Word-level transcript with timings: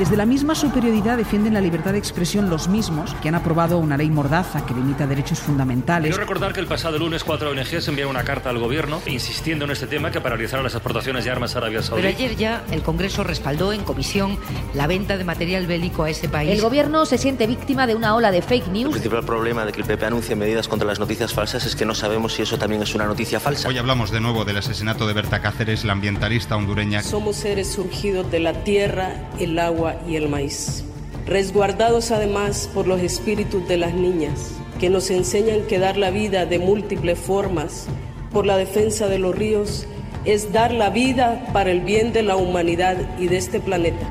Desde 0.00 0.16
la 0.16 0.24
misma 0.24 0.54
superioridad 0.54 1.18
defienden 1.18 1.52
la 1.52 1.60
libertad 1.60 1.92
de 1.92 1.98
expresión 1.98 2.48
los 2.48 2.68
mismos 2.68 3.14
que 3.20 3.28
han 3.28 3.34
aprobado 3.34 3.76
una 3.76 3.98
ley 3.98 4.08
mordaza 4.08 4.64
que 4.64 4.72
limita 4.72 5.06
derechos 5.06 5.40
fundamentales. 5.40 6.08
Quiero 6.08 6.22
recordar 6.22 6.54
que 6.54 6.60
el 6.60 6.66
pasado 6.66 6.98
lunes 6.98 7.22
cuatro 7.22 7.50
ONGs 7.50 7.86
enviaron 7.86 8.16
una 8.16 8.24
carta 8.24 8.48
al 8.48 8.58
gobierno 8.58 9.02
insistiendo 9.04 9.66
en 9.66 9.72
este 9.72 9.86
tema 9.86 10.10
que 10.10 10.22
paralizara 10.22 10.62
las 10.62 10.72
exportaciones 10.72 11.26
de 11.26 11.30
armas 11.30 11.54
a 11.54 11.58
Arabia 11.58 11.82
Saudí. 11.82 12.00
Pero 12.00 12.16
ayer 12.16 12.34
ya 12.34 12.64
el 12.70 12.80
Congreso 12.80 13.24
respaldó 13.24 13.74
en 13.74 13.84
comisión 13.84 14.38
la 14.72 14.86
venta 14.86 15.18
de 15.18 15.24
material 15.24 15.66
bélico 15.66 16.04
a 16.04 16.08
ese 16.08 16.30
país. 16.30 16.50
El 16.50 16.62
gobierno 16.62 17.04
se 17.04 17.18
siente 17.18 17.46
víctima 17.46 17.86
de 17.86 17.94
una 17.94 18.16
ola 18.16 18.30
de 18.30 18.40
fake 18.40 18.68
El 18.68 18.72
news. 18.72 18.92
principal 18.92 19.22
problema 19.22 19.66
de 19.66 19.72
que 19.72 19.82
el 19.82 19.86
PP 19.86 20.06
anuncie 20.06 20.34
medidas 20.34 20.66
contra 20.66 20.88
las 20.88 20.98
noticias 20.98 21.34
falsas 21.34 21.66
es 21.66 21.76
que 21.76 21.84
no 21.84 21.94
sabemos 21.94 22.32
si 22.32 22.40
eso 22.40 22.56
también 22.56 22.80
es 22.80 22.94
una 22.94 23.04
noticia 23.04 23.38
falsa. 23.38 23.68
Hoy 23.68 23.76
hablamos 23.76 24.10
de 24.10 24.20
nuevo 24.22 24.46
del 24.46 24.56
asesinato 24.56 25.06
de 25.06 25.12
Berta 25.12 25.42
Cáceres, 25.42 25.84
la 25.84 25.92
ambientalista 25.92 26.56
hondureña. 26.56 27.02
Somos 27.02 27.36
seres 27.36 27.70
surgidos 27.70 28.30
de 28.30 28.40
la 28.40 28.54
tierra, 28.64 29.28
el 29.38 29.58
agua 29.58 29.89
y 30.08 30.16
el 30.16 30.28
maíz, 30.28 30.84
resguardados 31.26 32.10
además 32.10 32.68
por 32.72 32.86
los 32.86 33.00
espíritus 33.00 33.66
de 33.68 33.76
las 33.76 33.94
niñas, 33.94 34.52
que 34.78 34.90
nos 34.90 35.10
enseñan 35.10 35.62
que 35.62 35.78
dar 35.78 35.96
la 35.96 36.10
vida 36.10 36.46
de 36.46 36.58
múltiples 36.58 37.18
formas 37.18 37.86
por 38.32 38.46
la 38.46 38.56
defensa 38.56 39.08
de 39.08 39.18
los 39.18 39.34
ríos 39.34 39.86
es 40.24 40.52
dar 40.52 40.72
la 40.72 40.90
vida 40.90 41.46
para 41.52 41.70
el 41.70 41.80
bien 41.80 42.12
de 42.12 42.22
la 42.22 42.36
humanidad 42.36 43.18
y 43.18 43.28
de 43.28 43.36
este 43.36 43.60
planeta. 43.60 44.10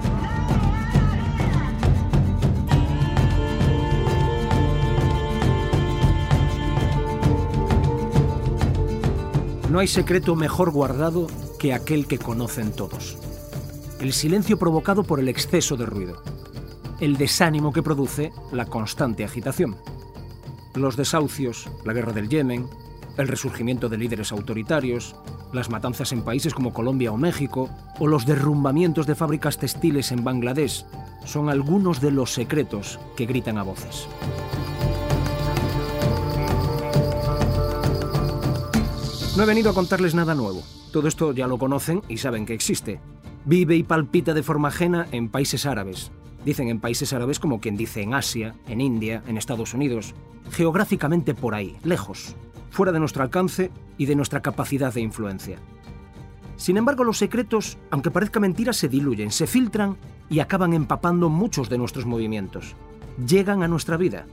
No 9.69 9.77
hay 9.77 9.87
secreto 9.87 10.35
mejor 10.35 10.71
guardado 10.71 11.27
que 11.59 11.73
aquel 11.73 12.07
que 12.07 12.17
conocen 12.17 12.71
todos. 12.71 13.17
El 13.99 14.13
silencio 14.13 14.57
provocado 14.57 15.03
por 15.03 15.19
el 15.19 15.27
exceso 15.27 15.75
de 15.75 15.85
ruido. 15.85 16.23
El 17.01 17.17
desánimo 17.17 17.73
que 17.73 17.83
produce 17.83 18.31
la 18.53 18.65
constante 18.65 19.25
agitación. 19.25 19.75
Los 20.73 20.95
desahucios, 20.95 21.69
la 21.83 21.91
guerra 21.91 22.13
del 22.13 22.29
Yemen, 22.29 22.65
el 23.17 23.27
resurgimiento 23.27 23.89
de 23.89 23.97
líderes 23.97 24.31
autoritarios, 24.31 25.17
las 25.51 25.69
matanzas 25.69 26.13
en 26.13 26.23
países 26.23 26.53
como 26.53 26.71
Colombia 26.71 27.11
o 27.11 27.17
México, 27.17 27.69
o 27.99 28.07
los 28.07 28.25
derrumbamientos 28.25 29.05
de 29.05 29.15
fábricas 29.15 29.57
textiles 29.57 30.13
en 30.13 30.23
Bangladesh, 30.23 30.85
son 31.25 31.49
algunos 31.49 31.99
de 31.99 32.11
los 32.11 32.33
secretos 32.33 33.01
que 33.17 33.25
gritan 33.25 33.57
a 33.57 33.63
voces. 33.63 34.07
No 39.35 39.43
he 39.43 39.45
venido 39.45 39.71
a 39.71 39.73
contarles 39.73 40.15
nada 40.15 40.35
nuevo. 40.35 40.63
Todo 40.93 41.09
esto 41.09 41.33
ya 41.33 41.47
lo 41.47 41.57
conocen 41.57 42.01
y 42.07 42.17
saben 42.17 42.45
que 42.45 42.53
existe. 42.53 43.01
Vive 43.45 43.75
y 43.75 43.83
palpita 43.83 44.33
de 44.33 44.43
forma 44.43 44.67
ajena 44.67 45.07
en 45.11 45.29
países 45.29 45.65
árabes. 45.65 46.11
Dicen 46.45 46.67
en 46.67 46.79
países 46.79 47.13
árabes 47.13 47.39
como 47.39 47.59
quien 47.59 47.77
dice 47.77 48.01
en 48.01 48.13
Asia, 48.13 48.55
en 48.67 48.81
India, 48.81 49.23
en 49.27 49.37
Estados 49.37 49.73
Unidos. 49.73 50.13
Geográficamente 50.51 51.33
por 51.33 51.55
ahí, 51.55 51.77
lejos, 51.83 52.35
fuera 52.69 52.91
de 52.91 52.99
nuestro 52.99 53.23
alcance 53.23 53.71
y 53.97 54.05
de 54.05 54.15
nuestra 54.15 54.41
capacidad 54.41 54.93
de 54.93 55.01
influencia. 55.01 55.57
Sin 56.55 56.77
embargo, 56.77 57.03
los 57.03 57.17
secretos, 57.17 57.77
aunque 57.89 58.11
parezca 58.11 58.39
mentira, 58.39 58.73
se 58.73 58.89
diluyen, 58.89 59.31
se 59.31 59.47
filtran 59.47 59.95
y 60.29 60.39
acaban 60.39 60.73
empapando 60.73 61.29
muchos 61.29 61.69
de 61.69 61.77
nuestros 61.77 62.05
movimientos. 62.05 62.75
Llegan 63.25 63.63
a 63.63 63.67
nuestra 63.67 63.97
vida, 63.97 64.25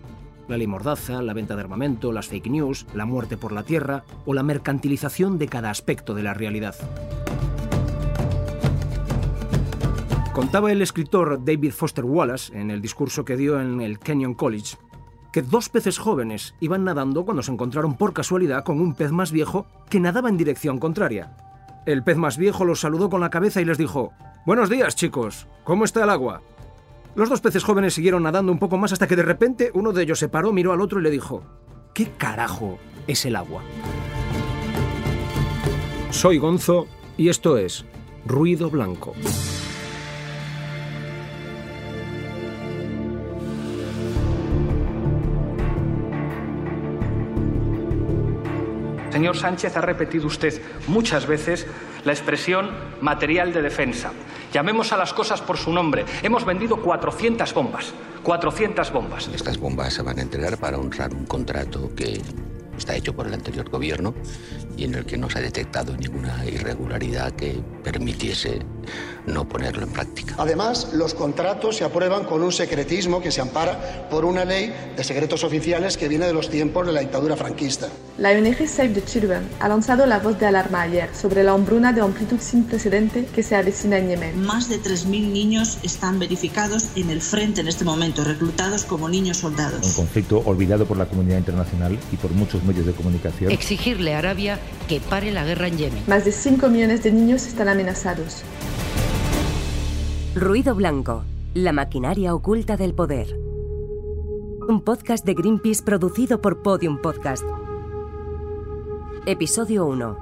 la 0.49 0.57
ley 0.57 0.69
la 0.69 1.35
venta 1.35 1.57
de 1.57 1.61
armamento, 1.61 2.13
las 2.13 2.29
fake 2.29 2.49
news, 2.49 2.87
la 2.95 3.05
muerte 3.05 3.37
por 3.37 3.53
la 3.53 3.65
tierra 3.65 4.05
o 4.25 4.35
la 4.35 4.43
mercantilización 4.43 5.39
de 5.39 5.49
cada 5.49 5.71
aspecto 5.71 6.15
de 6.15 6.23
la 6.23 6.35
realidad. 6.35 6.75
Contaba 10.37 10.71
el 10.71 10.83
escritor 10.83 11.43
David 11.43 11.73
Foster 11.73 12.05
Wallace, 12.05 12.55
en 12.55 12.71
el 12.71 12.83
discurso 12.83 13.25
que 13.25 13.39
dio 13.39 13.59
en 13.59 13.81
el 13.81 13.99
Kenyon 13.99 14.35
College, 14.35 14.77
que 15.33 15.41
dos 15.41 15.71
peces 15.71 15.97
jóvenes 15.97 16.55
iban 16.61 16.85
nadando 16.85 17.25
cuando 17.25 17.43
se 17.43 17.53
encontraron 17.53 17.97
por 17.97 18.13
casualidad 18.13 18.63
con 18.63 18.79
un 18.79 18.95
pez 18.95 19.13
más 19.13 19.33
viejo 19.33 19.67
que 19.89 19.99
nadaba 19.99 20.29
en 20.29 20.37
dirección 20.37 20.79
contraria. 20.79 21.35
El 21.87 22.05
pez 22.05 22.19
más 22.19 22.37
viejo 22.37 22.67
los 22.67 22.81
saludó 22.81 23.09
con 23.09 23.23
la 23.23 23.31
cabeza 23.31 23.63
y 23.63 23.65
les 23.65 23.79
dijo, 23.79 24.13
Buenos 24.45 24.69
días, 24.69 24.95
chicos, 24.95 25.47
¿cómo 25.65 25.87
está 25.87 26.05
el 26.05 26.11
agua? 26.11 26.43
Los 27.15 27.31
dos 27.31 27.41
peces 27.41 27.65
jóvenes 27.65 27.95
siguieron 27.95 28.25
nadando 28.25 28.53
un 28.53 28.59
poco 28.59 28.77
más 28.77 28.93
hasta 28.93 29.07
que 29.07 29.17
de 29.17 29.23
repente 29.23 29.71
uno 29.73 29.95
de 29.95 30.03
ellos 30.03 30.19
se 30.19 30.29
paró, 30.29 30.53
miró 30.53 30.75
al 30.75 30.83
otro 30.83 31.01
y 31.01 31.03
le 31.03 31.11
dijo, 31.11 31.45
¿qué 31.95 32.11
carajo 32.11 32.79
es 33.07 33.25
el 33.25 33.37
agua? 33.37 33.63
Soy 36.11 36.37
Gonzo 36.37 36.89
y 37.17 37.31
esto 37.31 37.57
es 37.57 37.87
Ruido 38.27 38.69
Blanco. 38.69 39.15
Señor 49.17 49.39
Sánchez, 49.39 49.75
ha 49.79 49.81
repetido 49.81 50.27
usted 50.27 50.61
muchas 50.89 51.27
veces 51.27 51.67
la 52.05 52.13
expresión 52.13 52.69
material 53.01 53.51
de 53.51 53.63
defensa. 53.63 54.13
Llamemos 54.53 54.93
a 54.93 54.99
las 54.99 55.15
cosas 55.15 55.41
por 55.41 55.57
su 55.57 55.73
nombre. 55.73 56.05
Hemos 56.23 56.45
vendido 56.45 56.83
400 56.83 57.55
bombas. 57.55 57.95
400 58.23 58.93
bombas. 58.93 59.31
Estas 59.35 59.57
bombas 59.57 59.95
se 59.95 60.03
van 60.03 60.19
a 60.19 60.21
entregar 60.21 60.59
para 60.59 60.77
honrar 60.77 61.15
un 61.15 61.25
contrato 61.25 61.95
que 61.97 62.21
está 62.77 62.95
hecho 62.95 63.17
por 63.17 63.27
el 63.27 63.33
anterior 63.33 63.71
gobierno 63.71 64.13
y 64.77 64.85
en 64.85 64.95
el 64.95 65.05
que 65.05 65.17
no 65.17 65.31
se 65.31 65.39
ha 65.39 65.43
detectado 65.43 65.97
ninguna 65.97 66.45
irregularidad 66.47 67.33
que 67.33 67.61
permitiese 67.83 68.61
no 69.27 69.49
ponerlo 69.49 69.83
en 69.83 69.91
práctica. 69.91 70.37
Además, 70.39 70.91
los 70.93 71.15
contratos 71.15 71.77
se 71.77 71.85
aprueban 71.85 72.25
con 72.25 72.43
un 72.43 72.53
secretismo 72.53 73.21
que 73.21 73.33
se 73.33 73.41
ampara 73.41 74.09
por 74.09 74.25
una 74.25 74.45
ley 74.45 74.73
de 74.97 75.05
secretos 75.05 75.43
oficiales 75.45 75.97
que 75.97 76.09
viene 76.09 76.27
de 76.27 76.33
los 76.33 76.49
tiempos 76.49 76.87
de 76.87 76.93
la 76.93 77.01
dictadura 77.01 77.37
franquista. 77.37 77.89
La 78.19 78.31
ONG 78.31 78.67
Save 78.67 78.91
the 78.91 79.05
Children 79.05 79.49
ha 79.61 79.69
lanzado 79.69 80.07
la 80.07 80.21
voz 80.21 80.39
de 80.39 80.47
alarma 80.47 80.83
ayer 80.83 81.11
sobre 81.15 81.43
la 81.43 81.53
hambruna 81.53 81.93
de 81.93 82.01
amplitud 82.01 82.39
sin 82.41 82.65
precedente 82.65 83.27
que 83.35 83.43
se 83.43 83.57
avecina 83.57 83.99
en 83.99 84.09
Yemen. 84.09 84.41
Más 84.43 84.69
de 84.69 84.81
3.000 84.81 85.33
niños 85.33 85.79
están 85.83 86.19
verificados 86.19 86.89
en 86.95 87.11
el 87.11 87.21
frente 87.21 87.61
en 87.61 87.69
este 87.69 87.85
momento, 87.85 88.25
reclutados 88.25 88.85
como 88.85 89.09
niños 89.09 89.39
soldados. 89.39 89.87
Un 89.87 89.93
conflicto 89.93 90.39
olvidado 90.47 90.87
por 90.87 90.97
la 90.97 91.07
comunidad 91.07 91.39
internacional 91.39 91.99
y 92.13 92.17
por 92.17 92.31
muchos 92.31 92.63
medios 92.65 92.87
de 92.87 92.93
comunicación. 92.93 93.51
Exigirle 93.51 94.15
a 94.15 94.19
Arabia 94.19 94.59
que 94.89 95.01
pare 95.01 95.31
la 95.31 95.45
guerra 95.45 95.69
en 95.69 95.79
Yemen. 95.79 96.05
Más 96.07 96.25
de 96.25 96.33
5 96.33 96.69
millones 96.69 97.03
de 97.03 97.13
niños 97.13 97.47
están 97.47 97.69
amenazados. 97.69 98.45
Ruido 100.35 100.75
Blanco, 100.75 101.25
la 101.55 101.73
maquinaria 101.73 102.35
oculta 102.35 102.77
del 102.77 102.95
poder. 102.95 103.39
Un 104.69 104.83
podcast 104.85 105.25
de 105.25 105.35
Greenpeace 105.35 105.83
producido 105.83 106.41
por 106.41 106.63
Podium 106.63 107.01
Podcast. 107.01 107.45
Episodio 109.25 109.87
1. 109.87 110.19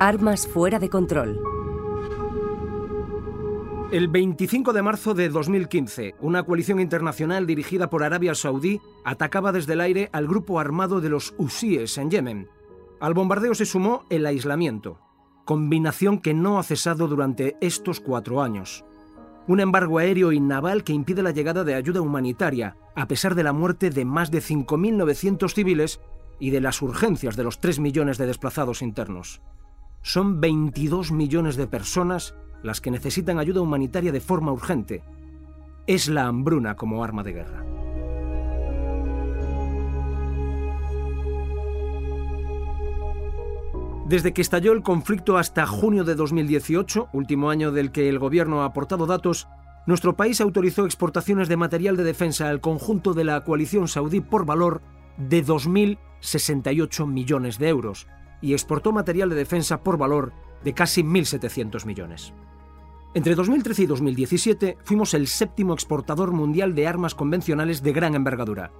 Armas 0.00 0.46
fuera 0.48 0.78
de 0.78 0.88
control. 0.88 1.40
El 3.92 4.06
25 4.06 4.72
de 4.72 4.82
marzo 4.82 5.14
de 5.14 5.28
2015, 5.28 6.14
una 6.20 6.44
coalición 6.44 6.78
internacional 6.78 7.44
dirigida 7.46 7.90
por 7.90 8.04
Arabia 8.04 8.36
Saudí 8.36 8.80
atacaba 9.04 9.50
desde 9.50 9.72
el 9.72 9.80
aire 9.80 10.08
al 10.12 10.28
grupo 10.28 10.60
armado 10.60 11.00
de 11.00 11.08
los 11.08 11.34
Husíes 11.38 11.98
en 11.98 12.10
Yemen. 12.10 12.48
Al 13.00 13.14
bombardeo 13.14 13.54
se 13.54 13.64
sumó 13.64 14.04
el 14.10 14.26
aislamiento, 14.26 14.98
combinación 15.46 16.18
que 16.18 16.34
no 16.34 16.58
ha 16.58 16.62
cesado 16.62 17.08
durante 17.08 17.56
estos 17.62 17.98
cuatro 17.98 18.42
años. 18.42 18.84
Un 19.48 19.60
embargo 19.60 19.98
aéreo 19.98 20.32
y 20.32 20.40
naval 20.40 20.84
que 20.84 20.92
impide 20.92 21.22
la 21.22 21.30
llegada 21.30 21.64
de 21.64 21.74
ayuda 21.74 22.02
humanitaria, 22.02 22.76
a 22.94 23.08
pesar 23.08 23.34
de 23.34 23.42
la 23.42 23.54
muerte 23.54 23.88
de 23.88 24.04
más 24.04 24.30
de 24.30 24.40
5.900 24.42 25.54
civiles 25.54 26.00
y 26.38 26.50
de 26.50 26.60
las 26.60 26.82
urgencias 26.82 27.36
de 27.36 27.44
los 27.44 27.58
3 27.58 27.80
millones 27.80 28.18
de 28.18 28.26
desplazados 28.26 28.82
internos. 28.82 29.40
Son 30.02 30.40
22 30.40 31.10
millones 31.10 31.56
de 31.56 31.66
personas 31.66 32.34
las 32.62 32.82
que 32.82 32.90
necesitan 32.90 33.38
ayuda 33.38 33.62
humanitaria 33.62 34.12
de 34.12 34.20
forma 34.20 34.52
urgente. 34.52 35.02
Es 35.86 36.08
la 36.08 36.26
hambruna 36.26 36.76
como 36.76 37.02
arma 37.02 37.22
de 37.22 37.32
guerra. 37.32 37.64
Desde 44.10 44.32
que 44.32 44.42
estalló 44.42 44.72
el 44.72 44.82
conflicto 44.82 45.38
hasta 45.38 45.68
junio 45.68 46.02
de 46.02 46.16
2018, 46.16 47.10
último 47.12 47.48
año 47.48 47.70
del 47.70 47.92
que 47.92 48.08
el 48.08 48.18
gobierno 48.18 48.62
ha 48.62 48.64
aportado 48.64 49.06
datos, 49.06 49.46
nuestro 49.86 50.16
país 50.16 50.40
autorizó 50.40 50.84
exportaciones 50.84 51.48
de 51.48 51.56
material 51.56 51.96
de 51.96 52.02
defensa 52.02 52.48
al 52.48 52.60
conjunto 52.60 53.14
de 53.14 53.22
la 53.22 53.44
coalición 53.44 53.86
saudí 53.86 54.20
por 54.20 54.46
valor 54.46 54.82
de 55.16 55.46
2.068 55.46 57.06
millones 57.06 57.60
de 57.60 57.68
euros 57.68 58.08
y 58.40 58.52
exportó 58.52 58.90
material 58.90 59.30
de 59.30 59.36
defensa 59.36 59.84
por 59.84 59.96
valor 59.96 60.32
de 60.64 60.74
casi 60.74 61.04
1.700 61.04 61.86
millones. 61.86 62.32
Entre 63.14 63.36
2013 63.36 63.84
y 63.84 63.86
2017 63.86 64.78
fuimos 64.82 65.14
el 65.14 65.28
séptimo 65.28 65.72
exportador 65.72 66.32
mundial 66.32 66.74
de 66.74 66.88
armas 66.88 67.14
convencionales 67.14 67.80
de 67.84 67.92
gran 67.92 68.16
envergadura. 68.16 68.72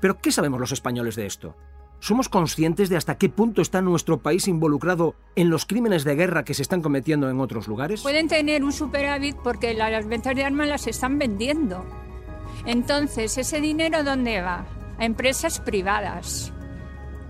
Pero 0.00 0.16
¿qué 0.16 0.32
sabemos 0.32 0.58
los 0.58 0.72
españoles 0.72 1.16
de 1.16 1.26
esto? 1.26 1.54
¿Somos 2.00 2.30
conscientes 2.30 2.88
de 2.88 2.96
hasta 2.96 3.18
qué 3.18 3.28
punto 3.28 3.60
está 3.60 3.82
nuestro 3.82 4.22
país 4.22 4.48
involucrado 4.48 5.14
en 5.36 5.50
los 5.50 5.66
crímenes 5.66 6.02
de 6.02 6.14
guerra 6.14 6.44
que 6.44 6.54
se 6.54 6.62
están 6.62 6.80
cometiendo 6.80 7.28
en 7.28 7.38
otros 7.40 7.68
lugares? 7.68 8.00
Pueden 8.00 8.26
tener 8.26 8.64
un 8.64 8.72
superávit 8.72 9.36
porque 9.44 9.74
las 9.74 10.06
ventas 10.06 10.34
de 10.34 10.44
armas 10.44 10.66
las 10.66 10.86
están 10.86 11.18
vendiendo. 11.18 11.84
Entonces, 12.64 13.36
¿ese 13.36 13.60
dinero 13.60 14.02
dónde 14.02 14.40
va? 14.40 14.64
A 14.98 15.04
empresas 15.04 15.60
privadas. 15.60 16.54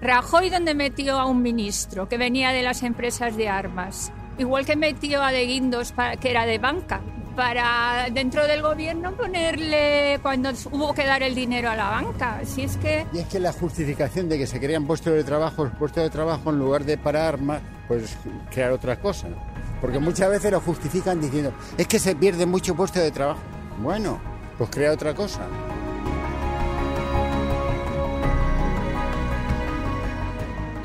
Rajoy, 0.00 0.50
¿dónde 0.50 0.74
metió 0.74 1.18
a 1.18 1.26
un 1.26 1.42
ministro 1.42 2.08
que 2.08 2.16
venía 2.16 2.50
de 2.50 2.62
las 2.62 2.84
empresas 2.84 3.36
de 3.36 3.48
armas? 3.48 4.12
Igual 4.38 4.66
que 4.66 4.76
metió 4.76 5.22
a 5.22 5.32
De 5.32 5.46
Guindos, 5.46 5.92
que 6.20 6.30
era 6.30 6.46
de 6.46 6.58
banca 6.58 7.00
para 7.36 8.08
dentro 8.12 8.46
del 8.46 8.62
gobierno 8.62 9.12
ponerle 9.12 10.18
cuando 10.22 10.50
hubo 10.70 10.94
que 10.94 11.04
dar 11.04 11.22
el 11.22 11.34
dinero 11.34 11.70
a 11.70 11.76
la 11.76 11.90
banca. 11.90 12.40
Si 12.44 12.62
es 12.62 12.76
que 12.76 13.06
y 13.12 13.18
es 13.18 13.26
que 13.26 13.40
la 13.40 13.52
justificación 13.52 14.28
de 14.28 14.38
que 14.38 14.46
se 14.46 14.60
crean 14.60 14.86
puestos 14.86 15.14
de 15.14 15.24
trabajo, 15.24 15.68
puestos 15.78 16.02
de 16.02 16.10
trabajo 16.10 16.50
en 16.50 16.58
lugar 16.58 16.84
de 16.84 16.98
para 16.98 17.28
armas, 17.28 17.62
pues 17.88 18.16
crear 18.50 18.72
otra 18.72 19.00
cosa. 19.00 19.28
Porque 19.80 19.98
muchas 19.98 20.28
veces 20.28 20.52
lo 20.52 20.60
justifican 20.60 21.20
diciendo, 21.20 21.52
es 21.78 21.86
que 21.86 21.98
se 21.98 22.14
pierde 22.14 22.46
mucho 22.46 22.74
puesto 22.74 23.00
de 23.00 23.10
trabajo. 23.10 23.40
Bueno, 23.82 24.20
pues 24.58 24.70
crea 24.70 24.92
otra 24.92 25.14
cosa. 25.14 25.40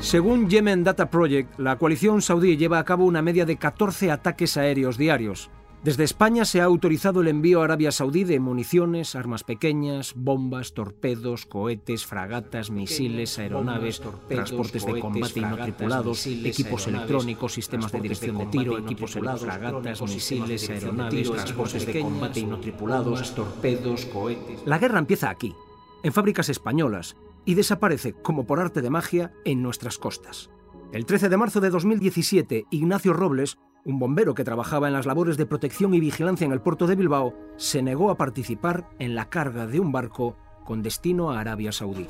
Según 0.06 0.48
Yemen 0.48 0.84
Data 0.84 1.10
Project, 1.10 1.58
la 1.58 1.78
coalición 1.78 2.22
saudí 2.22 2.56
lleva 2.56 2.78
a 2.78 2.84
cabo 2.84 3.06
una 3.06 3.22
media 3.22 3.44
de 3.44 3.56
14 3.56 4.12
ataques 4.12 4.56
aéreos 4.56 4.98
diarios, 4.98 5.50
desde 5.82 6.04
España 6.04 6.44
se 6.44 6.60
ha 6.60 6.64
autorizado 6.64 7.20
el 7.20 7.28
envío 7.28 7.60
a 7.60 7.64
Arabia 7.64 7.92
Saudí 7.92 8.24
de 8.24 8.40
municiones, 8.40 9.14
armas 9.14 9.44
pequeñas, 9.44 10.14
bombas, 10.16 10.74
torpedos, 10.74 11.46
cohetes, 11.46 12.04
fragatas, 12.04 12.70
misiles, 12.70 13.38
aeronaves, 13.38 14.02
transportes 14.28 14.84
de 14.84 14.98
combate 14.98 15.40
no 15.42 15.56
tripulados, 15.56 16.26
equipos 16.26 16.86
electrónicos, 16.88 17.52
sistemas 17.52 17.92
de 17.92 18.00
dirección 18.00 18.38
de 18.38 18.46
tiro, 18.46 18.78
equipos 18.78 19.12
fragatas, 19.12 20.02
misiles, 20.02 20.68
aeronaves, 20.70 21.30
transportes 21.30 21.86
de 21.86 22.00
combate 22.00 22.42
no 22.44 22.58
tripulados, 22.58 23.34
torpedos, 23.34 24.06
cohetes. 24.06 24.62
La 24.66 24.78
guerra 24.78 24.98
empieza 24.98 25.30
aquí, 25.30 25.54
en 26.02 26.12
fábricas 26.12 26.48
españolas, 26.48 27.16
y 27.44 27.54
desaparece 27.54 28.12
como 28.12 28.44
por 28.44 28.58
arte 28.58 28.82
de 28.82 28.90
magia 28.90 29.32
en 29.44 29.62
nuestras 29.62 29.98
costas. 29.98 30.50
El 30.92 31.06
13 31.06 31.28
de 31.28 31.36
marzo 31.36 31.60
de 31.60 31.70
2017, 31.70 32.66
Ignacio 32.70 33.12
Robles 33.12 33.58
un 33.86 34.00
bombero 34.00 34.34
que 34.34 34.44
trabajaba 34.44 34.88
en 34.88 34.92
las 34.92 35.06
labores 35.06 35.36
de 35.36 35.46
protección 35.46 35.94
y 35.94 36.00
vigilancia 36.00 36.44
en 36.44 36.52
el 36.52 36.60
puerto 36.60 36.88
de 36.88 36.96
Bilbao, 36.96 37.34
se 37.56 37.82
negó 37.82 38.10
a 38.10 38.16
participar 38.16 38.88
en 38.98 39.14
la 39.14 39.28
carga 39.28 39.66
de 39.66 39.78
un 39.78 39.92
barco 39.92 40.36
con 40.64 40.82
destino 40.82 41.30
a 41.30 41.40
Arabia 41.40 41.70
Saudí. 41.70 42.08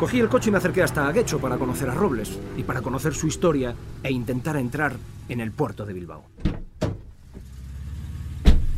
Cogí 0.00 0.18
el 0.18 0.28
coche 0.28 0.48
y 0.48 0.52
me 0.52 0.58
acerqué 0.58 0.82
hasta 0.82 1.06
Aguecho 1.06 1.38
para 1.38 1.58
conocer 1.58 1.88
a 1.88 1.94
Robles 1.94 2.36
y 2.56 2.64
para 2.64 2.82
conocer 2.82 3.14
su 3.14 3.28
historia 3.28 3.76
e 4.02 4.10
intentar 4.10 4.56
entrar 4.56 4.96
en 5.28 5.40
el 5.40 5.52
puerto 5.52 5.86
de 5.86 5.92
Bilbao. 5.92 6.24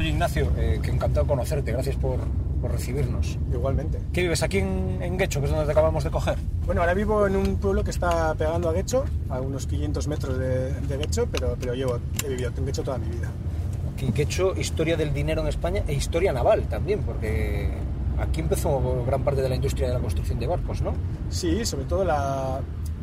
Ignacio, 0.00 0.52
eh, 0.58 0.80
que 0.82 0.90
encantado 0.90 1.26
conocerte. 1.26 1.72
Gracias 1.72 1.96
por, 1.96 2.20
por 2.64 2.72
recibirnos. 2.72 3.38
Igualmente. 3.52 3.98
¿Qué 4.14 4.22
vives 4.22 4.42
aquí 4.42 4.56
en, 4.56 4.98
en, 5.02 5.18
Guecho, 5.18 5.38
que 5.40 5.44
es 5.44 5.52
donde 5.52 5.66
te 5.66 5.72
acabamos 5.72 6.02
de 6.02 6.10
coger? 6.10 6.38
Bueno, 6.64 6.80
ahora 6.80 6.94
vivo 6.94 7.26
en 7.26 7.36
un 7.36 7.56
pueblo 7.58 7.84
que 7.84 7.90
está 7.90 8.34
pegando 8.36 8.70
a 8.70 8.72
Guecho, 8.72 9.04
a 9.28 9.38
unos 9.38 9.66
500 9.66 10.08
metros 10.08 10.38
de, 10.38 10.72
de 10.72 10.96
Guecho, 10.96 11.28
pero, 11.30 11.58
pero 11.60 11.74
yo 11.74 12.00
he 12.24 12.28
vivido 12.30 12.50
en 12.56 12.64
Guecho 12.64 12.82
toda 12.82 12.96
mi 12.96 13.08
vida. 13.08 13.28
Aquí 13.92 14.10
Guecho, 14.14 14.56
historia 14.56 14.96
del 14.96 15.12
dinero 15.12 15.42
en 15.42 15.48
España 15.48 15.82
e 15.86 15.92
historia 15.92 16.32
naval 16.32 16.62
también, 16.62 17.00
porque 17.00 17.68
aquí 18.18 18.40
empezó 18.40 19.04
gran 19.04 19.22
parte 19.22 19.42
de 19.42 19.50
la 19.50 19.56
industria 19.56 19.88
de 19.88 19.92
la 19.92 20.00
construcción 20.00 20.40
de 20.40 20.46
barcos, 20.46 20.80
¿no? 20.80 20.94
Sí, 21.28 21.66
sobre 21.66 21.84
todo 21.84 22.02
la, 22.02 22.60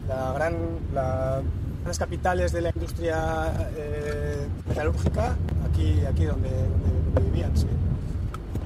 la 0.07 0.33
gran... 0.33 0.55
La, 0.91 1.39
las 1.85 1.97
capitales 1.97 2.51
de 2.51 2.61
la 2.61 2.69
industria 2.69 3.71
eh, 3.75 4.47
metalúrgica, 4.67 5.35
aquí, 5.67 5.99
aquí 6.07 6.25
donde, 6.25 6.49
donde, 6.49 6.89
donde 7.13 7.31
vivían, 7.31 7.57
sí 7.57 7.65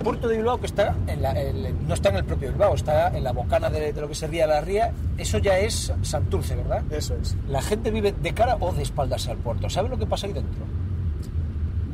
puerto 0.05 0.27
de 0.27 0.37
Bilbao, 0.37 0.59
que 0.59 0.67
está 0.67 0.95
en 1.07 1.23
la, 1.23 1.31
el, 1.31 1.87
no 1.87 1.95
está 1.95 2.09
en 2.09 2.17
el 2.17 2.25
propio 2.25 2.49
Bilbao, 2.49 2.75
está 2.75 3.07
en 3.17 3.23
la 3.23 3.31
bocana 3.31 3.71
de, 3.71 3.91
de, 3.91 4.01
lo 4.01 4.07
que 4.07 4.13
sería 4.13 4.45
la 4.45 4.61
ría, 4.61 4.93
eso 5.17 5.39
ya 5.39 5.57
es 5.57 5.91
Santurce, 6.03 6.55
¿verdad? 6.55 6.83
Eso 6.91 7.15
es. 7.19 7.35
¿La 7.49 7.63
gente 7.63 7.89
vive 7.89 8.11
de 8.11 8.33
cara 8.35 8.55
o 8.59 8.71
de 8.71 8.83
espaldas 8.83 9.27
al 9.27 9.37
puerto? 9.37 9.67
¿Sabe 9.67 9.89
lo 9.89 9.97
que 9.97 10.05
pasa 10.05 10.27
ahí 10.27 10.33
dentro? 10.33 10.63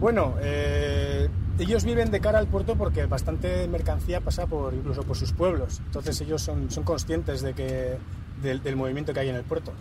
Bueno, 0.01 0.35
eh, 0.41 1.29
ellos 1.57 1.85
viven 1.85 2.11
de 2.11 2.19
cara 2.19 2.39
al 2.39 2.47
puerto 2.47 2.75
porque 2.75 3.05
bastante 3.05 3.65
mercancía 3.69 4.19
pasa 4.19 4.45
por 4.45 4.73
incluso 4.73 5.03
por 5.03 5.15
sus 5.15 5.31
pueblos. 5.31 5.79
Entonces 5.85 6.19
ellos 6.19 6.41
son, 6.41 6.69
son 6.69 6.83
conscientes 6.83 7.41
de 7.41 7.53
que, 7.53 7.97
del, 8.43 8.61
del 8.61 8.75
movimiento 8.75 9.13
que 9.13 9.21
hay 9.21 9.29
en 9.29 9.35
el 9.35 9.43
puerto. 9.43 9.71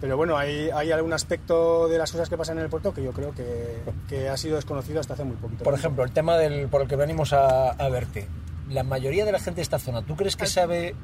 Pero 0.00 0.16
bueno, 0.16 0.36
hay, 0.36 0.70
hay, 0.70 0.92
algún 0.92 1.12
aspecto 1.12 1.88
de 1.88 1.98
las 1.98 2.12
cosas 2.12 2.28
que 2.28 2.36
pasan 2.36 2.58
en 2.58 2.64
el 2.64 2.70
puerto 2.70 2.94
que 2.94 3.02
yo 3.02 3.12
creo 3.12 3.32
que, 3.32 3.78
que 4.08 4.28
ha 4.28 4.36
sido 4.36 4.56
desconocido 4.56 5.00
hasta 5.00 5.14
hace 5.14 5.24
muy 5.24 5.36
poquito. 5.36 5.64
Por 5.64 5.74
ejemplo, 5.74 6.04
el 6.04 6.12
tema 6.12 6.36
del, 6.36 6.68
por 6.68 6.82
el 6.82 6.88
que 6.88 6.96
venimos 6.96 7.32
a, 7.32 7.70
a, 7.70 7.88
verte. 7.88 8.28
La 8.70 8.84
mayoría 8.84 9.24
de 9.24 9.32
la 9.32 9.38
gente 9.38 9.56
de 9.56 9.62
esta 9.62 9.78
zona, 9.78 10.02
¿tú 10.02 10.14
crees 10.14 10.36
que 10.36 10.46
sabe 10.46 10.94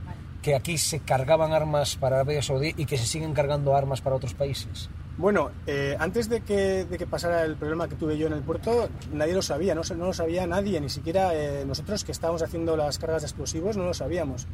que 0.43 0.55
aquí 0.55 0.79
se 0.79 1.01
cargaban 1.01 1.53
armas 1.53 1.97
para 1.97 2.17
Arabia 2.17 2.43
Saudí 2.43 2.75
y 2.77 2.85
que 2.85 2.99
se 2.99 3.07
siguen 3.07 3.33
cargando 3.33 3.75
armas 3.75 4.01
para 4.01 4.17
otros 4.17 4.35
países? 4.35 4.91
Bueno, 5.17 5.53
eh, 5.67 5.97
antes 5.99 6.29
de 6.29 6.41
que, 6.41 6.85
de 6.85 6.99
que, 6.99 7.07
pasara 7.07 7.45
el 7.45 7.57
problema 7.57 7.89
que 7.89 7.95
tuve 7.95 8.19
yo 8.19 8.27
en 8.27 8.33
el 8.33 8.43
puerto, 8.43 8.89
nadie 9.13 9.33
lo 9.33 9.43
sabía, 9.43 9.75
no, 9.75 9.83
no 9.97 10.07
lo 10.07 10.13
sabía 10.13 10.47
nadie, 10.47 10.81
ni 10.81 10.89
siquiera 10.89 11.33
eh, 11.35 11.65
nosotros 11.65 12.03
que 12.03 12.11
estábamos 12.11 12.43
haciendo 12.43 12.77
las 12.77 12.99
cargas 12.99 13.23
de 13.23 13.27
explosivos 13.27 13.77
no 13.77 13.85
lo 13.85 13.95
sabíamos. 13.95 14.49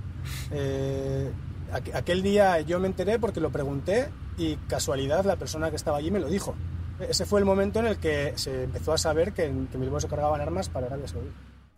Eh, 0.50 1.30
aquel 1.72 2.22
día 2.22 2.60
yo 2.60 2.80
me 2.80 2.86
enteré 2.86 3.18
porque 3.18 3.40
lo 3.40 3.50
pregunté 3.50 4.08
y 4.38 4.56
casualidad 4.68 5.24
la 5.24 5.36
persona 5.36 5.70
que 5.70 5.76
estaba 5.76 5.98
allí 5.98 6.10
me 6.10 6.20
lo 6.20 6.28
dijo. 6.28 6.54
Ese 7.00 7.24
fue 7.24 7.40
el 7.40 7.46
momento 7.46 7.80
en 7.80 7.86
el 7.86 7.96
que 7.96 8.32
se 8.36 8.64
empezó 8.64 8.92
a 8.92 8.98
saber 8.98 9.32
que 9.32 9.46
en, 9.46 9.68
que 9.68 9.78
Bilbao 9.78 10.00
se 10.00 10.08
cargaban 10.08 10.40
armas 10.40 10.68
para 10.68 10.86
Arabia 10.86 11.08
Saudí. 11.08 11.28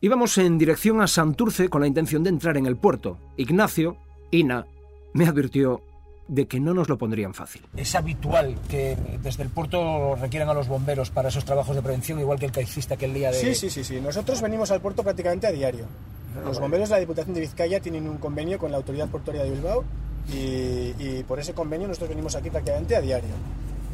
Íbamos 0.00 0.36
en 0.38 0.58
dirección 0.58 1.00
a 1.00 1.06
Santurce 1.06 1.68
con 1.68 1.80
la 1.80 1.86
intención 1.86 2.24
de 2.24 2.30
entrar 2.30 2.56
en 2.56 2.66
el 2.66 2.76
puerto. 2.76 3.18
Ignacio, 3.36 3.96
Ina, 4.32 4.66
me 5.12 5.26
advirtió 5.26 5.82
de 6.26 6.46
que 6.46 6.58
no 6.58 6.74
nos 6.74 6.88
lo 6.88 6.98
pondrían 6.98 7.34
fácil. 7.34 7.62
Es 7.76 7.94
habitual 7.94 8.56
que 8.68 8.96
desde 9.22 9.42
el 9.42 9.50
puerto 9.50 10.16
requieran 10.16 10.48
a 10.48 10.54
los 10.54 10.66
bomberos 10.66 11.10
para 11.10 11.28
esos 11.28 11.44
trabajos 11.44 11.76
de 11.76 11.82
prevención, 11.82 12.18
igual 12.18 12.38
que 12.38 12.46
el 12.46 12.52
que 12.52 12.62
hiciste 12.62 12.94
aquel 12.94 13.14
día 13.14 13.30
de... 13.30 13.38
Sí, 13.38 13.54
sí, 13.54 13.70
sí, 13.70 13.84
sí. 13.84 14.00
Nosotros 14.00 14.40
venimos 14.40 14.70
al 14.70 14.80
puerto 14.80 15.02
prácticamente 15.02 15.46
a 15.46 15.52
diario. 15.52 15.84
Los 16.44 16.58
bomberos 16.58 16.88
de 16.88 16.96
la 16.96 17.00
Diputación 17.00 17.34
de 17.34 17.40
Vizcaya 17.40 17.80
tienen 17.80 18.08
un 18.08 18.18
convenio 18.18 18.58
con 18.58 18.70
la 18.70 18.78
Autoridad 18.78 19.08
Portuaria 19.08 19.44
de 19.44 19.50
Bilbao 19.50 19.84
y, 20.32 20.94
y, 20.98 21.24
por 21.26 21.38
ese 21.38 21.52
convenio 21.52 21.88
nosotros 21.88 22.10
venimos 22.10 22.34
aquí 22.36 22.50
prácticamente 22.50 22.96
a 22.96 23.00
diario. 23.00 23.30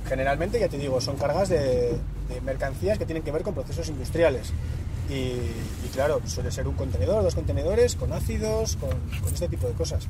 Generalmente, 0.07 0.61
ya 0.61 0.69
te 0.69 0.79
digo, 0.79 1.01
son 1.01 1.17
cargas 1.17 1.49
de, 1.49 1.99
de 2.29 2.41
mercancías 2.45 2.99
que 2.99 3.07
tienen 3.07 3.23
que 3.23 3.33
ver 3.33 3.43
con 3.43 3.55
procesos 3.55 3.89
industriales. 3.89 4.53
Y, 5.11 5.15
y, 5.15 5.91
claro, 5.93 6.21
suele 6.27 6.51
ser 6.51 6.69
un 6.69 6.75
contenedor, 6.75 7.23
dos 7.23 7.35
contenedores, 7.35 7.97
con 7.97 8.13
ácidos, 8.13 8.77
con, 8.77 8.91
con 9.23 9.33
este 9.33 9.49
tipo 9.49 9.67
de 9.67 9.73
cosas. 9.73 10.07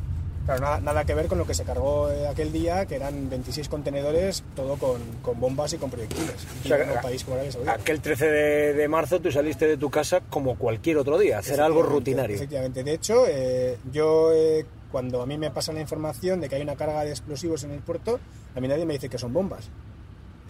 Claro, 0.49 0.63
nada, 0.63 0.81
nada, 0.81 1.05
que 1.05 1.15
ver 1.15 1.27
con 1.27 1.37
lo 1.37 1.47
que 1.47 1.53
se 1.53 1.63
cargó 1.63 2.09
aquel 2.27 2.51
día, 2.53 2.87
que 2.87 2.95
eran 2.95 3.29
26 3.29 3.69
contenedores, 3.69 4.43
todo 4.57 4.79
con, 4.79 4.99
con 5.21 5.39
bombas 5.39 5.75
y 5.75 5.77
con 5.77 5.91
proyectiles. 5.91 6.47
O 6.65 6.69
sea, 6.69 6.83
en 6.83 6.89
un 6.89 7.03
país 7.03 7.23
como 7.23 7.37
Arabia. 7.37 7.75
Aquel 7.75 8.01
13 8.01 8.31
de, 8.31 8.73
de, 8.73 8.89
marzo 8.89 9.21
tú 9.21 9.31
saliste 9.31 9.67
de 9.67 9.77
tu 9.77 9.91
casa 9.91 10.23
como 10.31 10.57
cualquier 10.57 10.97
otro 10.97 11.19
día, 11.19 11.41
hacer 11.41 11.61
algo 11.61 11.83
rutinario. 11.83 12.37
Efectivamente. 12.37 12.83
De 12.83 12.95
hecho, 12.95 13.27
eh, 13.29 13.77
yo 13.93 14.33
eh, 14.33 14.65
cuando 14.91 15.21
a 15.21 15.27
mí 15.27 15.37
me 15.37 15.51
pasa 15.51 15.71
la 15.75 15.83
información 15.83 16.41
de 16.41 16.49
que 16.49 16.55
hay 16.55 16.63
una 16.63 16.77
carga 16.77 17.05
de 17.05 17.11
explosivos 17.11 17.65
en 17.65 17.73
el 17.73 17.81
puerto, 17.81 18.19
a 18.57 18.61
mí 18.61 18.69
nadie 18.69 18.87
me 18.87 18.95
dice 18.95 19.11
que 19.11 19.19
son 19.19 19.35
bombas. 19.35 19.69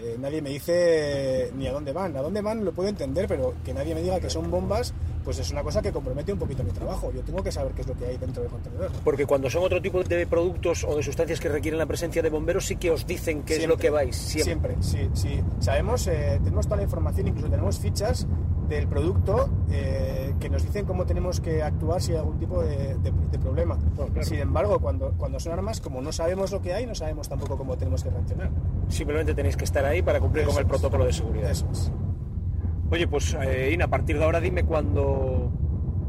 Eh, 0.01 0.17
nadie 0.19 0.41
me 0.41 0.51
dice 0.51 1.51
ni 1.57 1.67
a 1.67 1.73
dónde 1.73 1.93
van. 1.93 2.17
A 2.17 2.23
dónde 2.23 2.41
van 2.41 2.65
lo 2.65 2.73
puedo 2.73 2.89
entender, 2.89 3.27
pero 3.27 3.55
que 3.65 3.75
nadie 3.75 3.95
me 3.95 4.03
diga 4.03 4.21
que 4.21 4.31
son 4.31 4.51
bombas, 4.51 4.95
pues 5.25 5.39
es 5.41 5.51
una 5.51 5.63
cosa 5.63 5.83
que 5.83 5.93
compromete 5.93 6.33
un 6.33 6.39
poquito 6.39 6.63
mi 6.63 6.71
trabajo. 6.71 7.13
Yo 7.13 7.21
tengo 7.23 7.43
que 7.43 7.51
saber 7.51 7.73
qué 7.73 7.83
es 7.83 7.89
lo 7.89 7.95
que 7.95 8.07
hay 8.07 8.17
dentro 8.17 8.43
del 8.43 8.51
contenedor. 8.51 8.91
Porque 9.03 9.27
cuando 9.27 9.51
son 9.51 9.65
otro 9.65 9.83
tipo 9.83 10.03
de 10.05 10.27
productos 10.27 10.85
o 10.85 10.97
de 10.97 11.03
sustancias 11.03 11.41
que 11.41 11.49
requieren 11.49 11.79
la 11.79 11.87
presencia 11.87 12.23
de 12.23 12.31
bomberos, 12.31 12.67
sí 12.67 12.77
que 12.77 12.91
os 12.91 13.07
dicen 13.07 13.43
qué 13.43 13.57
siempre, 13.57 13.65
es 13.65 13.69
lo 13.69 13.77
que 13.77 13.91
vais. 13.91 14.17
Siempre, 14.17 14.77
siempre 14.81 15.11
sí, 15.15 15.29
sí. 15.29 15.41
Sabemos, 15.59 16.07
eh, 16.07 16.39
tenemos 16.45 16.67
toda 16.67 16.77
la 16.77 16.85
información, 16.85 17.29
incluso 17.29 17.51
tenemos 17.51 17.79
fichas 17.79 18.27
del 18.69 18.87
producto 18.87 19.49
eh, 19.71 20.35
que 20.39 20.49
nos 20.51 20.63
dicen 20.63 20.85
cómo 20.85 21.07
tenemos 21.07 21.41
que 21.41 21.63
actuar 21.63 22.01
si 22.03 22.13
hay 22.13 22.19
algún 22.19 22.39
tipo 22.39 22.63
de, 22.63 22.97
de, 22.97 23.13
de 23.31 23.39
problema. 23.39 23.77
Bueno, 23.97 24.13
claro. 24.13 24.29
Sin 24.29 24.39
embargo, 24.39 24.79
cuando, 24.81 25.13
cuando 25.17 25.41
son 25.41 25.53
armas, 25.55 25.81
como 25.81 26.01
no 26.01 26.13
sabemos 26.13 26.53
lo 26.53 26.61
que 26.61 26.75
hay, 26.75 26.87
no 26.87 26.95
sabemos 26.95 27.29
tampoco 27.29 27.57
cómo 27.57 27.77
tenemos 27.77 28.03
que 28.05 28.11
reaccionar. 28.11 28.51
Simplemente 28.89 29.35
tenéis 29.35 29.57
que 29.57 29.65
estar 29.65 29.85
ahí 29.85 30.03
para 30.03 30.21
cumplir 30.21 30.45
Eso 30.45 30.53
con 30.53 30.61
el 30.61 30.67
protocolo 30.67 31.05
de 31.05 31.13
seguridad. 31.13 31.51
Eso 31.51 31.67
es. 31.73 31.91
Oye, 32.91 33.07
pues 33.07 33.37
eh, 33.41 33.71
Ina, 33.73 33.87
a 33.87 33.89
partir 33.89 34.19
de 34.19 34.25
ahora 34.25 34.41
dime 34.41 34.65
cuándo 34.65 35.51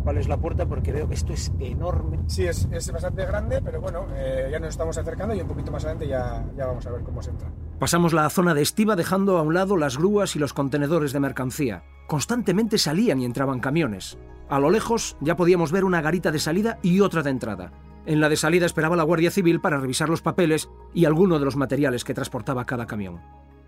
cuál 0.04 0.18
es 0.18 0.28
la 0.28 0.38
puerta 0.38 0.66
porque 0.66 0.92
veo 0.92 1.08
que 1.08 1.16
esto 1.16 1.34
es 1.34 1.52
enorme. 1.60 2.20
Sí, 2.28 2.46
es, 2.46 2.68
es 2.72 2.92
bastante 2.92 3.26
grande, 3.26 3.62
pero 3.62 3.82
bueno, 3.82 4.06
eh, 4.16 4.48
ya 4.52 4.60
nos 4.60 4.70
estamos 4.70 4.98
acercando 4.98 5.36
y 5.36 5.42
un 5.42 5.48
poquito 5.48 5.72
más 5.72 5.84
adelante 5.84 6.08
ya, 6.08 6.46
ya 6.56 6.68
vamos 6.68 6.86
a 6.88 6.92
ver 6.92 7.04
cómo 7.04 7.22
se 7.22 7.32
entra. 7.32 7.50
Pasamos 7.80 8.12
la 8.12 8.30
zona 8.30 8.54
de 8.54 8.62
estiva 8.62 8.98
dejando 8.98 9.38
a 9.38 9.42
un 9.42 9.54
lado 9.54 9.78
las 9.78 9.98
grúas 9.98 10.36
y 10.36 10.40
los 10.40 10.52
contenedores 10.52 11.14
de 11.14 11.22
mercancía. 11.22 11.84
Constantemente 12.08 12.78
salían 12.78 13.22
y 13.22 13.26
entraban 13.26 13.62
camiones. 13.62 14.18
A 14.50 14.60
lo 14.60 14.70
lejos 14.70 15.16
ya 15.22 15.38
podíamos 15.38 15.72
ver 15.72 15.86
una 15.86 16.02
garita 16.02 16.30
de 16.34 16.40
salida 16.40 16.78
y 16.84 17.00
otra 17.00 17.24
de 17.24 17.30
entrada. 17.30 17.72
En 18.06 18.20
la 18.20 18.28
de 18.28 18.36
salida 18.36 18.66
esperaba 18.66 18.98
la 18.98 19.04
Guardia 19.04 19.32
Civil 19.32 19.62
para 19.62 19.80
revisar 19.80 20.10
los 20.10 20.22
papeles 20.22 20.68
y 20.94 21.06
alguno 21.06 21.40
de 21.40 21.46
los 21.46 21.56
materiales 21.56 22.04
que 22.04 22.14
transportaba 22.14 22.66
cada 22.66 22.86
camión. 22.86 23.22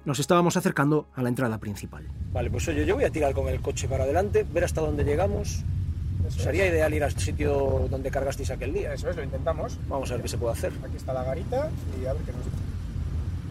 Nos 0.03 0.19
estábamos 0.19 0.57
acercando 0.57 1.07
a 1.15 1.23
la 1.23 1.29
entrada 1.29 1.57
principal. 1.59 2.05
Vale, 2.33 2.51
pues 2.51 2.67
oye, 2.67 2.85
yo 2.85 2.95
voy 2.95 3.05
a 3.05 3.11
tirar 3.11 3.33
con 3.33 3.47
el 3.47 3.61
coche 3.61 3.87
para 3.87 4.03
adelante, 4.03 4.45
ver 4.51 4.65
hasta 4.65 4.81
dónde 4.81 5.05
llegamos. 5.05 5.63
Sería 6.27 6.67
ideal 6.67 6.93
ir 6.93 7.03
al 7.05 7.11
sitio 7.11 7.87
donde 7.89 8.11
cargasteis 8.11 8.51
aquel 8.51 8.73
día. 8.73 8.93
Eso 8.93 9.09
es, 9.09 9.15
lo 9.15 9.23
intentamos. 9.23 9.77
Vamos 9.87 10.11
a 10.11 10.15
ver 10.15 10.23
qué 10.23 10.27
se 10.27 10.37
puede 10.37 10.51
hacer. 10.51 10.73
Aquí 10.83 10.97
está 10.97 11.13
la 11.13 11.23
garita 11.23 11.69
y 12.01 12.05
a 12.05 12.11
ver 12.11 12.23
qué 12.23 12.33
nos 12.33 12.43
dice. 12.43 12.70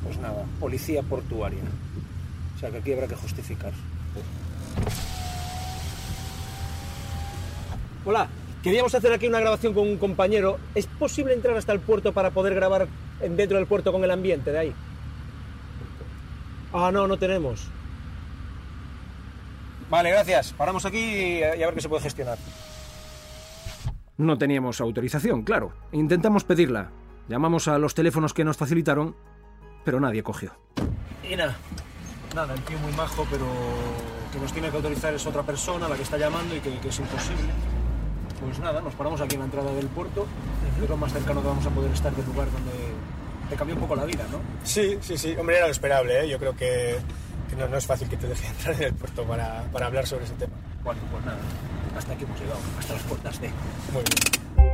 Pues 0.04 0.18
nada, 0.18 0.44
policía 0.58 1.02
portuaria. 1.02 1.60
O 2.56 2.58
sea 2.58 2.70
que 2.70 2.78
aquí 2.78 2.92
habrá 2.92 3.06
que 3.06 3.14
justificar. 3.16 3.72
Hola, 8.04 8.28
queríamos 8.62 8.94
hacer 8.94 9.12
aquí 9.12 9.26
una 9.28 9.40
grabación 9.40 9.74
con 9.74 9.86
un 9.86 9.98
compañero. 9.98 10.58
¿Es 10.74 10.86
posible 10.86 11.34
entrar 11.34 11.56
hasta 11.56 11.72
el 11.72 11.80
puerto 11.80 12.12
para 12.12 12.30
poder 12.30 12.54
grabar 12.54 12.88
en- 13.20 13.36
dentro 13.36 13.58
del 13.58 13.66
puerto 13.66 13.92
con 13.92 14.02
el 14.04 14.10
ambiente 14.10 14.50
de 14.52 14.58
ahí? 14.58 14.72
Ah, 16.72 16.90
no, 16.92 17.06
no 17.06 17.18
tenemos. 17.18 17.66
Vale, 19.90 20.10
gracias. 20.10 20.52
Paramos 20.52 20.84
aquí 20.86 20.98
y 20.98 21.42
a 21.42 21.50
ver 21.66 21.74
qué 21.74 21.80
se 21.80 21.88
puede 21.88 22.02
gestionar. 22.02 22.38
No 24.16 24.38
teníamos 24.38 24.80
autorización, 24.80 25.42
claro. 25.42 25.72
Intentamos 25.92 26.44
pedirla. 26.44 26.90
Llamamos 27.28 27.68
a 27.68 27.78
los 27.78 27.94
teléfonos 27.94 28.32
que 28.34 28.44
nos 28.44 28.56
facilitaron, 28.56 29.16
pero 29.84 30.00
nadie 30.00 30.22
cogió. 30.22 30.52
Y 31.28 31.36
nada, 31.36 31.56
nada, 32.34 32.54
el 32.54 32.62
tío 32.62 32.78
muy 32.78 32.92
majo, 32.92 33.26
pero 33.30 33.46
que 34.32 34.38
nos 34.38 34.52
tiene 34.52 34.70
que 34.70 34.76
autorizar 34.76 35.14
es 35.14 35.26
otra 35.26 35.42
persona, 35.42 35.88
la 35.88 35.96
que 35.96 36.02
está 36.02 36.16
llamando 36.16 36.54
y 36.56 36.60
que, 36.60 36.78
que 36.78 36.88
es 36.88 36.98
imposible. 36.98 37.50
Pues 38.40 38.58
nada, 38.58 38.80
nos 38.80 38.94
paramos 38.94 39.20
aquí 39.20 39.34
en 39.34 39.40
la 39.40 39.44
entrada 39.46 39.72
del 39.72 39.86
puerto, 39.88 40.26
es 40.82 40.88
lo 40.88 40.96
más 40.96 41.12
cercano 41.12 41.42
que 41.42 41.48
vamos 41.48 41.66
a 41.66 41.70
poder 41.70 41.92
estar 41.92 42.14
del 42.14 42.26
lugar 42.26 42.50
donde 42.50 42.72
te 43.50 43.56
cambió 43.56 43.74
un 43.74 43.82
poco 43.82 43.96
la 43.96 44.04
vida, 44.04 44.24
¿no? 44.30 44.38
Sí, 44.64 44.98
sí, 45.02 45.18
sí. 45.18 45.36
Hombre, 45.38 45.56
era 45.56 45.66
lo 45.66 45.72
esperable, 45.72 46.24
¿eh? 46.24 46.28
Yo 46.28 46.38
creo 46.38 46.56
que, 46.56 46.96
que 47.50 47.56
no, 47.56 47.68
no 47.68 47.76
es 47.76 47.86
fácil 47.86 48.08
que 48.08 48.16
te 48.16 48.28
deje 48.28 48.46
entrar 48.48 48.74
en 48.76 48.82
el 48.82 48.94
puerto 48.94 49.24
para, 49.24 49.64
para 49.72 49.86
hablar 49.86 50.06
sobre 50.06 50.24
ese 50.24 50.34
tema. 50.34 50.54
Bueno, 50.82 51.00
pues 51.10 51.24
nada, 51.24 51.38
hasta 51.96 52.12
aquí 52.12 52.24
hemos 52.24 52.40
llegado, 52.40 52.60
hasta 52.78 52.94
las 52.94 53.02
puertas 53.02 53.40
de... 53.40 53.48
Muy 53.92 54.02
bien. 54.04 54.69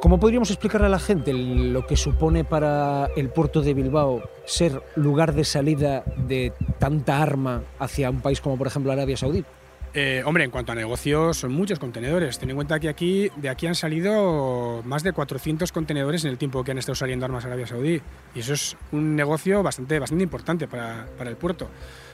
¿Cómo 0.00 0.20
podríamos 0.20 0.50
explicarle 0.50 0.86
a 0.86 0.90
la 0.90 1.00
gente 1.00 1.32
lo 1.32 1.84
que 1.84 1.96
supone 1.96 2.44
para 2.44 3.06
el 3.16 3.30
puerto 3.30 3.62
de 3.62 3.74
Bilbao 3.74 4.22
ser 4.44 4.80
lugar 4.94 5.34
de 5.34 5.42
salida 5.42 6.04
de 6.16 6.52
tanta 6.78 7.20
arma 7.20 7.64
hacia 7.80 8.08
un 8.08 8.20
país 8.20 8.40
como 8.40 8.56
por 8.56 8.68
ejemplo 8.68 8.92
Arabia 8.92 9.16
Saudí? 9.16 9.44
Eh, 9.94 10.22
hombre, 10.24 10.44
en 10.44 10.52
cuanto 10.52 10.70
a 10.70 10.76
negocios, 10.76 11.38
son 11.38 11.52
muchos 11.52 11.80
contenedores. 11.80 12.38
Ten 12.38 12.50
en 12.50 12.56
cuenta 12.56 12.78
que 12.78 12.88
aquí, 12.88 13.30
de 13.36 13.48
aquí 13.48 13.66
han 13.66 13.74
salido 13.74 14.82
más 14.84 15.02
de 15.02 15.12
400 15.12 15.72
contenedores 15.72 16.24
en 16.24 16.30
el 16.30 16.38
tiempo 16.38 16.62
que 16.62 16.70
han 16.70 16.78
estado 16.78 16.94
saliendo 16.94 17.24
armas 17.24 17.44
a 17.44 17.48
Arabia 17.48 17.66
Saudí. 17.66 18.00
Y 18.36 18.38
eso 18.38 18.52
es 18.52 18.76
un 18.92 19.16
negocio 19.16 19.64
bastante, 19.64 19.98
bastante 19.98 20.22
importante 20.22 20.68
para, 20.68 21.06
para 21.16 21.30
el 21.30 21.36
puerto. 21.36 21.70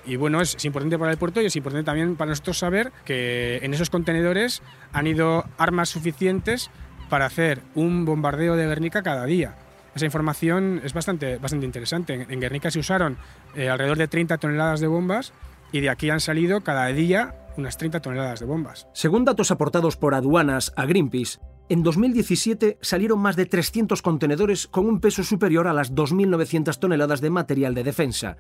Y 0.07 0.17
bueno, 0.17 0.41
es, 0.41 0.55
es 0.55 0.65
importante 0.65 0.99
para 0.99 1.11
el 1.11 1.19
puerto 1.19 1.43
y 1.43 1.47
es 1.47 1.57
importante 1.57 1.85
también 1.85 2.17
para 2.17 2.31
nosotros 2.31 2.57
saber 2.57 2.93
que 3.05 3.59
en 3.63 3.75
esos 3.75 3.91
contenedores 3.91 4.63
han 4.93 5.07
ido 5.07 5.45
armas 5.59 5.91
suficientes 5.91 6.71
para 7.09 7.27
hacer 7.27 7.63
un 7.75 8.05
bombardeo 8.05 8.57
de 8.57 8.67
Guernica 8.67 9.03
cada 9.03 9.25
día. 9.25 9.57
Esa 9.95 10.07
información 10.07 10.81
es 10.85 10.93
bastante, 10.93 11.39
bastante 11.39 11.67
interesante. 11.67 12.27
En, 12.29 12.41
Guernica 12.41 12.71
se 12.71 12.81
usaron 12.81 13.17
eh, 13.55 13.69
alrededor 13.69 13.99
de 13.99 14.09
30 14.09 14.39
toneladas 14.39 14.81
de 14.81 14.89
bombas 14.89 15.33
y 15.71 15.81
de 15.81 15.91
aquí 15.91 16.11
han 16.11 16.21
salido 16.21 16.63
cada 16.63 16.87
día 16.87 17.35
unas 17.57 17.79
30 17.79 18.01
toneladas 18.01 18.41
de 18.41 18.47
bombas. 18.47 18.89
Según 18.93 19.25
datos 19.25 19.51
aportados 19.51 19.97
por 19.97 20.15
aduanas 20.15 20.73
a 20.77 20.87
Greenpeace, 20.87 21.39
en 21.69 21.83
2017 21.83 22.79
salieron 22.81 23.21
más 23.21 23.37
de 23.37 23.47
300 23.47 24.03
contenedores 24.03 24.67
con 24.67 24.87
un 24.87 25.01
peso 25.01 25.23
superior 25.23 25.69
a 25.69 25.73
las 25.73 25.95
2.900 25.95 26.79
toneladas 26.79 27.21
de 27.21 27.31
material 27.31 27.75
de 27.75 27.85
defensa. 27.85 28.37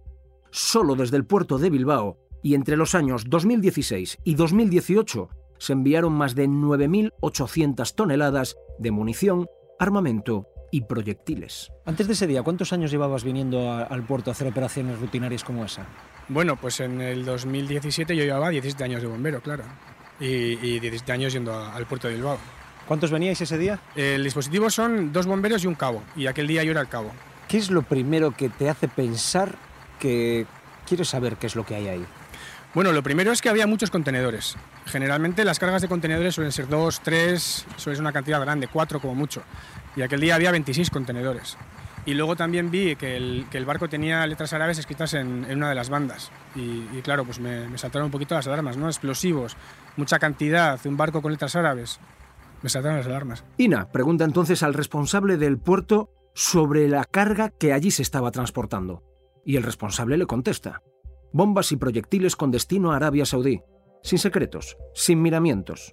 Solo 0.50 0.94
desde 0.94 1.16
el 1.16 1.24
puerto 1.24 1.58
de 1.58 1.70
Bilbao 1.70 2.18
y 2.42 2.54
entre 2.54 2.76
los 2.76 2.94
años 2.94 3.24
2016 3.28 4.18
y 4.24 4.34
2018 4.34 5.30
se 5.58 5.72
enviaron 5.72 6.12
más 6.12 6.34
de 6.34 6.48
9.800 6.48 7.94
toneladas 7.94 8.56
de 8.78 8.90
munición, 8.90 9.46
armamento 9.78 10.46
y 10.70 10.82
proyectiles. 10.82 11.70
Antes 11.84 12.06
de 12.06 12.14
ese 12.14 12.26
día, 12.26 12.42
¿cuántos 12.42 12.72
años 12.72 12.90
llevabas 12.90 13.22
viniendo 13.24 13.70
a- 13.70 13.82
al 13.84 14.02
puerto 14.04 14.30
a 14.30 14.32
hacer 14.32 14.48
operaciones 14.48 14.98
rutinarias 15.00 15.44
como 15.44 15.64
esa? 15.64 15.86
Bueno, 16.28 16.56
pues 16.56 16.80
en 16.80 17.00
el 17.00 17.24
2017 17.24 18.16
yo 18.16 18.24
llevaba 18.24 18.48
17 18.48 18.82
años 18.84 19.02
de 19.02 19.08
bombero, 19.08 19.40
claro. 19.40 19.64
Y, 20.20 20.24
y 20.26 20.80
17 20.80 21.12
años 21.12 21.32
yendo 21.32 21.52
a- 21.54 21.74
al 21.74 21.86
puerto 21.86 22.08
de 22.08 22.14
Bilbao. 22.14 22.38
¿Cuántos 22.88 23.10
veníais 23.10 23.40
ese 23.40 23.56
día? 23.56 23.78
El 23.94 24.24
dispositivo 24.24 24.68
son 24.68 25.12
dos 25.12 25.26
bomberos 25.26 25.64
y 25.64 25.66
un 25.66 25.74
cabo. 25.74 26.02
Y 26.16 26.26
aquel 26.26 26.46
día 26.46 26.64
yo 26.64 26.72
era 26.72 26.80
el 26.80 26.88
cabo. 26.88 27.10
¿Qué 27.48 27.56
es 27.58 27.70
lo 27.70 27.82
primero 27.82 28.32
que 28.32 28.48
te 28.48 28.68
hace 28.68 28.88
pensar 28.88 29.54
que 29.98 30.46
quieres 30.86 31.08
saber 31.08 31.36
qué 31.36 31.46
es 31.46 31.56
lo 31.56 31.64
que 31.64 31.74
hay 31.76 31.88
ahí? 31.88 32.04
Bueno, 32.74 32.90
lo 32.90 33.04
primero 33.04 33.30
es 33.30 33.40
que 33.40 33.48
había 33.48 33.68
muchos 33.68 33.92
contenedores. 33.92 34.56
Generalmente 34.86 35.44
las 35.44 35.60
cargas 35.60 35.80
de 35.80 35.86
contenedores 35.86 36.34
suelen 36.34 36.50
ser 36.50 36.66
dos, 36.66 37.00
tres, 37.00 37.64
suele 37.76 37.94
ser 37.94 38.00
una 38.02 38.12
cantidad 38.12 38.40
grande, 38.40 38.66
cuatro 38.66 39.00
como 39.00 39.14
mucho. 39.14 39.42
Y 39.94 40.02
aquel 40.02 40.20
día 40.20 40.34
había 40.34 40.50
26 40.50 40.90
contenedores. 40.90 41.56
Y 42.04 42.14
luego 42.14 42.34
también 42.34 42.72
vi 42.72 42.96
que 42.96 43.16
el, 43.16 43.64
barco 43.64 43.88
tenía 43.88 44.26
letras 44.26 44.52
árabes 44.54 44.78
escritas 44.78 45.14
en, 45.14 45.46
una 45.48 45.68
de 45.68 45.76
las 45.76 45.88
bandas. 45.88 46.32
Y, 46.56 46.84
y 46.92 47.00
claro, 47.02 47.24
pues 47.24 47.38
me, 47.38 47.68
me 47.68 47.78
saltaron 47.78 48.06
un 48.06 48.10
poquito 48.10 48.34
las 48.34 48.48
alarmas, 48.48 48.76
¿no? 48.76 48.88
Explosivos, 48.88 49.56
mucha 49.96 50.18
cantidad, 50.18 50.78
un 50.84 50.96
barco 50.96 51.22
con 51.22 51.30
letras 51.30 51.54
árabes. 51.54 52.00
Me 52.60 52.70
saltaron 52.70 52.98
las 52.98 53.06
alarmas. 53.06 53.44
Ina 53.56 53.92
pregunta 53.92 54.24
entonces 54.24 54.64
al 54.64 54.74
responsable 54.74 55.36
del 55.36 55.58
puerto 55.58 56.10
sobre 56.34 56.88
la 56.88 57.04
carga 57.04 57.50
que 57.50 57.72
allí 57.72 57.92
se 57.92 58.02
estaba 58.02 58.32
transportando. 58.32 59.04
Y 59.44 59.56
el 59.56 59.62
responsable 59.62 60.18
le 60.18 60.26
contesta. 60.26 60.82
Bombas 61.34 61.72
y 61.72 61.76
proyectiles 61.76 62.36
con 62.36 62.52
destino 62.52 62.92
a 62.92 62.96
Arabia 62.96 63.26
Saudí. 63.26 63.60
Sin 64.04 64.20
secretos, 64.20 64.76
sin 64.94 65.20
miramientos. 65.20 65.92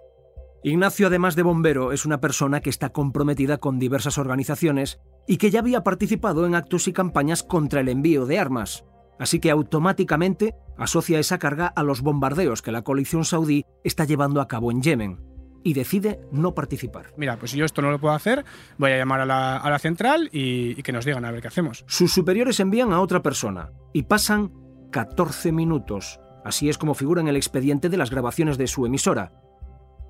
Ignacio, 0.62 1.08
además 1.08 1.36
de 1.36 1.42
bombero, 1.42 1.94
es 1.94 2.06
una 2.06 2.22
persona 2.22 2.62
que 2.62 2.70
está 2.70 2.90
comprometida 2.90 3.58
con 3.58 3.80
diversas 3.80 4.20
organizaciones 4.20 5.00
y 5.28 5.38
que 5.38 5.50
ya 5.50 5.62
había 5.62 5.84
participado 5.84 6.46
en 6.46 6.54
actos 6.54 6.88
y 6.88 6.94
campañas 6.94 7.42
contra 7.42 7.82
el 7.82 7.90
envío 7.90 8.28
de 8.28 8.38
armas. 8.38 8.86
Así 9.18 9.40
que 9.40 9.50
automáticamente 9.50 10.54
asocia 10.78 11.18
esa 11.18 11.40
carga 11.40 11.66
a 11.66 11.82
los 11.82 12.02
bombardeos 12.02 12.62
que 12.62 12.72
la 12.72 12.84
coalición 12.84 13.26
saudí 13.26 13.66
está 13.84 14.06
llevando 14.06 14.42
a 14.42 14.48
cabo 14.48 14.70
en 14.70 14.84
Yemen 14.84 15.32
y 15.64 15.74
decide 15.74 16.20
no 16.32 16.54
participar. 16.54 17.08
Mira, 17.18 17.38
pues 17.38 17.54
yo 17.54 17.66
esto 17.66 17.82
no 17.82 17.90
lo 17.90 18.00
puedo 18.00 18.14
hacer, 18.14 18.46
voy 18.78 18.92
a 18.92 18.98
llamar 18.98 19.22
a 19.22 19.26
la, 19.26 19.58
a 19.58 19.70
la 19.72 19.80
central 19.80 20.30
y, 20.32 20.80
y 20.80 20.84
que 20.84 20.92
nos 20.92 21.06
digan 21.06 21.26
a 21.26 21.32
ver 21.32 21.42
qué 21.42 21.48
hacemos. 21.48 21.84
Sus 21.88 22.14
superiores 22.14 22.60
envían 22.60 22.94
a 22.94 23.02
otra 23.02 23.24
persona 23.24 23.72
y 23.92 24.04
pasan 24.04 24.52
14 24.92 25.52
minutos. 25.52 26.20
Así 26.44 26.70
es 26.70 26.78
como 26.78 26.94
figura 26.94 27.22
en 27.22 27.28
el 27.28 27.36
expediente 27.36 27.90
de 27.90 27.98
las 27.98 28.10
grabaciones 28.10 28.58
de 28.58 28.68
su 28.68 28.86
emisora. 28.86 29.32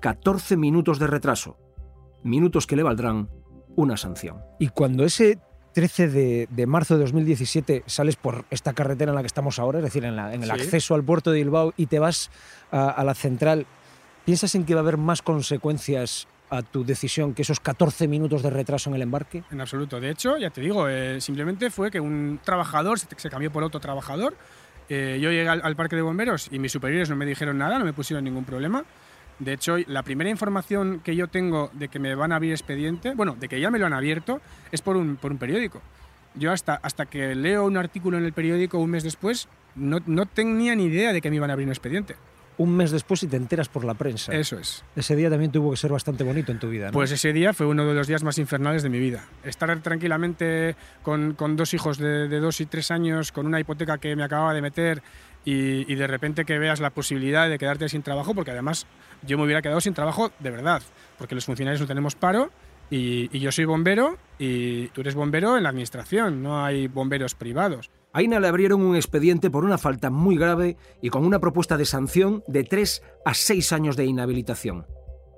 14 0.00 0.56
minutos 0.56 0.98
de 0.98 1.06
retraso. 1.06 1.56
Minutos 2.22 2.66
que 2.66 2.76
le 2.76 2.82
valdrán 2.82 3.28
una 3.76 3.96
sanción. 3.96 4.38
Y 4.58 4.68
cuando 4.68 5.04
ese 5.04 5.38
13 5.74 6.08
de, 6.08 6.48
de 6.50 6.66
marzo 6.66 6.94
de 6.94 7.00
2017 7.04 7.84
sales 7.86 8.16
por 8.16 8.44
esta 8.50 8.72
carretera 8.74 9.10
en 9.12 9.16
la 9.16 9.22
que 9.22 9.26
estamos 9.26 9.58
ahora, 9.58 9.78
es 9.78 9.84
decir, 9.84 10.04
en, 10.04 10.16
la- 10.16 10.34
en 10.34 10.42
el 10.42 10.48
Sí. 10.50 10.54
acceso 10.54 10.94
al 10.94 11.02
puerto 11.04 11.30
de 11.30 11.38
Bilbao 11.38 11.72
y 11.76 11.86
te 11.86 11.98
vas 11.98 12.30
a, 12.70 12.90
a 12.90 13.04
la 13.04 13.14
central, 13.14 13.66
¿piensas 14.24 14.54
en 14.54 14.64
que 14.64 14.74
va 14.74 14.80
a 14.80 14.82
haber 14.82 14.98
más 14.98 15.22
consecuencias 15.22 16.26
a 16.50 16.60
tu 16.62 16.84
decisión 16.84 17.32
que 17.32 17.42
esos 17.42 17.60
14 17.60 18.08
minutos 18.08 18.42
de 18.42 18.50
retraso 18.50 18.90
en 18.90 18.96
el 18.96 19.02
embarque? 19.02 19.42
En 19.50 19.60
absoluto. 19.62 19.98
De 20.00 20.10
hecho, 20.10 20.36
ya 20.36 20.50
te 20.50 20.60
digo, 20.60 20.86
eh, 20.88 21.18
simplemente 21.20 21.70
fue 21.70 21.90
que 21.90 21.98
un 22.00 22.40
trabajador 22.44 22.98
se, 22.98 23.06
se 23.16 23.30
cambió 23.30 23.50
por 23.50 23.62
otro 23.62 23.80
trabajador. 23.80 24.34
Eh, 24.88 25.18
yo 25.20 25.30
llegué 25.30 25.48
al, 25.48 25.60
al 25.62 25.76
parque 25.76 25.96
de 25.96 26.02
bomberos 26.02 26.48
y 26.50 26.58
mis 26.58 26.72
superiores 26.72 27.08
no 27.08 27.16
me 27.16 27.26
dijeron 27.26 27.58
nada, 27.58 27.78
no 27.78 27.84
me 27.84 27.92
pusieron 27.92 28.24
ningún 28.24 28.44
problema. 28.44 28.84
De 29.38 29.54
hecho, 29.54 29.76
la 29.86 30.02
primera 30.02 30.30
información 30.30 31.00
que 31.00 31.16
yo 31.16 31.26
tengo 31.28 31.70
de 31.72 31.88
que 31.88 31.98
me 31.98 32.14
van 32.14 32.32
a 32.32 32.36
abrir 32.36 32.52
expediente, 32.52 33.14
bueno, 33.14 33.36
de 33.38 33.48
que 33.48 33.60
ya 33.60 33.70
me 33.70 33.78
lo 33.78 33.86
han 33.86 33.92
abierto, 33.92 34.40
es 34.70 34.82
por 34.82 34.96
un, 34.96 35.16
por 35.16 35.32
un 35.32 35.38
periódico. 35.38 35.80
Yo 36.34 36.52
hasta, 36.52 36.74
hasta 36.74 37.06
que 37.06 37.34
leo 37.34 37.64
un 37.64 37.76
artículo 37.76 38.18
en 38.18 38.24
el 38.24 38.32
periódico 38.32 38.78
un 38.78 38.90
mes 38.90 39.02
después, 39.02 39.48
no, 39.74 39.98
no 40.06 40.26
tenía 40.26 40.74
ni 40.74 40.84
idea 40.84 41.12
de 41.12 41.20
que 41.20 41.30
me 41.30 41.36
iban 41.36 41.50
a 41.50 41.54
abrir 41.54 41.66
un 41.66 41.72
expediente. 41.72 42.14
Un 42.58 42.76
mes 42.76 42.90
después 42.90 43.22
y 43.22 43.26
te 43.28 43.36
enteras 43.36 43.68
por 43.68 43.84
la 43.84 43.94
prensa. 43.94 44.32
Eso 44.32 44.58
es. 44.58 44.84
Ese 44.94 45.16
día 45.16 45.30
también 45.30 45.50
tuvo 45.50 45.70
que 45.70 45.76
ser 45.76 45.90
bastante 45.90 46.22
bonito 46.22 46.52
en 46.52 46.58
tu 46.58 46.68
vida, 46.68 46.86
¿no? 46.86 46.92
Pues 46.92 47.10
ese 47.10 47.32
día 47.32 47.54
fue 47.54 47.66
uno 47.66 47.86
de 47.86 47.94
los 47.94 48.06
días 48.06 48.22
más 48.22 48.38
infernales 48.38 48.82
de 48.82 48.90
mi 48.90 48.98
vida. 48.98 49.24
Estar 49.42 49.80
tranquilamente 49.80 50.76
con, 51.02 51.32
con 51.34 51.56
dos 51.56 51.72
hijos 51.74 51.98
de, 51.98 52.28
de 52.28 52.40
dos 52.40 52.60
y 52.60 52.66
tres 52.66 52.90
años, 52.90 53.32
con 53.32 53.46
una 53.46 53.58
hipoteca 53.58 53.98
que 53.98 54.14
me 54.16 54.22
acababa 54.22 54.52
de 54.52 54.60
meter 54.60 55.02
y, 55.44 55.90
y 55.90 55.94
de 55.96 56.06
repente 56.06 56.44
que 56.44 56.58
veas 56.58 56.80
la 56.80 56.90
posibilidad 56.90 57.48
de 57.48 57.58
quedarte 57.58 57.88
sin 57.88 58.02
trabajo, 58.02 58.34
porque 58.34 58.50
además 58.50 58.86
yo 59.22 59.38
me 59.38 59.44
hubiera 59.44 59.62
quedado 59.62 59.80
sin 59.80 59.94
trabajo 59.94 60.30
de 60.38 60.50
verdad, 60.50 60.82
porque 61.18 61.34
los 61.34 61.44
funcionarios 61.44 61.80
no 61.80 61.86
tenemos 61.86 62.14
paro 62.14 62.50
y, 62.90 63.34
y 63.36 63.40
yo 63.40 63.50
soy 63.50 63.64
bombero 63.64 64.18
y 64.38 64.88
tú 64.88 65.00
eres 65.00 65.14
bombero 65.14 65.56
en 65.56 65.62
la 65.62 65.70
administración, 65.70 66.42
no 66.42 66.64
hay 66.64 66.86
bomberos 66.86 67.34
privados. 67.34 67.90
A 68.14 68.22
Ina 68.22 68.40
le 68.40 68.48
abrieron 68.48 68.82
un 68.82 68.94
expediente 68.94 69.50
por 69.50 69.64
una 69.64 69.78
falta 69.78 70.10
muy 70.10 70.36
grave 70.36 70.76
y 71.00 71.08
con 71.08 71.24
una 71.24 71.40
propuesta 71.40 71.78
de 71.78 71.86
sanción 71.86 72.44
de 72.46 72.62
3 72.62 73.02
a 73.24 73.32
6 73.32 73.72
años 73.72 73.96
de 73.96 74.04
inhabilitación. 74.04 74.86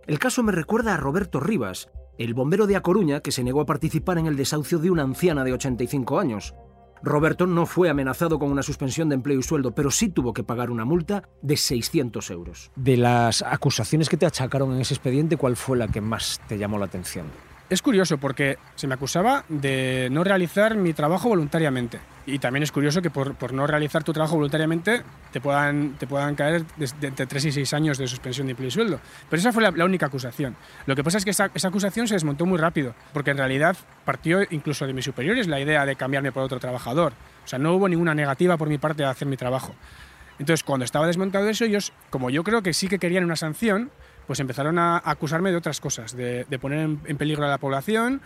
El 0.08 0.18
caso 0.18 0.42
me 0.42 0.50
recuerda 0.50 0.94
a 0.94 0.96
Roberto 0.96 1.38
Rivas, 1.38 1.88
el 2.18 2.34
bombero 2.34 2.66
de 2.66 2.74
A 2.74 2.80
Coruña 2.80 3.20
que 3.20 3.30
se 3.30 3.44
negó 3.44 3.60
a 3.60 3.66
participar 3.66 4.18
en 4.18 4.26
el 4.26 4.36
desahucio 4.36 4.80
de 4.80 4.90
una 4.90 5.04
anciana 5.04 5.44
de 5.44 5.52
85 5.52 6.18
años. 6.18 6.52
Roberto 7.00 7.46
no 7.46 7.64
fue 7.64 7.90
amenazado 7.90 8.40
con 8.40 8.50
una 8.50 8.64
suspensión 8.64 9.08
de 9.08 9.14
empleo 9.14 9.38
y 9.38 9.42
sueldo, 9.44 9.72
pero 9.72 9.92
sí 9.92 10.08
tuvo 10.08 10.32
que 10.32 10.42
pagar 10.42 10.72
una 10.72 10.84
multa 10.84 11.28
de 11.42 11.56
600 11.56 12.28
euros. 12.30 12.72
De 12.74 12.96
las 12.96 13.42
acusaciones 13.42 14.08
que 14.08 14.16
te 14.16 14.26
achacaron 14.26 14.74
en 14.74 14.80
ese 14.80 14.94
expediente, 14.94 15.36
¿cuál 15.36 15.54
fue 15.54 15.78
la 15.78 15.86
que 15.86 16.00
más 16.00 16.40
te 16.48 16.58
llamó 16.58 16.78
la 16.78 16.86
atención? 16.86 17.26
Es 17.70 17.80
curioso 17.80 18.18
porque 18.18 18.58
se 18.74 18.86
me 18.86 18.94
acusaba 18.94 19.44
de 19.48 20.08
no 20.10 20.22
realizar 20.22 20.76
mi 20.76 20.92
trabajo 20.92 21.30
voluntariamente. 21.30 21.98
Y 22.26 22.38
también 22.38 22.62
es 22.62 22.70
curioso 22.70 23.00
que 23.00 23.08
por, 23.10 23.34
por 23.36 23.54
no 23.54 23.66
realizar 23.66 24.04
tu 24.04 24.12
trabajo 24.12 24.34
voluntariamente 24.36 25.02
te 25.32 25.40
puedan, 25.40 25.94
te 25.98 26.06
puedan 26.06 26.34
caer 26.34 26.64
de, 26.76 26.88
entre 27.06 27.26
3 27.26 27.46
y 27.46 27.52
6 27.52 27.74
años 27.74 27.98
de 27.98 28.06
suspensión 28.06 28.46
de 28.46 28.56
y 28.58 28.70
sueldo. 28.70 29.00
Pero 29.30 29.40
esa 29.40 29.52
fue 29.52 29.62
la, 29.62 29.70
la 29.70 29.86
única 29.86 30.06
acusación. 30.06 30.56
Lo 30.84 30.94
que 30.94 31.02
pasa 31.02 31.18
es 31.18 31.24
que 31.24 31.30
esa, 31.30 31.50
esa, 31.54 31.68
acusación 31.68 32.06
se 32.06 32.14
desmontó 32.14 32.44
muy 32.44 32.58
rápido, 32.58 32.94
porque 33.14 33.30
en 33.30 33.38
realidad 33.38 33.76
partió 34.04 34.40
incluso 34.50 34.86
de 34.86 34.92
mis 34.92 35.04
superiores 35.06 35.48
la 35.48 35.60
idea 35.60 35.86
de 35.86 35.96
cambiarme 35.96 36.32
por 36.32 36.42
otro 36.42 36.60
trabajador. 36.60 37.14
O 37.44 37.48
sea, 37.48 37.58
no 37.58 37.74
hubo 37.74 37.88
ninguna 37.88 38.14
negativa 38.14 38.58
por 38.58 38.68
mi 38.68 38.76
parte 38.76 39.04
a 39.04 39.10
hacer 39.10 39.26
mi 39.26 39.36
trabajo. 39.36 39.74
Entonces, 40.38 40.64
cuando 40.64 40.84
estaba 40.84 41.06
desmontado 41.06 41.48
eso, 41.48 41.64
ellos, 41.64 41.92
como 42.10 42.28
yo 42.28 42.42
creo 42.42 42.62
que 42.62 42.74
sí 42.74 42.88
que 42.88 42.98
querían 42.98 43.24
una 43.24 43.36
sanción, 43.36 43.90
pues 44.26 44.40
empezaron 44.40 44.78
a 44.78 45.02
acusarme 45.04 45.50
de 45.50 45.56
otras 45.56 45.80
cosas, 45.80 46.16
de, 46.16 46.46
poner 46.60 46.80
en, 46.80 47.00
en, 47.06 47.16
peligro 47.16 47.44
a 47.44 47.48
la 47.48 47.58
población 47.58 48.22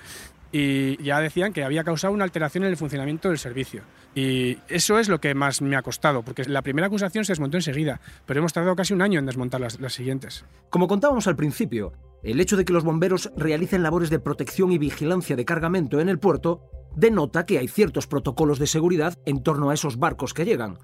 y 0.51 1.03
ya 1.03 1.21
decían 1.21 1.53
que 1.53 1.65
había 1.65 1.85
causado 1.85 2.13
una 2.13 2.25
alteración 2.25 2.65
en 2.65 2.71
el 2.71 2.77
funcionamiento 2.77 3.29
del 3.29 3.39
servicio. 3.39 3.83
Y 4.15 4.59
eso 4.69 4.99
es 4.99 5.09
lo 5.09 5.21
que 5.21 5.35
más 5.35 5.61
me 5.61 5.77
ha 5.77 5.83
costado, 5.83 6.23
porque 6.23 6.45
la 6.45 6.63
primera 6.63 6.87
acusación 6.87 7.25
se 7.25 7.33
desmontó 7.33 7.57
enseguida, 7.57 8.01
pero 8.27 8.39
hemos 8.41 8.53
tardado 8.53 8.75
casi 8.75 8.95
un 8.95 9.03
año 9.03 9.19
en 9.19 9.27
desmontar 9.27 9.61
las, 9.61 9.79
las 9.81 9.93
siguientes. 9.93 10.45
Como 10.71 10.89
contábamos 10.89 11.27
al 11.27 11.37
principio, 11.37 11.93
el 12.23 12.41
hecho 12.41 12.57
de 12.57 12.65
que 12.65 12.73
los 12.73 12.85
bomberos 12.85 13.31
realicen 13.37 13.83
labores 13.83 14.11
de 14.11 14.19
protección 14.19 14.73
y 14.73 14.79
vigilancia 14.79 15.37
de 15.37 15.45
cargamento 15.45 16.01
en 16.01 16.09
el 16.09 16.19
puerto 16.19 16.63
denota 16.97 17.47
que 17.47 17.59
hay 17.59 17.69
ciertos 17.69 18.07
protocolos 18.07 18.59
de 18.59 18.67
seguridad 18.67 19.15
en 19.27 19.43
torno 19.43 19.71
a 19.71 19.75
esos 19.75 19.99
barcos 19.99 20.35
que 20.35 20.45
llegan. 20.45 20.79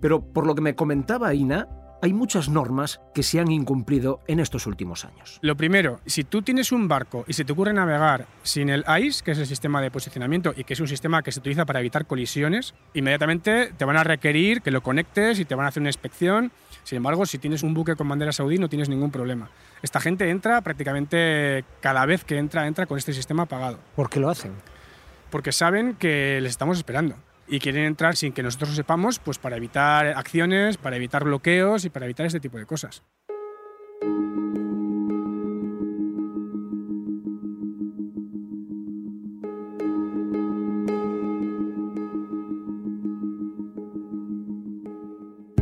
Pero 0.00 0.32
por 0.32 0.46
lo 0.46 0.54
que 0.54 0.62
me 0.62 0.76
comentaba 0.76 1.34
Ina, 1.34 1.68
hay 2.00 2.12
muchas 2.12 2.48
normas 2.48 3.00
que 3.14 3.22
se 3.22 3.40
han 3.40 3.50
incumplido 3.50 4.20
en 4.26 4.40
estos 4.40 4.66
últimos 4.66 5.04
años. 5.04 5.38
Lo 5.42 5.56
primero, 5.56 6.00
si 6.06 6.24
tú 6.24 6.42
tienes 6.42 6.72
un 6.72 6.88
barco 6.88 7.24
y 7.26 7.32
se 7.32 7.44
te 7.44 7.52
ocurre 7.52 7.72
navegar 7.72 8.26
sin 8.42 8.70
el 8.70 8.84
ICE, 9.00 9.24
que 9.24 9.30
es 9.32 9.38
el 9.38 9.46
sistema 9.46 9.80
de 9.80 9.90
posicionamiento 9.90 10.54
y 10.56 10.64
que 10.64 10.74
es 10.74 10.80
un 10.80 10.88
sistema 10.88 11.22
que 11.22 11.32
se 11.32 11.40
utiliza 11.40 11.64
para 11.64 11.80
evitar 11.80 12.06
colisiones, 12.06 12.74
inmediatamente 12.94 13.72
te 13.76 13.84
van 13.84 13.96
a 13.96 14.04
requerir 14.04 14.62
que 14.62 14.70
lo 14.70 14.82
conectes 14.82 15.38
y 15.40 15.44
te 15.44 15.54
van 15.54 15.66
a 15.66 15.68
hacer 15.70 15.80
una 15.80 15.90
inspección. 15.90 16.52
Sin 16.84 16.96
embargo, 16.96 17.26
si 17.26 17.38
tienes 17.38 17.62
un 17.62 17.74
buque 17.74 17.96
con 17.96 18.08
bandera 18.08 18.32
saudí 18.32 18.58
no 18.58 18.68
tienes 18.68 18.88
ningún 18.88 19.10
problema. 19.10 19.50
Esta 19.82 20.00
gente 20.00 20.28
entra 20.30 20.60
prácticamente 20.62 21.64
cada 21.80 22.04
vez 22.06 22.24
que 22.24 22.38
entra, 22.38 22.66
entra 22.66 22.86
con 22.86 22.98
este 22.98 23.12
sistema 23.12 23.44
apagado. 23.44 23.78
¿Por 23.94 24.10
qué 24.10 24.20
lo 24.20 24.30
hacen? 24.30 24.52
Porque 25.30 25.52
saben 25.52 25.94
que 25.94 26.40
les 26.40 26.50
estamos 26.50 26.78
esperando 26.78 27.16
y 27.48 27.58
quieren 27.60 27.84
entrar 27.84 28.16
sin 28.16 28.32
que 28.32 28.42
nosotros 28.42 28.70
lo 28.70 28.76
sepamos, 28.76 29.18
pues 29.18 29.38
para 29.38 29.56
evitar 29.56 30.06
acciones, 30.08 30.76
para 30.76 30.96
evitar 30.96 31.24
bloqueos 31.24 31.84
y 31.84 31.90
para 31.90 32.06
evitar 32.06 32.26
este 32.26 32.40
tipo 32.40 32.58
de 32.58 32.66
cosas. 32.66 33.02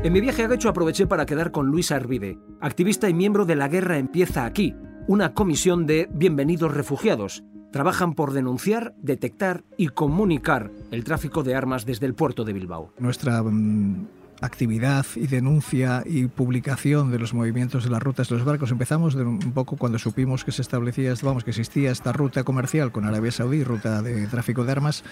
En 0.07 0.12
mi 0.12 0.21
viaje 0.21 0.45
a 0.45 0.47
Guecho 0.47 0.69
aproveché 0.69 1.09
para 1.09 1.26
quedar 1.26 1.50
con 1.50 1.66
Luis 1.66 1.90
Arvide, 1.90 2.38
activista 2.61 3.09
y 3.09 3.14
miembro 3.14 3.45
de 3.45 3.57
La 3.57 3.66
Guerra 3.66 3.99
Empieza 3.99 4.45
Aquí, 4.45 4.73
una 5.09 5.35
comisión 5.35 5.85
de 5.85 6.09
Bienvenidos 6.12 6.72
Refugiados, 6.72 7.42
trabajan 7.72 8.14
por 8.14 8.33
denunciar, 8.33 8.94
detectar 8.98 9.64
y 9.76 9.88
comunicar 9.88 10.70
el 10.90 11.05
tráfico 11.05 11.42
de 11.42 11.55
armas 11.55 11.85
desde 11.85 12.07
el 12.07 12.14
puerto 12.14 12.44
de 12.44 12.52
Bilbao. 12.52 12.92
Nuestra 12.98 13.42
mm, 13.42 14.07
actividad 14.40 15.07
y 15.14 15.26
denuncia 15.26 16.02
y 16.07 16.26
publicación 16.26 17.11
de 17.11 17.18
los 17.18 17.35
movimientos 17.35 17.85
de 17.85 17.90
las 17.90 18.02
rutas 18.02 18.29
de 18.29 18.37
los 18.37 18.44
barcos 18.44 18.70
empezamos 18.70 19.14
un 19.14 19.52
poco 19.52 19.76
cuando 19.76 19.98
supimos 19.98 20.44
que 20.44 20.52
se 20.52 20.62
establecía, 20.62 21.14
vamos, 21.22 21.44
que 21.44 21.50
existía 21.50 21.90
esta 21.90 22.12
ruta 22.12 22.44
comercial 22.44 22.92
con 22.92 23.05
Arabia 23.05 23.33
Saudí, 23.33 23.64
ruta 23.64 24.02
de 24.02 24.26
tráfico 24.26 24.64
de 24.64 24.72
armas. 24.72 25.05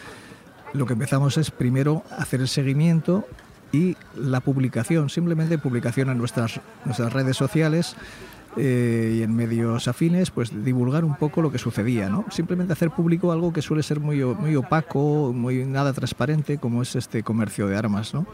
Lo 0.72 0.86
que 0.86 0.94
empezamos 0.94 1.38
es 1.38 1.50
primero 1.50 2.02
hacer 2.18 2.40
el 2.40 2.48
seguimiento 2.48 3.24
y 3.72 3.96
la 4.16 4.40
publicación, 4.40 5.08
simplemente 5.08 5.58
publicación 5.58 6.10
en 6.10 6.18
nuestras, 6.18 6.60
nuestras 6.84 7.12
redes 7.12 7.36
sociales 7.36 7.96
eh, 8.56 9.16
y 9.18 9.22
en 9.22 9.34
medios 9.34 9.88
afines, 9.88 10.30
pues 10.30 10.64
divulgar 10.64 11.04
un 11.04 11.16
poco 11.16 11.42
lo 11.42 11.50
que 11.50 11.58
sucedía, 11.58 12.08
¿no? 12.08 12.24
Simplemente 12.30 12.72
hacer 12.72 12.90
público 12.90 13.32
algo 13.32 13.52
que 13.52 13.62
suele 13.62 13.82
ser 13.82 14.00
muy, 14.00 14.24
muy 14.24 14.56
opaco, 14.56 15.32
muy 15.34 15.64
nada 15.64 15.92
transparente, 15.92 16.58
como 16.58 16.82
es 16.82 16.96
este 16.96 17.22
comercio 17.22 17.66
de 17.66 17.76
armas, 17.76 18.14
¿no? 18.14 18.26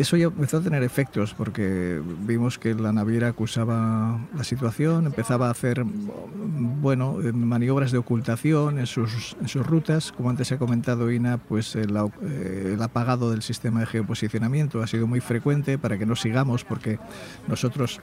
Eso 0.00 0.16
ya 0.16 0.28
empezó 0.28 0.56
a 0.56 0.60
tener 0.62 0.82
efectos 0.82 1.34
porque 1.34 2.00
vimos 2.20 2.58
que 2.58 2.74
la 2.74 2.90
naviera 2.90 3.28
acusaba 3.28 4.18
la 4.34 4.44
situación, 4.44 5.04
empezaba 5.04 5.48
a 5.48 5.50
hacer 5.50 5.84
bueno, 5.84 7.18
maniobras 7.34 7.92
de 7.92 7.98
ocultación 7.98 8.78
en 8.78 8.86
sus, 8.86 9.36
en 9.42 9.48
sus 9.48 9.66
rutas. 9.66 10.10
Como 10.12 10.30
antes 10.30 10.52
ha 10.52 10.58
comentado 10.58 11.10
Ina, 11.10 11.36
pues 11.36 11.76
el, 11.76 11.94
eh, 12.22 12.72
el, 12.72 12.82
apagado 12.82 13.30
del 13.30 13.42
sistema 13.42 13.80
de 13.80 13.86
geoposicionamiento 13.86 14.82
ha 14.82 14.86
sido 14.86 15.06
muy 15.06 15.20
frecuente 15.20 15.76
para 15.76 15.98
que 15.98 16.06
no 16.06 16.16
sigamos 16.16 16.64
porque 16.64 16.98
nosotros 17.46 18.00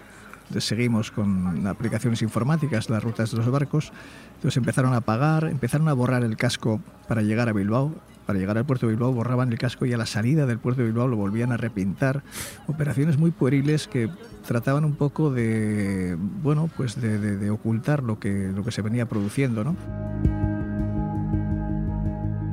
seguimos 0.60 1.12
con 1.12 1.66
aplicaciones 1.68 2.22
informáticas 2.22 2.90
las 2.90 3.04
rutas 3.04 3.32
de 3.32 3.38
los 3.38 3.50
barcos. 3.50 3.92
Entonces 4.36 4.58
empezaron 4.58 4.94
a 4.94 4.98
apagar, 4.98 5.46
empezaron 5.46 5.88
a 5.90 5.94
borrar 5.94 6.24
el 6.24 6.38
casco 6.38 6.80
para 7.08 7.22
llegar 7.22 7.50
a 7.50 7.54
Bilbao 7.54 7.94
para 8.28 8.40
llegar 8.40 8.58
al 8.58 8.66
puerto 8.66 8.86
de 8.86 8.92
Bilbao 8.92 9.14
borraban 9.14 9.54
el 9.54 9.58
casco 9.58 9.86
y 9.86 9.94
a 9.94 9.98
la 9.98 10.06
salida 10.06 10.46
del 10.46 10.60
puerto 10.60 10.82
de 10.82 10.88
Bilbao 10.88 11.08
lo 11.08 11.16
volvían 11.16 11.54
a 11.54 11.58
repintar. 11.58 12.24
Operaciones 12.68 13.18
muy 13.18 13.32
pueriles 13.32 13.88
que 13.88 14.10
trataban 14.46 14.84
un 14.84 14.96
poco 14.96 15.32
de, 15.32 16.18
bueno, 16.20 16.70
pues 16.76 17.00
de, 17.02 17.20
de, 17.20 17.38
de 17.38 17.50
ocultar 17.50 18.04
lo 18.04 18.20
que, 18.20 18.52
lo 18.54 18.66
que 18.66 18.72
se 18.72 18.82
venía 18.82 19.06
produciendo, 19.06 19.64
¿no? 19.64 19.78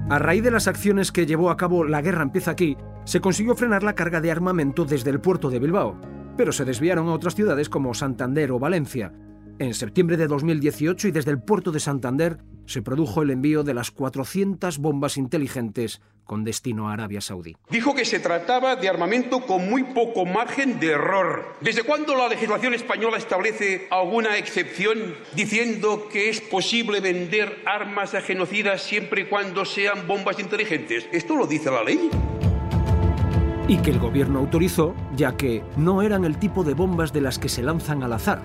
A 0.09 0.19
raíz 0.21 0.45
de 0.45 0.53
las 0.53 0.69
acciones 0.69 1.11
que 1.11 1.27
llevó 1.27 1.51
a 1.51 1.57
cabo 1.57 1.83
La 1.83 2.03
Guerra 2.03 2.23
Empieza 2.23 2.53
Aquí, 2.53 2.77
se 3.05 3.21
consiguió 3.21 3.57
frenar 3.57 3.83
la 3.83 3.95
carga 3.95 4.21
de 4.21 4.31
armamento 4.31 4.85
desde 4.85 5.11
el 5.11 5.19
puerto 5.19 5.51
de 5.51 5.59
Bilbao, 5.59 5.97
pero 6.37 6.53
se 6.53 6.65
desviaron 6.65 7.09
a 7.09 7.13
otras 7.13 7.35
ciudades 7.35 7.69
como 7.69 7.95
Santander 7.95 8.53
o 8.53 8.59
Valencia. 8.59 9.13
En 9.59 9.73
septiembre 9.73 10.17
de 10.17 10.27
2018 10.27 11.09
y 11.09 11.11
desde 11.13 11.31
el 11.31 11.41
puerto 11.41 11.71
de 11.71 11.79
Santander 11.79 12.39
se 12.67 12.83
produjo 12.83 13.23
el 13.23 13.31
envío 13.31 13.63
de 13.63 13.75
las 13.75 13.93
400 13.93 14.79
bombas 14.79 15.17
inteligentes 15.17 16.01
con 16.25 16.43
destino 16.43 16.89
a 16.89 16.95
Arabia 16.95 17.21
Saudí. 17.21 17.57
Dijo 17.71 17.95
que 17.95 18.05
se 18.05 18.19
trataba 18.19 18.77
de 18.77 18.89
armamento 18.89 19.43
con 19.43 19.69
muy 19.69 19.85
poco 19.85 20.25
margen 20.25 20.81
de 20.81 20.93
error. 20.93 21.55
¿Desde 21.61 21.83
cuándo 21.83 22.17
la 22.17 22.29
legislación 22.29 22.75
española 22.75 23.19
establece 23.19 23.87
alguna 23.91 24.39
excepción 24.39 24.99
diciendo 25.37 26.09
que 26.11 26.31
es 26.31 26.41
posible 26.41 27.01
vender 27.01 27.63
armas 27.67 28.15
a 28.15 28.23
genocidas 28.23 28.83
siempre 28.83 29.23
y 29.23 29.25
cuando 29.27 29.65
sean 29.65 30.07
bombas 30.09 30.41
inteligentes? 30.41 31.07
¿Esto 31.13 31.37
lo 31.37 31.47
dice 31.47 31.71
la 31.71 31.85
ley? 31.85 32.11
Y 33.67 33.79
que 33.79 33.91
el 33.91 33.99
gobierno 33.99 34.41
autorizó, 34.41 34.95
ya 35.17 35.37
que 35.37 35.65
no 35.77 36.03
eran 36.03 36.25
el 36.25 36.37
tipo 36.37 36.65
de 36.65 36.75
bombas 36.75 37.13
de 37.15 37.23
las 37.23 37.39
que 37.39 37.49
se 37.49 37.63
lanzan 37.63 38.03
al 38.03 38.13
azar, 38.13 38.43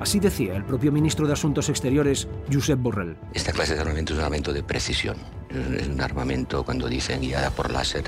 Así 0.00 0.20
decía 0.20 0.54
el 0.56 0.64
propio 0.64 0.92
ministro 0.92 1.26
de 1.26 1.32
Asuntos 1.32 1.68
Exteriores, 1.68 2.28
Josep 2.52 2.78
Borrell. 2.78 3.16
Esta 3.32 3.52
clase 3.52 3.74
de 3.74 3.80
armamento 3.80 4.12
es 4.12 4.18
un 4.18 4.24
armamento 4.24 4.52
de 4.52 4.62
precisión. 4.62 5.16
Es 5.50 5.86
un 5.86 6.00
armamento, 6.00 6.64
cuando 6.64 6.88
dicen 6.88 7.20
guiada 7.20 7.50
por 7.50 7.70
láser, 7.70 8.04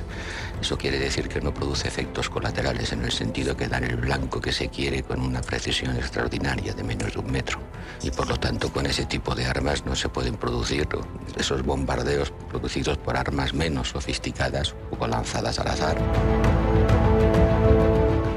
eso 0.61 0.77
quiere 0.77 0.99
decir 0.99 1.29
que 1.29 1.41
no 1.41 1.55
produce 1.55 1.87
efectos 1.87 2.29
colaterales 2.29 2.93
en 2.93 3.05
el 3.05 3.13
sentido 3.13 3.57
que 3.57 3.69
dan 3.69 3.85
el 3.85 3.97
blanco 3.97 4.41
que 4.41 4.53
se 4.53 4.69
quiere 4.69 5.05
con 5.05 5.21
una 5.21 5.41
precisión 5.43 5.95
extraordinaria 5.97 6.75
de 6.75 6.83
menos 6.83 7.13
de 7.13 7.21
un 7.21 7.31
metro. 7.31 7.61
Y 8.03 8.11
por 8.11 8.29
lo 8.29 8.37
tanto, 8.37 8.73
con 8.73 8.87
ese 8.87 9.07
tipo 9.07 9.35
de 9.35 9.47
armas 9.47 9.87
no 9.87 9.95
se 9.95 10.09
pueden 10.09 10.35
producir 10.35 10.89
esos 11.37 11.63
bombardeos 11.63 12.33
producidos 12.49 12.99
por 12.99 13.17
armas 13.17 13.55
menos 13.55 13.91
sofisticadas 13.91 14.75
o 14.99 15.07
lanzadas 15.07 15.59
al 15.61 15.69
azar. 15.69 15.97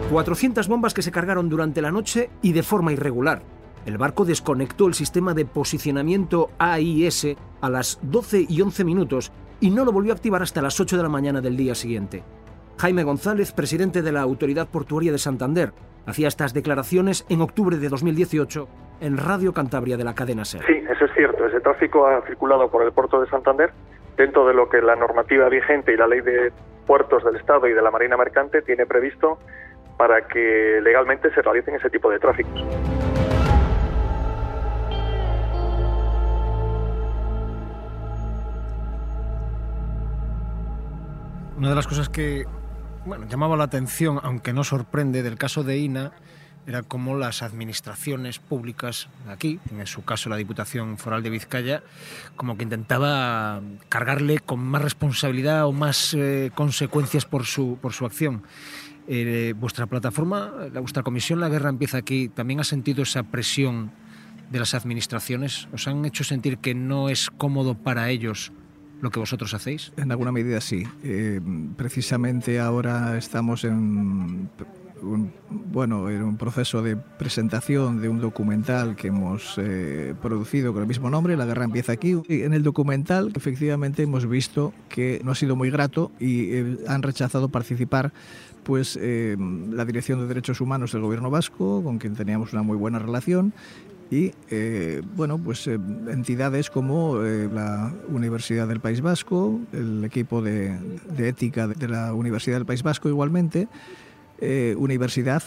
400 0.09 0.67
bombas 0.67 0.95
que 0.95 1.03
se 1.03 1.11
cargaron 1.11 1.49
durante 1.49 1.83
la 1.83 1.91
noche 1.91 2.31
y 2.41 2.53
de 2.53 2.63
forma 2.63 2.91
irregular. 2.91 3.43
El 3.85 3.99
barco 3.99 4.25
desconectó 4.25 4.87
el 4.87 4.95
sistema 4.95 5.35
de 5.35 5.45
posicionamiento 5.45 6.49
AIS 6.57 7.37
a 7.61 7.69
las 7.69 7.99
12 8.01 8.47
y 8.49 8.61
11 8.61 8.83
minutos 8.85 9.31
y 9.59 9.69
no 9.69 9.85
lo 9.85 9.91
volvió 9.91 10.11
a 10.11 10.15
activar 10.15 10.41
hasta 10.41 10.63
las 10.63 10.79
8 10.79 10.97
de 10.97 11.03
la 11.03 11.09
mañana 11.09 11.41
del 11.41 11.55
día 11.55 11.75
siguiente. 11.75 12.23
Jaime 12.79 13.03
González, 13.03 13.51
presidente 13.51 14.01
de 14.01 14.11
la 14.11 14.21
Autoridad 14.21 14.67
Portuaria 14.67 15.11
de 15.11 15.19
Santander, 15.19 15.73
hacía 16.07 16.27
estas 16.27 16.55
declaraciones 16.55 17.23
en 17.29 17.41
octubre 17.41 17.77
de 17.77 17.89
2018 17.89 18.67
en 19.01 19.17
Radio 19.17 19.53
Cantabria 19.53 19.95
de 19.95 20.05
la 20.05 20.15
cadena 20.15 20.43
SER. 20.43 20.65
Sí, 20.65 20.73
eso 20.91 21.05
es 21.05 21.11
cierto. 21.13 21.45
Ese 21.45 21.61
tráfico 21.61 22.07
ha 22.07 22.25
circulado 22.25 22.71
por 22.71 22.83
el 22.83 22.91
puerto 22.93 23.21
de 23.21 23.29
Santander 23.29 23.71
dentro 24.17 24.47
de 24.47 24.55
lo 24.55 24.69
que 24.69 24.81
la 24.81 24.95
normativa 24.95 25.49
vigente 25.49 25.93
y 25.93 25.97
la 25.97 26.07
ley 26.07 26.21
de 26.21 26.51
puertos 26.87 27.23
del 27.23 27.35
Estado 27.35 27.67
y 27.67 27.73
de 27.73 27.81
la 27.83 27.91
Marina 27.91 28.17
Mercante 28.17 28.63
tiene 28.63 28.87
previsto 28.87 29.37
para 29.99 30.25
que 30.25 30.79
legalmente 30.81 31.29
se 31.33 31.41
realicen 31.41 31.75
ese 31.75 31.89
tipo 31.89 32.09
de 32.09 32.19
tráficos. 32.19 32.61
Una 41.57 41.67
de 41.67 41.75
las 41.75 41.85
cosas 41.85 42.07
que 42.07 42.45
bueno, 43.05 43.27
llamaba 43.27 43.57
la 43.57 43.65
atención, 43.65 44.21
aunque 44.23 44.53
no 44.53 44.63
sorprende, 44.63 45.21
del 45.21 45.37
caso 45.37 45.65
de 45.65 45.79
INA 45.79 46.13
era 46.65 46.81
cómo 46.81 47.17
las 47.17 47.41
administraciones 47.41 48.39
públicas 48.39 49.09
aquí, 49.27 49.59
en 49.69 49.85
su 49.85 50.05
caso 50.05 50.29
la 50.29 50.37
Diputación 50.37 50.97
Foral 50.97 51.23
de 51.23 51.29
Vizcaya, 51.29 51.83
como 52.37 52.55
que 52.55 52.63
intentaba 52.63 53.59
cargarle 53.89 54.39
con 54.39 54.59
más 54.59 54.81
responsabilidad 54.81 55.65
o 55.65 55.73
más 55.73 56.13
eh, 56.13 56.51
consecuencias 56.55 57.25
por 57.25 57.45
su, 57.45 57.77
por 57.81 57.91
su 57.91 58.05
acción. 58.05 58.43
Eh, 59.11 59.55
vuestra 59.59 59.87
plataforma, 59.87 60.53
la, 60.71 60.81
vuestra 60.81 61.01
comisión 61.01 61.39
La 61.39 61.49
Guerra 61.49 61.69
empieza 61.69 61.97
aquí, 61.97 62.29
¿también 62.29 62.59
ha 62.59 62.63
sentido 62.63 63.01
esa 63.01 63.23
presión 63.23 63.89
de 64.51 64.59
las 64.59 64.75
administraciones? 64.75 65.67
¿Os 65.73 65.87
han 65.87 66.05
hecho 66.05 66.23
sentir 66.23 66.59
que 66.59 66.75
no 66.75 67.09
es 67.09 67.31
cómodo 67.31 67.73
para 67.73 68.11
ellos 68.11 68.51
lo 69.01 69.09
que 69.09 69.19
vosotros 69.19 69.55
hacéis? 69.55 69.91
En 69.97 70.11
alguna 70.11 70.31
medida 70.31 70.61
sí. 70.61 70.83
Eh, 71.03 71.41
precisamente 71.75 72.59
ahora 72.59 73.17
estamos 73.17 73.63
en 73.63 74.47
un, 75.01 75.31
bueno, 75.49 76.09
en 76.09 76.23
un 76.23 76.37
proceso 76.37 76.81
de 76.81 76.95
presentación 76.95 78.01
de 78.01 78.09
un 78.09 78.19
documental 78.19 78.95
que 78.95 79.07
hemos 79.07 79.55
eh, 79.57 80.13
producido 80.21 80.73
con 80.73 80.81
el 80.81 80.87
mismo 80.87 81.09
nombre, 81.09 81.35
La 81.37 81.45
guerra 81.45 81.65
empieza 81.65 81.91
aquí. 81.91 82.21
En 82.29 82.53
el 82.53 82.63
documental, 82.63 83.31
efectivamente, 83.35 84.03
hemos 84.03 84.27
visto 84.27 84.73
que 84.89 85.21
no 85.23 85.31
ha 85.31 85.35
sido 85.35 85.55
muy 85.55 85.69
grato 85.69 86.11
y 86.19 86.53
eh, 86.53 86.77
han 86.87 87.03
rechazado 87.03 87.49
participar 87.49 88.11
pues 88.63 88.99
eh, 89.01 89.35
la 89.71 89.85
Dirección 89.85 90.19
de 90.19 90.27
Derechos 90.27 90.61
Humanos 90.61 90.91
del 90.91 91.01
Gobierno 91.01 91.29
Vasco, 91.29 91.83
con 91.83 91.97
quien 91.97 92.15
teníamos 92.15 92.53
una 92.53 92.61
muy 92.61 92.77
buena 92.77 92.99
relación, 92.99 93.53
y 94.11 94.31
bueno 95.15 95.37
pues 95.37 95.67
entidades 95.67 96.71
como 96.71 97.17
la 97.19 97.93
Universidad 98.07 98.67
del 98.67 98.79
País 98.79 99.01
Vasco 99.01 99.59
el 99.71 100.03
equipo 100.03 100.41
de 100.41 100.79
ética 101.19 101.67
de 101.67 101.87
la 101.87 102.15
Universidad 102.15 102.55
del 102.55 102.65
País 102.65 102.81
Vasco 102.81 103.07
igualmente 103.07 103.67
eh, 104.41 104.75
universidad 104.77 105.43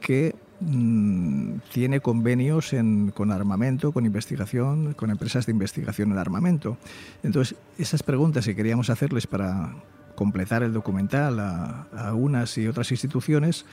que 0.00 0.34
mm, 0.60 1.58
tiene 1.72 2.00
convenios 2.00 2.72
en, 2.72 3.10
con 3.10 3.32
armamento, 3.32 3.92
con 3.92 4.06
investigación, 4.06 4.94
con 4.94 5.10
empresas 5.10 5.46
de 5.46 5.52
investigación 5.52 6.12
en 6.12 6.18
armamento. 6.18 6.76
Entonces, 7.22 7.56
esas 7.78 8.02
preguntas 8.02 8.44
que 8.44 8.54
queríamos 8.54 8.90
hacerles 8.90 9.26
para 9.26 9.74
completar 10.14 10.62
el 10.62 10.72
documental 10.72 11.40
a, 11.40 11.88
a 11.94 12.14
unas 12.14 12.56
y 12.58 12.66
otras 12.66 12.90
instituciones, 12.90 13.66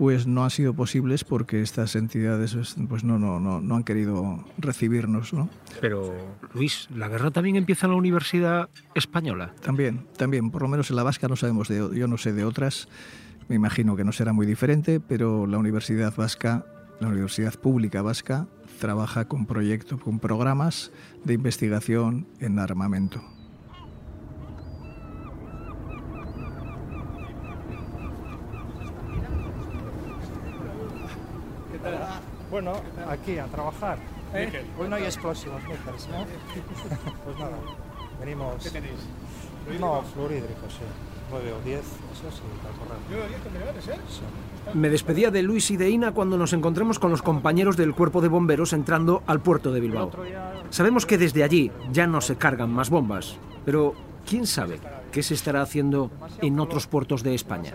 pues 0.00 0.26
no 0.26 0.44
han 0.44 0.50
sido 0.50 0.72
posibles 0.72 1.24
porque 1.24 1.60
estas 1.60 1.94
entidades 1.94 2.56
pues 2.88 3.04
no, 3.04 3.18
no, 3.18 3.38
no, 3.38 3.60
no 3.60 3.76
han 3.76 3.84
querido 3.84 4.42
recibirnos. 4.56 5.34
¿no? 5.34 5.50
Pero, 5.78 6.14
Luis, 6.54 6.88
¿la 6.96 7.06
guerra 7.08 7.30
también 7.30 7.56
empieza 7.56 7.86
en 7.86 7.92
la 7.92 7.98
Universidad 7.98 8.70
Española? 8.94 9.52
También, 9.60 10.06
también. 10.16 10.50
Por 10.50 10.62
lo 10.62 10.68
menos 10.68 10.88
en 10.88 10.96
la 10.96 11.02
vasca 11.02 11.28
no 11.28 11.36
sabemos 11.36 11.68
de, 11.68 11.76
yo 11.94 12.08
no 12.08 12.16
sé 12.16 12.32
de 12.32 12.46
otras. 12.46 12.88
Me 13.50 13.56
imagino 13.56 13.96
que 13.96 14.04
no 14.04 14.12
será 14.12 14.32
muy 14.32 14.46
diferente, 14.46 15.00
pero 15.00 15.44
la 15.44 15.58
Universidad 15.58 16.14
Vasca, 16.14 16.64
la 17.00 17.08
Universidad 17.08 17.52
Pública 17.54 18.00
Vasca, 18.00 18.46
trabaja 18.78 19.24
con 19.24 19.44
proyectos, 19.44 20.00
con 20.00 20.20
programas 20.20 20.92
de 21.24 21.34
investigación 21.34 22.28
en 22.38 22.60
armamento. 22.60 23.20
¿Qué 31.72 31.78
tal? 31.82 31.98
Bueno, 32.52 32.74
aquí 33.08 33.36
a 33.38 33.46
trabajar. 33.46 33.98
¿Eh? 34.32 34.64
Hoy 34.78 34.88
no 34.88 34.94
hay 34.94 35.02
explosivos, 35.06 35.60
¿no? 35.64 35.70
Pues 37.24 37.36
nada, 37.36 37.56
venimos. 38.20 38.62
¿Qué 38.62 38.70
tenéis? 38.70 39.00
No, 39.80 40.02
fluorídricos, 40.02 40.72
sí. 40.72 41.09
9 41.30 41.52
o 41.52 41.64
10, 41.64 41.78
eso 41.78 41.86
sí, 42.30 42.42
para 42.62 42.74
correr. 42.76 42.98
9 43.08 43.24
o 43.24 43.28
10 43.28 43.40
contenedores, 43.42 43.88
¿eh? 43.88 43.94
Sí. 44.08 44.20
Me 44.74 44.90
despedía 44.90 45.30
de 45.30 45.42
Luis 45.42 45.70
y 45.70 45.76
de 45.76 45.90
Ina 45.90 46.12
cuando 46.12 46.36
nos 46.36 46.52
encontremos 46.52 46.98
con 46.98 47.10
los 47.10 47.22
compañeros 47.22 47.76
del 47.76 47.94
cuerpo 47.94 48.20
de 48.20 48.28
bomberos 48.28 48.72
entrando 48.72 49.22
al 49.26 49.40
puerto 49.40 49.72
de 49.72 49.80
Bilbao. 49.80 50.10
Sabemos 50.70 51.06
que 51.06 51.18
desde 51.18 51.42
allí 51.42 51.72
ya 51.92 52.06
no 52.06 52.20
se 52.20 52.36
cargan 52.36 52.70
más 52.70 52.90
bombas, 52.90 53.36
pero 53.64 53.94
¿quién 54.28 54.46
sabe 54.46 54.78
qué 55.10 55.22
se 55.22 55.34
estará 55.34 55.62
haciendo 55.62 56.10
en 56.42 56.60
otros 56.60 56.86
puertos 56.86 57.22
de 57.22 57.34
España? 57.34 57.74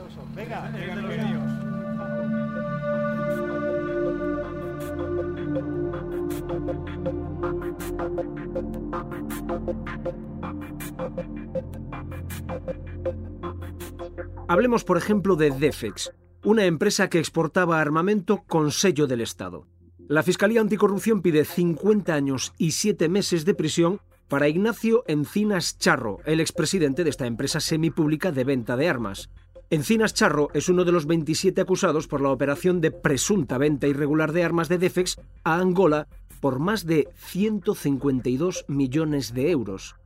Hablemos, 14.55 14.85
por 14.85 14.95
ejemplo, 14.95 15.35
de 15.35 15.51
Defex, 15.51 16.13
una 16.45 16.63
empresa 16.63 17.09
que 17.09 17.19
exportaba 17.19 17.81
armamento 17.81 18.45
con 18.47 18.71
sello 18.71 19.05
del 19.05 19.19
Estado. 19.19 19.67
La 20.07 20.23
Fiscalía 20.23 20.61
Anticorrupción 20.61 21.21
pide 21.21 21.43
50 21.43 22.13
años 22.13 22.53
y 22.57 22.71
7 22.71 23.09
meses 23.09 23.43
de 23.43 23.53
prisión 23.53 23.99
para 24.29 24.47
Ignacio 24.47 25.03
Encinas 25.07 25.77
Charro, 25.77 26.19
el 26.23 26.39
expresidente 26.39 27.03
de 27.03 27.09
esta 27.09 27.27
empresa 27.27 27.59
semipública 27.59 28.31
de 28.31 28.45
venta 28.45 28.77
de 28.77 28.87
armas. 28.87 29.29
Encinas 29.71 30.13
Charro 30.13 30.47
es 30.53 30.69
uno 30.69 30.85
de 30.85 30.93
los 30.93 31.05
27 31.05 31.59
acusados 31.59 32.07
por 32.07 32.21
la 32.21 32.31
operación 32.31 32.79
de 32.79 32.91
presunta 32.91 33.57
venta 33.57 33.87
irregular 33.87 34.31
de 34.31 34.45
armas 34.45 34.69
de 34.69 34.77
Defex 34.77 35.17
a 35.43 35.59
Angola 35.59 36.07
por 36.39 36.59
más 36.59 36.85
de 36.85 37.09
152 37.13 38.63
millones 38.69 39.33
de 39.33 39.51
euros. 39.51 39.97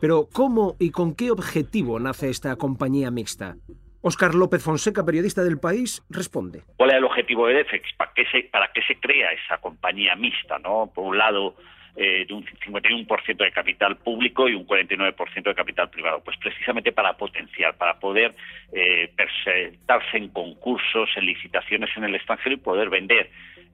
Pero 0.00 0.28
¿cómo 0.32 0.76
y 0.78 0.90
con 0.90 1.12
qué 1.12 1.32
objetivo 1.32 1.98
nace 1.98 2.30
esta 2.30 2.54
compañía 2.54 3.10
mixta? 3.10 3.56
Óscar 4.06 4.36
López 4.36 4.62
Fonseca, 4.62 5.04
periodista 5.04 5.42
del 5.42 5.58
País, 5.58 6.00
responde. 6.08 6.62
¿Cuál 6.76 6.90
es 6.90 6.96
el 6.98 7.04
objetivo 7.04 7.48
de 7.48 7.54
Defex? 7.54 7.92
¿Para 7.96 8.12
qué 8.14 8.24
se, 8.26 8.44
para 8.44 8.70
qué 8.72 8.80
se 8.82 9.00
crea 9.00 9.32
esa 9.32 9.58
compañía 9.58 10.14
mixta? 10.14 10.60
¿no? 10.60 10.92
Por 10.94 11.06
un 11.06 11.18
lado, 11.18 11.56
eh, 11.96 12.24
de 12.24 12.32
un 12.32 12.44
51% 12.44 13.36
de 13.36 13.50
capital 13.50 13.96
público 13.96 14.48
y 14.48 14.54
un 14.54 14.64
49% 14.64 15.42
de 15.42 15.54
capital 15.56 15.90
privado. 15.90 16.22
Pues 16.24 16.36
precisamente 16.36 16.92
para 16.92 17.16
potenciar, 17.16 17.76
para 17.78 17.98
poder 17.98 18.32
eh, 18.72 19.10
presentarse 19.16 20.18
en 20.18 20.28
concursos, 20.28 21.10
en 21.16 21.26
licitaciones 21.26 21.90
en 21.96 22.04
el 22.04 22.14
extranjero 22.14 22.54
y 22.54 22.58
poder 22.58 22.88
vender 22.88 23.28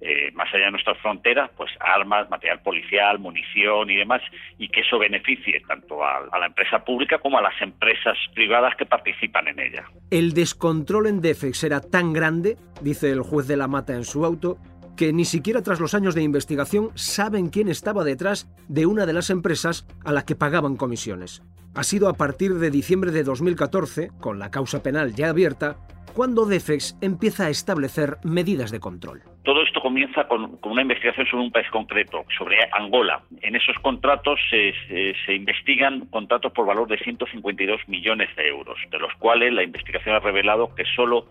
eh, 0.05 0.33
más 0.33 0.53
allá 0.53 0.65
de 0.65 0.71
nuestras 0.73 0.99
fronteras, 0.99 1.49
pues 1.57 1.71
armas, 1.79 2.29
material 2.29 2.61
policial, 2.61 3.21
munición 3.21 3.89
y 3.89 3.99
demás, 3.99 4.21
y 4.59 4.69
que 4.69 4.81
eso 4.81 4.99
beneficie 4.99 5.63
tanto 5.69 6.05
a, 6.05 6.27
la 6.41 6.47
empresa 6.47 6.85
pública 6.85 7.19
como 7.19 7.39
a 7.39 7.43
las 7.43 7.55
empresas 7.63 8.19
privadas 8.35 8.75
que 8.77 8.85
participan 8.85 9.47
en 9.47 9.61
ella. 9.61 9.85
El 10.11 10.33
descontrol 10.33 11.07
en 11.07 11.21
Defex 11.21 11.63
era 11.63 11.81
tan 11.81 12.13
grande, 12.13 12.57
dice 12.81 13.13
el 13.13 13.23
juez 13.23 13.47
de 13.47 13.57
la 13.57 13.69
Mata 13.69 13.95
en 13.95 14.03
su 14.03 14.25
auto, 14.25 14.59
que 14.97 15.13
ni 15.13 15.25
siquiera 15.25 15.63
tras 15.63 15.79
los 15.79 15.95
años 15.95 16.17
de 16.17 16.23
investigación 16.23 16.91
saben 16.97 17.49
quién 17.49 17.69
estaba 17.69 18.03
detrás 18.03 18.53
de 18.69 18.87
una 18.87 19.07
de 19.07 19.13
las 19.13 19.31
empresas 19.31 19.87
a 20.05 20.11
la 20.11 20.25
que 20.25 20.35
pagaban 20.35 20.77
comisiones. 20.77 21.43
Ha 21.75 21.85
sido 21.85 22.09
a 22.09 22.15
partir 22.15 22.55
de 22.55 22.73
diciembre 22.73 23.13
de 23.13 23.23
2014, 23.23 24.11
con 24.21 24.41
la 24.41 24.51
causa 24.51 24.83
penal 24.83 25.15
ya 25.15 25.29
abierta, 25.29 25.77
cuando 26.15 26.47
Defex 26.47 26.97
empieza 27.01 27.47
a 27.47 27.51
establecer 27.51 28.17
medidas 28.25 28.71
de 28.71 28.81
control. 28.81 29.23
Todo 29.45 29.63
esto 29.63 29.81
comienza 29.81 30.29
con, 30.29 30.59
una 30.63 30.83
investigación 30.83 31.27
sobre 31.27 31.45
un 31.45 31.51
país 31.51 31.69
concreto, 31.71 32.25
sobre 32.39 32.59
Angola. 32.73 33.23
En 33.41 33.57
esos 33.57 33.77
contratos 33.83 34.39
se, 34.49 34.73
se, 34.87 35.15
se, 35.27 35.35
investigan 35.35 36.07
contratos 36.07 36.53
por 36.53 36.67
valor 36.67 36.89
de 36.89 36.99
152 36.99 37.81
millones 37.89 38.35
de 38.37 38.49
euros, 38.49 38.79
de 38.91 38.99
los 38.99 39.13
cuales 39.15 39.53
la 39.53 39.65
investigación 39.65 40.15
ha 40.15 40.21
revelado 40.21 40.75
que 40.75 40.85
solo 40.95 41.27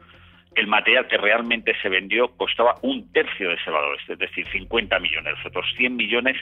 el 0.55 0.67
material 0.67 1.07
que 1.07 1.17
realmente 1.17 1.73
se 1.81 1.87
vendió 1.87 2.27
costaba 2.35 2.75
un 2.81 3.11
tercio 3.13 3.49
de 3.49 3.55
ese 3.55 3.71
valor, 3.71 3.97
es 4.07 4.19
decir, 4.19 4.45
50 4.51 4.99
millones. 4.99 5.33
Los 5.37 5.45
otros 5.45 5.65
100 5.77 5.95
millones 5.95 6.35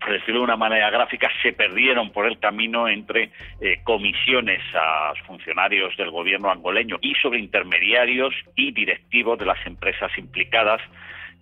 por 0.00 0.12
decirlo 0.12 0.40
de 0.40 0.44
una 0.44 0.56
manera 0.56 0.90
gráfica, 0.90 1.28
se 1.42 1.52
perdieron 1.52 2.10
por 2.10 2.26
el 2.26 2.38
camino 2.38 2.88
entre 2.88 3.30
eh, 3.60 3.80
comisiones 3.84 4.60
a 4.74 5.12
funcionarios 5.26 5.96
del 5.96 6.10
gobierno 6.10 6.50
angoleño 6.50 6.98
y 7.00 7.14
sobre 7.14 7.38
intermediarios 7.38 8.34
y 8.54 8.72
directivos 8.72 9.38
de 9.38 9.46
las 9.46 9.66
empresas 9.66 10.10
implicadas 10.18 10.80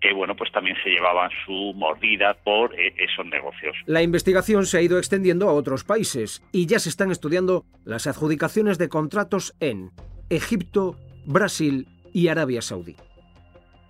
que 0.01 0.13
bueno 0.13 0.37
pues 0.37 0.53
también 0.53 0.77
se 0.85 0.91
llevaban 0.91 1.31
su 1.47 1.73
mordida 1.75 2.35
por 2.45 2.79
eh, 2.79 2.95
esos 2.99 3.25
negocios. 3.27 3.75
La 3.87 4.03
investigación 4.03 4.67
se 4.67 4.79
ha 4.79 4.83
ido 4.83 4.99
extendiendo 4.99 5.49
a 5.49 5.53
otros 5.53 5.83
países 5.85 6.43
y 6.53 6.67
ya 6.67 6.79
se 6.79 6.91
están 6.91 7.11
estudiando 7.11 7.65
las 7.85 8.07
adjudicaciones 8.07 8.77
de 8.77 8.91
contratos 8.91 9.55
en 9.61 9.91
Egipto, 10.29 10.97
Brasil 11.25 11.87
y 12.13 12.29
Arabia 12.29 12.61
Saudí. 12.61 12.97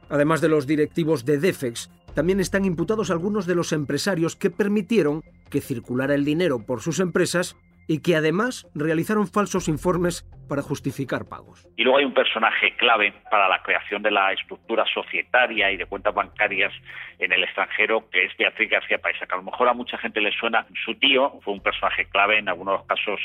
Además 0.08 0.40
de 0.40 0.48
los 0.48 0.66
directivos 0.66 1.24
de 1.24 1.38
Defex, 1.38 1.90
también 2.14 2.40
están 2.40 2.64
imputados 2.64 3.10
algunos 3.10 3.46
de 3.46 3.54
los 3.54 3.72
empresarios 3.72 4.36
que 4.36 4.50
permitieron 4.50 5.22
que 5.50 5.60
circulara 5.60 6.14
el 6.14 6.24
dinero 6.24 6.60
por 6.60 6.80
sus 6.80 7.00
empresas 7.00 7.56
y 7.86 7.98
que 7.98 8.16
además 8.16 8.66
realizaron 8.74 9.26
falsos 9.26 9.68
informes 9.68 10.24
para 10.48 10.62
justificar 10.62 11.28
pagos. 11.28 11.66
Y 11.76 11.82
luego 11.82 11.98
hay 11.98 12.04
un 12.04 12.14
personaje 12.14 12.76
clave 12.76 13.12
para 13.30 13.48
la 13.48 13.62
creación 13.62 14.02
de 14.02 14.10
la 14.10 14.32
estructura 14.32 14.84
societaria 14.92 15.70
y 15.70 15.76
de 15.76 15.86
cuentas 15.86 16.14
bancarias 16.14 16.72
en 17.18 17.32
el 17.32 17.44
extranjero, 17.44 18.08
que 18.10 18.24
es 18.24 18.36
Beatriz 18.36 18.70
García 18.70 18.98
Paisa, 18.98 19.26
que 19.26 19.34
a 19.34 19.38
lo 19.38 19.44
mejor 19.44 19.68
a 19.68 19.74
mucha 19.74 19.98
gente 19.98 20.20
le 20.20 20.32
suena. 20.32 20.66
Su 20.84 20.94
tío 20.96 21.40
fue 21.42 21.54
un 21.54 21.60
personaje 21.60 22.06
clave 22.06 22.38
en 22.38 22.48
algunos 22.48 22.84
casos 22.86 23.20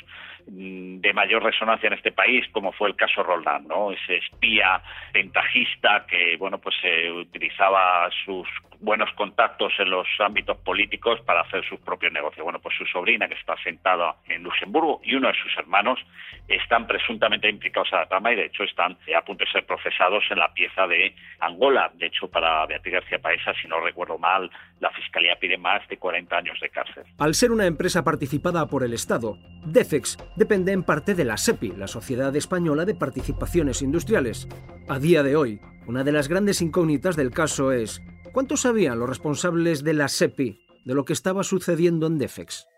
mm, 0.47 0.99
de 0.99 1.13
mayor 1.13 1.43
resonancia 1.43 1.87
en 1.87 1.93
este 1.93 2.11
país, 2.11 2.45
como 2.51 2.71
fue 2.71 2.89
el 2.89 2.95
caso 2.95 3.23
Roldán, 3.23 3.67
¿no? 3.67 3.91
Ese 3.91 4.17
espía 4.17 4.81
ventajista 5.13 6.05
que, 6.07 6.37
bueno, 6.37 6.59
pues 6.59 6.75
eh, 6.83 7.11
utilizaba 7.11 8.09
sus 8.25 8.47
buenos 8.79 9.11
contactos 9.13 9.73
en 9.79 9.89
los 9.89 10.07
ámbitos 10.19 10.57
políticos 10.57 11.19
para 11.21 11.41
hacer 11.41 11.67
sus 11.67 11.79
propios 11.81 12.13
negocios. 12.13 12.43
Bueno, 12.43 12.59
pues 12.59 12.75
su 12.77 12.85
sobrina, 12.85 13.27
que 13.27 13.35
está 13.35 13.55
sentada 13.63 14.15
en 14.27 14.43
Luxemburgo, 14.43 15.01
y 15.03 15.15
uno 15.15 15.27
de 15.27 15.33
sus 15.33 15.57
hermanos 15.57 15.99
están 16.47 16.87
presuntamente 17.09 17.49
implicados 17.49 17.89
en 17.91 17.99
la 17.99 18.05
trama 18.05 18.31
y, 18.31 18.35
de 18.35 18.45
hecho, 18.45 18.63
están 18.63 18.95
a 19.17 19.25
punto 19.25 19.43
de 19.43 19.51
ser 19.51 19.65
procesados 19.65 20.23
en 20.29 20.37
la 20.37 20.53
pieza 20.53 20.85
de 20.85 21.15
Angola. 21.39 21.91
De 21.95 22.05
hecho, 22.05 22.27
para 22.27 22.63
Beatriz 22.67 22.93
García 22.93 23.17
Paesa, 23.17 23.51
si 23.59 23.67
no 23.67 23.79
recuerdo 23.79 24.19
mal, 24.19 24.51
la 24.79 24.91
Fiscalía 24.91 25.35
pide 25.39 25.57
más 25.57 25.87
de 25.87 25.97
40 25.97 26.37
años 26.37 26.59
de 26.61 26.69
cárcel. 26.69 27.03
Al 27.17 27.33
ser 27.33 27.51
una 27.51 27.65
empresa 27.65 28.03
participada 28.03 28.67
por 28.67 28.83
el 28.83 28.93
Estado, 28.93 29.39
DEFEX 29.65 30.17
depende 30.35 30.71
en 30.71 30.83
parte 30.83 31.15
de 31.15 31.25
la 31.25 31.37
SEPI, 31.37 31.73
la 31.77 31.87
Sociedad 31.87 32.35
Española 32.35 32.85
de 32.85 32.93
Participaciones 32.93 33.81
Industriales. 33.81 34.47
A 34.87 34.99
día 34.99 35.23
de 35.23 35.35
hoy, 35.35 35.59
una 35.87 36.03
de 36.03 36.11
las 36.11 36.27
grandes 36.27 36.61
incógnitas 36.61 37.15
del 37.15 37.31
caso 37.31 37.71
es 37.71 38.03
¿cuánto 38.33 38.55
sabían 38.55 38.99
los 38.99 39.09
responsables 39.09 39.83
de 39.83 39.95
la 39.95 40.09
SEPI 40.09 40.59
de 40.85 40.93
lo 40.93 41.05
que 41.05 41.13
estaba 41.13 41.41
sucediendo 41.41 42.05
en 42.05 42.19
DEFEX? 42.19 42.68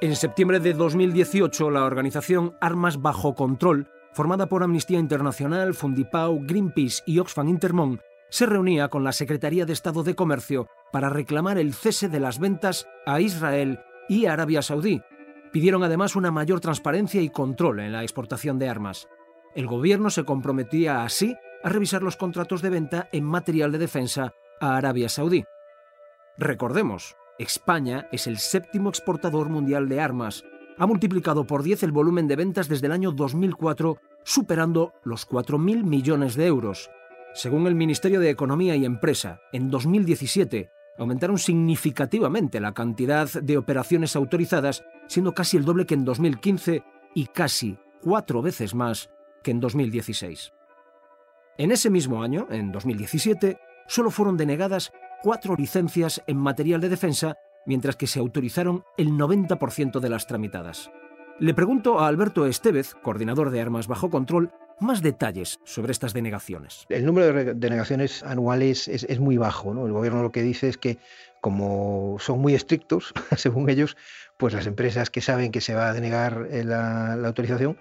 En 0.00 0.14
septiembre 0.14 0.60
de 0.60 0.74
2018, 0.74 1.72
la 1.72 1.84
organización 1.84 2.56
Armas 2.60 3.02
Bajo 3.02 3.34
Control, 3.34 3.88
formada 4.12 4.48
por 4.48 4.62
Amnistía 4.62 5.00
Internacional, 5.00 5.74
Fundipau, 5.74 6.38
Greenpeace 6.46 7.02
y 7.04 7.18
Oxfam 7.18 7.48
Intermón, 7.48 8.00
se 8.30 8.46
reunía 8.46 8.90
con 8.90 9.02
la 9.02 9.10
Secretaría 9.10 9.66
de 9.66 9.72
Estado 9.72 10.04
de 10.04 10.14
Comercio 10.14 10.68
para 10.92 11.08
reclamar 11.08 11.58
el 11.58 11.74
cese 11.74 12.08
de 12.08 12.20
las 12.20 12.38
ventas 12.38 12.86
a 13.06 13.20
Israel 13.20 13.80
y 14.08 14.26
Arabia 14.26 14.62
Saudí. 14.62 15.02
Pidieron 15.50 15.82
además 15.82 16.14
una 16.14 16.30
mayor 16.30 16.60
transparencia 16.60 17.20
y 17.20 17.30
control 17.30 17.80
en 17.80 17.90
la 17.90 18.04
exportación 18.04 18.60
de 18.60 18.68
armas. 18.68 19.08
El 19.56 19.66
gobierno 19.66 20.10
se 20.10 20.24
comprometía 20.24 21.02
así 21.02 21.34
a 21.64 21.70
revisar 21.70 22.04
los 22.04 22.16
contratos 22.16 22.62
de 22.62 22.70
venta 22.70 23.08
en 23.10 23.24
material 23.24 23.72
de 23.72 23.78
defensa 23.78 24.32
a 24.60 24.76
Arabia 24.76 25.08
Saudí. 25.08 25.44
Recordemos, 26.36 27.16
España 27.38 28.08
es 28.10 28.26
el 28.26 28.38
séptimo 28.38 28.88
exportador 28.88 29.48
mundial 29.48 29.88
de 29.88 30.00
armas. 30.00 30.44
Ha 30.76 30.86
multiplicado 30.86 31.46
por 31.46 31.62
10 31.62 31.84
el 31.84 31.92
volumen 31.92 32.26
de 32.26 32.36
ventas 32.36 32.68
desde 32.68 32.86
el 32.86 32.92
año 32.92 33.12
2004, 33.12 33.98
superando 34.24 34.92
los 35.04 35.28
4.000 35.28 35.84
millones 35.84 36.34
de 36.34 36.46
euros. 36.46 36.90
Según 37.34 37.66
el 37.66 37.76
Ministerio 37.76 38.18
de 38.20 38.30
Economía 38.30 38.74
y 38.74 38.84
Empresa, 38.84 39.40
en 39.52 39.70
2017 39.70 40.70
aumentaron 40.98 41.38
significativamente 41.38 42.58
la 42.58 42.74
cantidad 42.74 43.30
de 43.30 43.56
operaciones 43.56 44.16
autorizadas, 44.16 44.84
siendo 45.06 45.32
casi 45.32 45.56
el 45.56 45.64
doble 45.64 45.86
que 45.86 45.94
en 45.94 46.04
2015 46.04 46.82
y 47.14 47.26
casi 47.26 47.78
cuatro 48.02 48.42
veces 48.42 48.74
más 48.74 49.10
que 49.44 49.52
en 49.52 49.60
2016. 49.60 50.52
En 51.56 51.70
ese 51.70 51.90
mismo 51.90 52.22
año, 52.22 52.48
en 52.50 52.72
2017, 52.72 53.58
solo 53.86 54.10
fueron 54.10 54.36
denegadas 54.36 54.92
cuatro 55.22 55.56
licencias 55.56 56.22
en 56.26 56.36
material 56.36 56.80
de 56.80 56.88
defensa, 56.88 57.36
mientras 57.66 57.96
que 57.96 58.06
se 58.06 58.18
autorizaron 58.18 58.84
el 58.96 59.10
90% 59.10 60.00
de 60.00 60.08
las 60.08 60.26
tramitadas. 60.26 60.90
Le 61.38 61.54
pregunto 61.54 62.00
a 62.00 62.08
Alberto 62.08 62.46
Estevez, 62.46 62.94
coordinador 62.94 63.50
de 63.50 63.60
Armas 63.60 63.86
Bajo 63.86 64.10
Control, 64.10 64.50
más 64.80 65.02
detalles 65.02 65.60
sobre 65.64 65.92
estas 65.92 66.12
denegaciones. 66.12 66.86
El 66.88 67.04
número 67.04 67.32
de 67.32 67.54
denegaciones 67.54 68.22
anuales 68.22 68.88
es, 68.88 69.20
muy 69.20 69.36
bajo. 69.36 69.74
¿no? 69.74 69.86
El 69.86 69.92
gobierno 69.92 70.22
lo 70.22 70.32
que 70.32 70.42
dice 70.42 70.68
es 70.68 70.78
que 70.78 70.98
como 71.40 72.16
son 72.18 72.40
muy 72.40 72.54
estrictos, 72.54 73.12
según 73.36 73.70
ellos, 73.70 73.96
pues 74.36 74.54
las 74.54 74.66
empresas 74.66 75.10
que 75.10 75.20
saben 75.20 75.52
que 75.52 75.60
se 75.60 75.74
va 75.74 75.88
a 75.88 75.92
denegar 75.92 76.48
eh, 76.50 76.64
la, 76.64 77.14
autorización, 77.14 77.78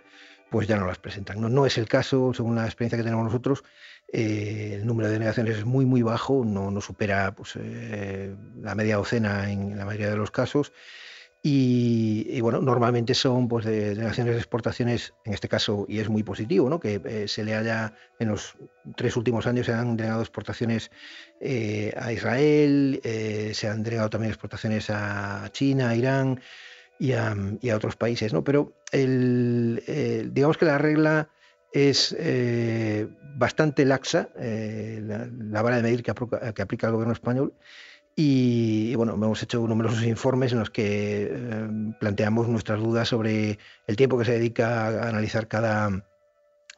pues 0.50 0.68
ya 0.68 0.78
no 0.78 0.88
las 0.88 0.98
presentan. 0.98 1.42
No, 1.42 1.50
no 1.50 1.66
es 1.66 1.78
el 1.78 1.88
caso, 1.88 2.34
según 2.34 2.56
la 2.56 2.66
experiencia 2.66 2.98
que 2.98 3.04
tenemos 3.04 3.26
nosotros, 3.26 3.64
eh, 4.12 4.76
el 4.76 4.86
número 4.86 5.08
de 5.08 5.14
denegaciones 5.14 5.58
es 5.58 5.66
muy, 5.66 5.86
muy 5.86 6.02
bajo, 6.02 6.46
no, 6.46 6.72
no 6.72 6.80
supera 6.80 7.34
pues, 7.36 7.58
eh, 7.58 8.34
la 8.62 8.74
media 8.76 8.98
docena 8.98 9.52
en 9.52 9.78
la 9.78 9.86
mayoría 9.86 10.10
de 10.10 10.18
los 10.18 10.32
casos. 10.32 10.72
Y, 11.50 12.42
bueno, 12.42 12.60
normalmente 12.60 13.14
son 13.14 13.48
pues, 13.48 13.64
de 13.64 13.96
denegaciones 13.96 14.34
de 14.34 14.40
exportaciones, 14.40 15.14
en 15.24 15.34
este 15.34 15.48
caso, 15.48 15.86
y 15.88 16.00
es 16.00 16.10
muy 16.10 16.22
positivo, 16.24 16.70
¿no? 16.70 16.78
que 16.80 17.00
eh, 17.06 17.28
se 17.30 17.46
le 17.46 17.56
haya, 17.56 17.94
en 18.20 18.30
los 18.30 18.56
tres 18.98 19.16
últimos 19.16 19.48
años 19.48 19.68
se 19.68 19.74
han 19.74 19.96
denegado 19.96 20.22
exportaciones 20.22 20.92
a 21.96 22.12
Israel, 22.12 23.00
se 23.54 23.68
han 23.70 23.84
denegado 23.84 24.10
también 24.10 24.32
exportaciones 24.32 24.90
a 24.90 25.48
China, 25.54 25.90
a 25.90 25.96
Irán 25.96 26.42
y 27.00 27.14
a, 27.14 27.36
otros 27.76 27.96
países. 27.96 28.34
¿no? 28.34 28.44
Pero 28.44 28.74
el, 28.92 30.30
digamos 30.34 30.58
que 30.58 30.66
la 30.66 30.78
regla 30.78 31.30
es 31.72 32.16
eh, 32.18 33.08
bastante 33.36 33.86
laxa, 33.86 34.30
eh, 34.38 35.00
la, 35.02 35.62
vara 35.62 35.78
de 35.78 35.84
medir 35.84 36.04
que, 36.04 36.12
aplica 36.12 36.88
el 36.88 36.94
gobierno 36.94 37.14
español. 37.14 37.54
Y, 38.16 38.96
bueno, 38.96 39.14
hemos 39.14 39.44
hecho 39.44 39.60
numerosos 39.68 40.04
informes 40.04 40.52
en 40.52 40.60
los 40.60 40.72
que 40.72 41.30
eh, 41.32 41.68
planteamos 42.00 42.48
nuestras 42.48 42.80
dudas 42.80 43.10
sobre 43.10 43.60
el 43.86 43.96
tiempo 43.96 44.18
que 44.18 44.26
se 44.26 44.32
dedica 44.32 44.88
a 44.88 45.10
analizar 45.10 45.48
cada, 45.48 46.04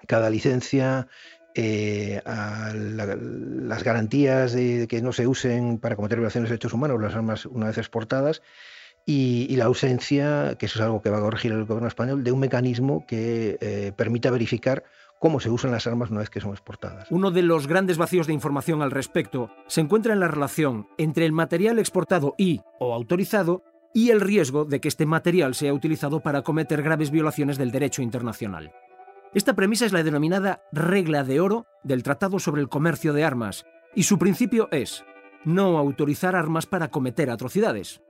cada 0.05 0.29
licencia, 0.29 1.07
las 1.55 2.23
garantías 3.83 4.51
de, 4.51 4.87
que 4.89 5.01
no 5.01 5.13
se 5.13 5.27
usen 5.27 5.77
para 5.77 5.95
cometer 5.95 6.17
violaciones 6.17 6.49
de 6.49 6.53
derechos 6.53 6.73
humanos 6.73 7.01
las 7.01 7.15
armas 7.15 7.45
una 7.45 7.67
vez 7.67 7.77
exportadas 7.77 8.41
y, 9.05 9.55
la 9.55 9.65
ausencia, 9.65 10.55
que 10.57 10.67
eso 10.67 10.79
es 10.79 10.85
algo 10.85 11.01
que 11.01 11.09
va 11.09 11.17
a 11.17 11.21
corregir 11.21 11.51
el 11.51 11.65
gobierno 11.65 11.87
español, 11.87 12.23
de 12.23 12.31
un 12.31 12.39
mecanismo 12.39 13.05
que 13.07 13.57
eh, 13.61 13.91
permita 13.95 14.29
verificar 14.31 14.83
cómo 15.19 15.39
se 15.39 15.49
usan 15.49 15.71
las 15.71 15.87
armas 15.87 16.09
una 16.09 16.21
vez 16.21 16.29
que 16.29 16.41
son 16.41 16.51
exportadas. 16.51 17.07
Uno 17.09 17.31
de 17.31 17.41
los 17.41 17.67
grandes 17.67 17.97
vacíos 17.97 18.27
de 18.27 18.33
información 18.33 18.81
al 18.81 18.91
respecto 18.91 19.51
se 19.67 19.81
encuentra 19.81 20.13
en 20.13 20.19
la 20.19 20.27
relación 20.27 20.87
entre 20.97 21.25
el 21.25 21.31
material 21.31 21.79
exportado 21.79 22.35
y 22.37 22.61
o 22.79 22.93
autorizado 22.93 23.63
y 23.93 24.11
el 24.11 24.21
riesgo 24.21 24.65
de 24.65 24.79
que 24.79 24.87
este 24.87 25.05
material 25.05 25.55
sea 25.55 25.73
utilizado 25.73 26.21
para 26.21 26.43
cometer 26.43 26.81
graves 26.81 27.11
violaciones 27.11 27.57
del 27.57 27.71
derecho 27.71 28.01
internacional. 28.01 28.71
Esta 29.33 29.55
premisa 29.55 29.85
es 29.85 29.93
la 29.93 30.03
denominada 30.03 30.63
regla 30.71 31.23
de 31.23 31.39
oro 31.39 31.65
del 31.83 32.03
Tratado 32.03 32.39
sobre 32.39 32.61
el 32.61 32.69
Comercio 32.69 33.13
de 33.13 33.23
Armas, 33.23 33.65
y 33.95 34.03
su 34.03 34.17
principio 34.17 34.69
es 34.71 35.03
no 35.45 35.77
autorizar 35.77 36.35
armas 36.35 36.65
para 36.65 36.89
cometer 36.89 37.29
atrocidades. 37.29 38.01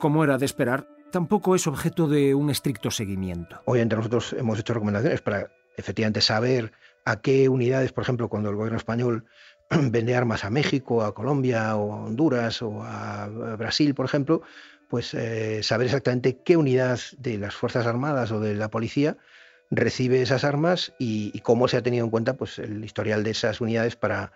Como 0.00 0.24
era 0.24 0.38
de 0.38 0.46
esperar, 0.46 0.88
tampoco 1.12 1.54
es 1.54 1.66
objeto 1.66 2.08
de 2.08 2.34
un 2.34 2.48
estricto 2.48 2.90
seguimiento. 2.90 3.60
Hoy 3.66 3.80
entre 3.80 3.98
nosotros 3.98 4.32
hemos 4.32 4.58
hecho 4.58 4.72
recomendaciones 4.72 5.20
para 5.20 5.52
efectivamente 5.76 6.22
saber 6.22 6.72
a 7.04 7.20
qué 7.20 7.50
unidades, 7.50 7.92
por 7.92 8.04
ejemplo, 8.04 8.30
cuando 8.30 8.48
el 8.48 8.56
gobierno 8.56 8.78
español 8.78 9.26
vende 9.70 10.16
armas 10.16 10.46
a 10.46 10.50
México, 10.50 11.02
a 11.02 11.12
Colombia 11.12 11.76
o 11.76 11.92
a 11.92 12.04
Honduras 12.06 12.62
o 12.62 12.82
a 12.82 13.28
Brasil, 13.58 13.94
por 13.94 14.06
ejemplo, 14.06 14.40
pues 14.88 15.12
eh, 15.12 15.62
saber 15.62 15.88
exactamente 15.88 16.38
qué 16.42 16.56
unidad 16.56 16.98
de 17.18 17.36
las 17.36 17.54
Fuerzas 17.54 17.86
Armadas 17.86 18.32
o 18.32 18.40
de 18.40 18.54
la 18.54 18.70
policía 18.70 19.18
recibe 19.70 20.22
esas 20.22 20.44
armas 20.44 20.94
y, 20.98 21.30
y, 21.34 21.40
cómo 21.40 21.68
se 21.68 21.76
ha 21.76 21.82
tenido 21.82 22.06
en 22.06 22.10
cuenta 22.10 22.38
pues, 22.38 22.58
el 22.58 22.82
historial 22.82 23.22
de 23.22 23.32
esas 23.32 23.60
unidades 23.60 23.96
para 23.96 24.32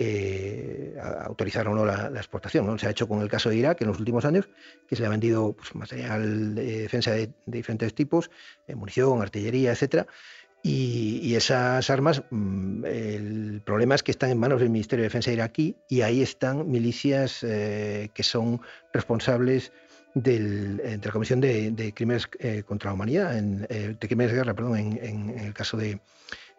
eh, 0.00 0.96
autorizar 1.24 1.66
o 1.66 1.74
no 1.74 1.84
la, 1.84 2.06
exportación. 2.14 2.64
¿no? 2.64 2.78
Se 2.78 2.86
ha 2.86 2.90
hecho 2.90 3.08
con 3.08 3.20
el 3.20 3.28
caso 3.28 3.50
de 3.50 3.56
Irak 3.56 3.82
en 3.82 3.88
los 3.88 3.98
últimos 3.98 4.24
años, 4.24 4.48
que 4.86 4.94
se 4.94 5.02
le 5.02 5.08
ha 5.08 5.10
vendido 5.10 5.54
pues, 5.54 5.74
material 5.74 6.54
de 6.54 6.82
defensa 6.82 7.10
de, 7.10 7.30
diferentes 7.46 7.92
tipos, 7.94 8.30
eh, 8.68 8.76
munición, 8.76 9.20
artillería, 9.20 9.72
etcétera. 9.72 10.06
Y, 10.62 11.34
esas 11.34 11.90
armas, 11.90 12.22
mm, 12.30 12.84
el 12.84 13.62
problema 13.64 13.96
es 13.96 14.04
que 14.04 14.12
están 14.12 14.30
en 14.30 14.38
manos 14.38 14.60
del 14.60 14.70
Ministerio 14.70 15.02
de 15.02 15.08
Defensa 15.08 15.32
iraquí 15.32 15.74
y 15.88 16.02
ahí 16.02 16.22
están 16.22 16.70
milicias 16.70 17.42
eh, 17.42 18.10
que 18.14 18.22
son 18.22 18.60
responsables 18.92 19.72
del, 20.14 20.76
de 20.76 21.00
la 21.02 21.12
Comisión 21.12 21.40
de, 21.40 21.92
Crímenes 21.92 22.28
contra 22.66 22.90
la 22.90 22.94
Humanidad, 22.94 23.36
en, 23.36 23.62
de 23.62 23.98
Crímenes 23.98 24.30
de 24.30 24.38
Guerra, 24.38 24.54
perdón, 24.54 24.78
en, 24.78 25.30
el 25.38 25.54
caso 25.54 25.76
de 25.76 26.00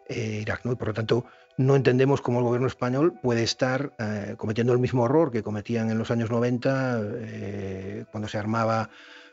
Irak. 0.08 0.64
¿no? 0.64 0.72
Y 0.72 0.76
por 0.76 0.88
lo 0.88 0.94
tanto, 0.94 1.26
no 1.56 1.76
entendemos 1.76 2.20
cómo 2.20 2.38
el 2.38 2.44
gobierno 2.44 2.66
español 2.66 3.14
puede 3.22 3.42
estar 3.42 3.92
eh, 3.98 4.34
cometiendo 4.36 4.72
el 4.72 4.78
mismo 4.78 5.04
error 5.06 5.30
que 5.30 5.42
cometían 5.42 5.90
en 5.90 5.98
los 5.98 6.10
años 6.10 6.30
90 6.30 7.00
eh, 7.02 8.04
cuando 8.10 8.28
se 8.28 8.38
armaba 8.38 8.90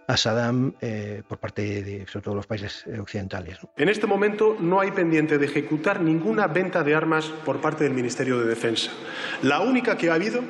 a 0.08 0.17
Saddam 0.17 0.73
eh, 0.80 1.21
por 1.27 1.38
parte 1.38 1.84
de 1.84 2.08
sobre 2.08 2.23
todo 2.23 2.36
los 2.36 2.47
países 2.47 2.86
occidentales. 2.99 3.58
En 3.75 3.89
este 3.89 4.08
momento 4.08 4.56
no 4.60 4.80
hay 4.80 4.91
pendiente 4.91 5.38
de 5.38 5.45
ejecutar 5.45 6.01
ninguna 6.01 6.47
venta 6.47 6.84
de 6.84 6.95
armas 6.95 7.25
por 7.45 7.60
parte 7.60 7.84
del 7.84 7.93
Ministerio 7.93 8.39
de 8.39 8.47
Defensa. 8.47 8.91
La 9.41 9.60
única 9.60 9.97
que 9.97 10.10
ha 10.10 10.13
habido 10.13 10.41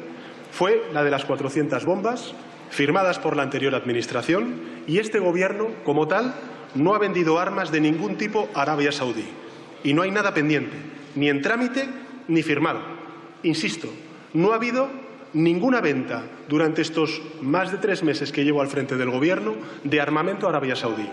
fue 0.51 0.83
la 0.93 1.03
de 1.03 1.11
las 1.11 1.25
400 1.25 1.85
bombas 1.85 2.33
firmadas 2.69 3.19
por 3.19 3.35
la 3.35 3.43
anterior 3.43 3.73
Administración 3.75 4.61
y 4.87 4.99
este 4.99 5.19
Gobierno, 5.19 5.67
como 5.83 6.07
tal, 6.07 6.33
no 6.75 6.93
ha 6.93 6.99
vendido 6.99 7.39
armas 7.39 7.71
de 7.71 7.81
ningún 7.81 8.17
tipo 8.17 8.49
a 8.53 8.61
Arabia 8.61 8.91
Saudí. 8.91 9.27
Y 9.83 9.93
no 9.93 10.01
hay 10.01 10.11
nada 10.11 10.33
pendiente, 10.33 10.75
ni 11.17 11.29
en 11.29 11.41
trámite 11.41 11.89
ni 12.27 12.43
firmado. 12.43 12.79
Insisto, 13.43 13.89
no 14.33 14.51
ha 14.51 14.55
habido 14.55 14.89
ninguna 15.33 15.81
venta 15.81 16.23
durante 16.47 16.81
estos 16.81 17.21
más 17.41 17.71
de 17.71 17.79
tres 17.79 18.03
meses 18.03 18.31
que 18.31 18.45
llevo 18.45 18.61
al 18.61 18.67
frente 18.67 18.95
del 18.95 19.09
Gobierno 19.09 19.55
de 19.83 19.99
armamento 19.99 20.45
a 20.45 20.49
Arabia 20.49 20.75
Saudí. 20.75 21.09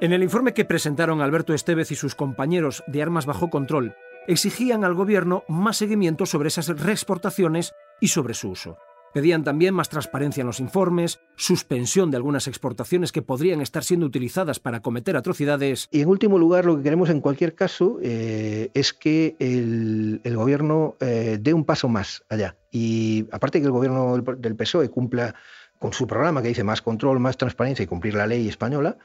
En 0.00 0.12
el 0.12 0.22
informe 0.22 0.52
que 0.52 0.64
presentaron 0.64 1.20
Alberto 1.20 1.54
Estevez 1.54 1.90
y 1.90 1.94
sus 1.94 2.14
compañeros 2.14 2.82
de 2.86 3.02
Armas 3.02 3.26
Bajo 3.26 3.48
Control, 3.48 3.94
exigían 4.26 4.84
al 4.84 4.94
Gobierno 4.94 5.44
más 5.48 5.76
seguimiento 5.78 6.26
sobre 6.26 6.48
esas 6.48 6.68
reexportaciones 6.68 7.74
y 8.00 8.08
sobre 8.08 8.34
su 8.34 8.50
uso. 8.50 8.78
Pedían 9.16 9.44
también 9.44 9.72
más 9.72 9.88
transparencia 9.88 10.42
en 10.42 10.46
los 10.46 10.60
informes, 10.60 11.20
suspensión 11.36 12.10
de 12.10 12.18
algunas 12.18 12.48
exportaciones 12.48 13.12
que 13.12 13.22
podrían 13.22 13.62
estar 13.62 13.82
siendo 13.82 14.04
utilizadas 14.04 14.60
para 14.60 14.80
cometer 14.80 15.16
atrocidades. 15.16 15.88
Y 15.90 16.02
en 16.02 16.08
último 16.10 16.36
lugar, 16.38 16.66
lo 16.66 16.76
que 16.76 16.82
queremos 16.82 17.08
en 17.08 17.22
cualquier 17.22 17.54
caso 17.54 17.98
eh, 18.02 18.70
es 18.74 18.92
que 18.92 19.34
el, 19.38 20.20
gobierno 20.22 20.96
eh, 21.00 21.38
dé 21.40 21.54
un 21.54 21.64
paso 21.64 21.88
más 21.88 22.24
allá. 22.28 22.56
Y 22.70 23.26
aparte 23.32 23.60
que 23.60 23.64
el 23.64 23.72
gobierno 23.72 24.18
del 24.18 24.54
PSOE 24.54 24.90
cumpla 24.90 25.34
con 25.78 25.94
su 25.94 26.06
programa 26.06 26.42
que 26.42 26.48
dice 26.48 26.62
más 26.62 26.82
control, 26.82 27.18
más 27.18 27.38
transparencia 27.38 27.84
y 27.84 27.86
cumplir 27.86 28.12
la 28.12 28.26
ley 28.26 28.46
española, 28.46 28.98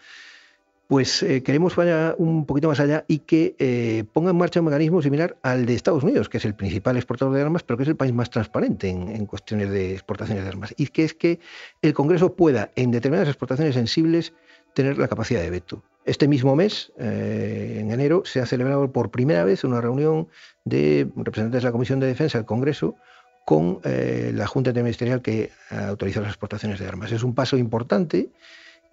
pues 0.91 1.23
eh, 1.23 1.41
queremos 1.41 1.73
vaya 1.77 2.15
un 2.17 2.45
poquito 2.45 2.67
más 2.67 2.81
allá 2.81 3.05
y 3.07 3.19
que 3.19 3.55
eh, 3.59 4.03
ponga 4.11 4.31
en 4.31 4.35
marcha 4.35 4.59
un 4.59 4.65
mecanismo 4.65 5.01
similar 5.01 5.37
al 5.41 5.65
de 5.65 5.73
Estados 5.73 6.03
Unidos, 6.03 6.27
que 6.27 6.35
es 6.35 6.43
el 6.43 6.53
principal 6.53 6.97
exportador 6.97 7.33
de 7.33 7.41
armas, 7.41 7.63
pero 7.63 7.77
que 7.77 7.83
es 7.83 7.89
el 7.89 7.95
país 7.95 8.11
más 8.11 8.29
transparente 8.29 8.89
en, 8.89 9.25
cuestiones 9.25 9.69
de 9.69 9.93
exportaciones 9.93 10.43
de 10.43 10.49
armas. 10.49 10.73
Y 10.75 10.87
que 10.87 11.05
es 11.05 11.13
que 11.13 11.39
el 11.81 11.93
Congreso 11.93 12.35
pueda, 12.35 12.71
en 12.75 12.91
determinadas 12.91 13.29
exportaciones 13.29 13.75
sensibles, 13.75 14.33
tener 14.73 14.97
la 14.97 15.07
capacidad 15.07 15.39
de 15.39 15.49
veto. 15.49 15.81
Este 16.03 16.27
mismo 16.27 16.57
mes, 16.57 16.91
eh, 16.99 17.77
en 17.79 17.91
enero, 17.91 18.23
se 18.25 18.41
ha 18.41 18.45
celebrado 18.45 18.91
por 18.91 19.11
primera 19.11 19.45
vez 19.45 19.63
una 19.63 19.79
reunión 19.79 20.27
de 20.65 21.07
representantes 21.15 21.63
de 21.63 21.69
la 21.69 21.71
Comisión 21.71 22.01
de 22.01 22.07
Defensa 22.07 22.37
del 22.37 22.45
Congreso 22.45 22.97
con 23.45 23.79
la 23.83 24.45
Junta 24.45 24.71
Interministerial 24.71 25.21
que 25.21 25.51
autoriza 25.69 26.19
las 26.19 26.31
exportaciones 26.31 26.79
de 26.79 26.87
armas. 26.87 27.13
Es 27.13 27.23
un 27.23 27.33
paso 27.33 27.57
importante 27.57 28.29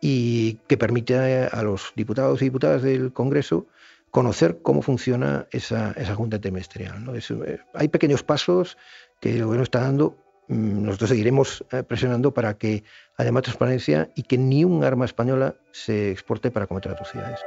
y 0.01 0.55
que 0.67 0.77
permite 0.77 1.17
a 1.17 1.63
los 1.63 1.93
diputados 1.97 2.41
y 2.43 2.47
diputadas 2.47 2.83
del 2.83 3.13
Congreso 3.13 3.67
conocer 4.11 4.61
cómo 4.63 4.83
funciona 4.83 5.47
esa, 5.51 5.93
esa 5.93 6.15
Junta 6.15 6.37
Interministerial. 6.37 7.05
¿no? 7.05 7.15
Eh, 7.15 7.61
hay 7.75 7.89
pequeños 7.89 8.23
pasos 8.23 8.77
que 9.21 9.37
el 9.37 9.45
Gobierno 9.45 9.65
está 9.65 9.81
dando. 9.81 10.17
Mm, 10.49 10.85
nosotros 10.85 11.11
seguiremos 11.11 11.65
eh, 11.73 11.83
presionando 11.83 12.33
para 12.33 12.55
que 12.55 12.85
haya 13.17 13.33
más 13.33 13.43
transparencia 13.43 14.11
y 14.15 14.23
que 14.23 14.39
ni 14.39 14.65
un 14.65 14.85
arma 14.85 15.05
española 15.05 15.57
se 15.73 16.11
exporte 16.11 16.51
para 16.51 16.67
cometer 16.67 16.93
atrocidades. 16.93 17.41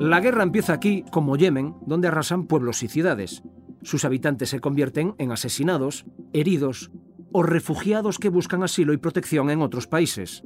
La 0.00 0.20
guerra 0.20 0.44
empieza 0.44 0.72
aquí, 0.72 1.04
como 1.12 1.36
Yemen, 1.36 1.74
donde 1.84 2.08
arrasan 2.08 2.46
pueblos 2.46 2.82
y 2.82 2.88
ciudades. 2.88 3.42
Sus 3.82 4.06
habitantes 4.06 4.48
se 4.48 4.58
convierten 4.58 5.14
en 5.18 5.30
asesinados, 5.30 6.06
heridos 6.32 6.90
o 7.32 7.42
refugiados 7.42 8.18
que 8.18 8.30
buscan 8.30 8.62
asilo 8.62 8.94
y 8.94 8.96
protección 8.96 9.50
en 9.50 9.60
otros 9.60 9.86
países. 9.86 10.42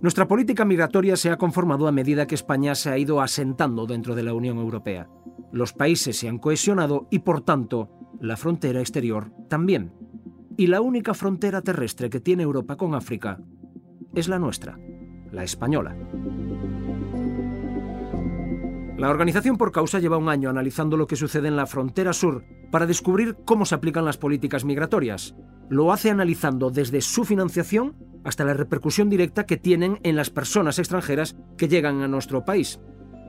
Nuestra 0.00 0.26
política 0.26 0.64
migratoria 0.64 1.16
se 1.16 1.30
ha 1.30 1.38
conformado 1.38 1.86
a 1.86 1.92
medida 1.92 2.26
que 2.26 2.34
España 2.34 2.74
se 2.74 2.90
ha 2.90 2.98
ido 2.98 3.20
asentando 3.20 3.86
dentro 3.86 4.16
de 4.16 4.24
la 4.24 4.34
Unión 4.34 4.58
Europea. 4.58 5.08
Los 5.52 5.72
países 5.72 6.18
se 6.18 6.28
han 6.28 6.38
cohesionado 6.38 7.06
y, 7.08 7.20
por 7.20 7.42
tanto, 7.42 7.88
la 8.20 8.36
frontera 8.36 8.80
exterior 8.80 9.32
también. 9.48 9.92
Y 10.56 10.66
la 10.66 10.80
única 10.80 11.14
frontera 11.14 11.62
terrestre 11.62 12.10
que 12.10 12.18
tiene 12.18 12.42
Europa 12.42 12.74
con 12.76 12.96
África 12.96 13.38
es 14.12 14.26
la 14.26 14.40
nuestra, 14.40 14.76
la 15.30 15.44
española. 15.44 15.96
La 19.02 19.10
organización 19.10 19.56
por 19.56 19.72
causa 19.72 19.98
lleva 19.98 20.16
un 20.16 20.28
año 20.28 20.48
analizando 20.48 20.96
lo 20.96 21.08
que 21.08 21.16
sucede 21.16 21.48
en 21.48 21.56
la 21.56 21.66
frontera 21.66 22.12
sur 22.12 22.44
para 22.70 22.86
descubrir 22.86 23.36
cómo 23.44 23.66
se 23.66 23.74
aplican 23.74 24.04
las 24.04 24.16
políticas 24.16 24.64
migratorias. 24.64 25.34
Lo 25.68 25.92
hace 25.92 26.10
analizando 26.10 26.70
desde 26.70 27.00
su 27.00 27.24
financiación 27.24 27.96
hasta 28.22 28.44
la 28.44 28.54
repercusión 28.54 29.10
directa 29.10 29.44
que 29.44 29.56
tienen 29.56 29.98
en 30.04 30.14
las 30.14 30.30
personas 30.30 30.78
extranjeras 30.78 31.34
que 31.58 31.66
llegan 31.66 32.02
a 32.02 32.06
nuestro 32.06 32.44
país. 32.44 32.78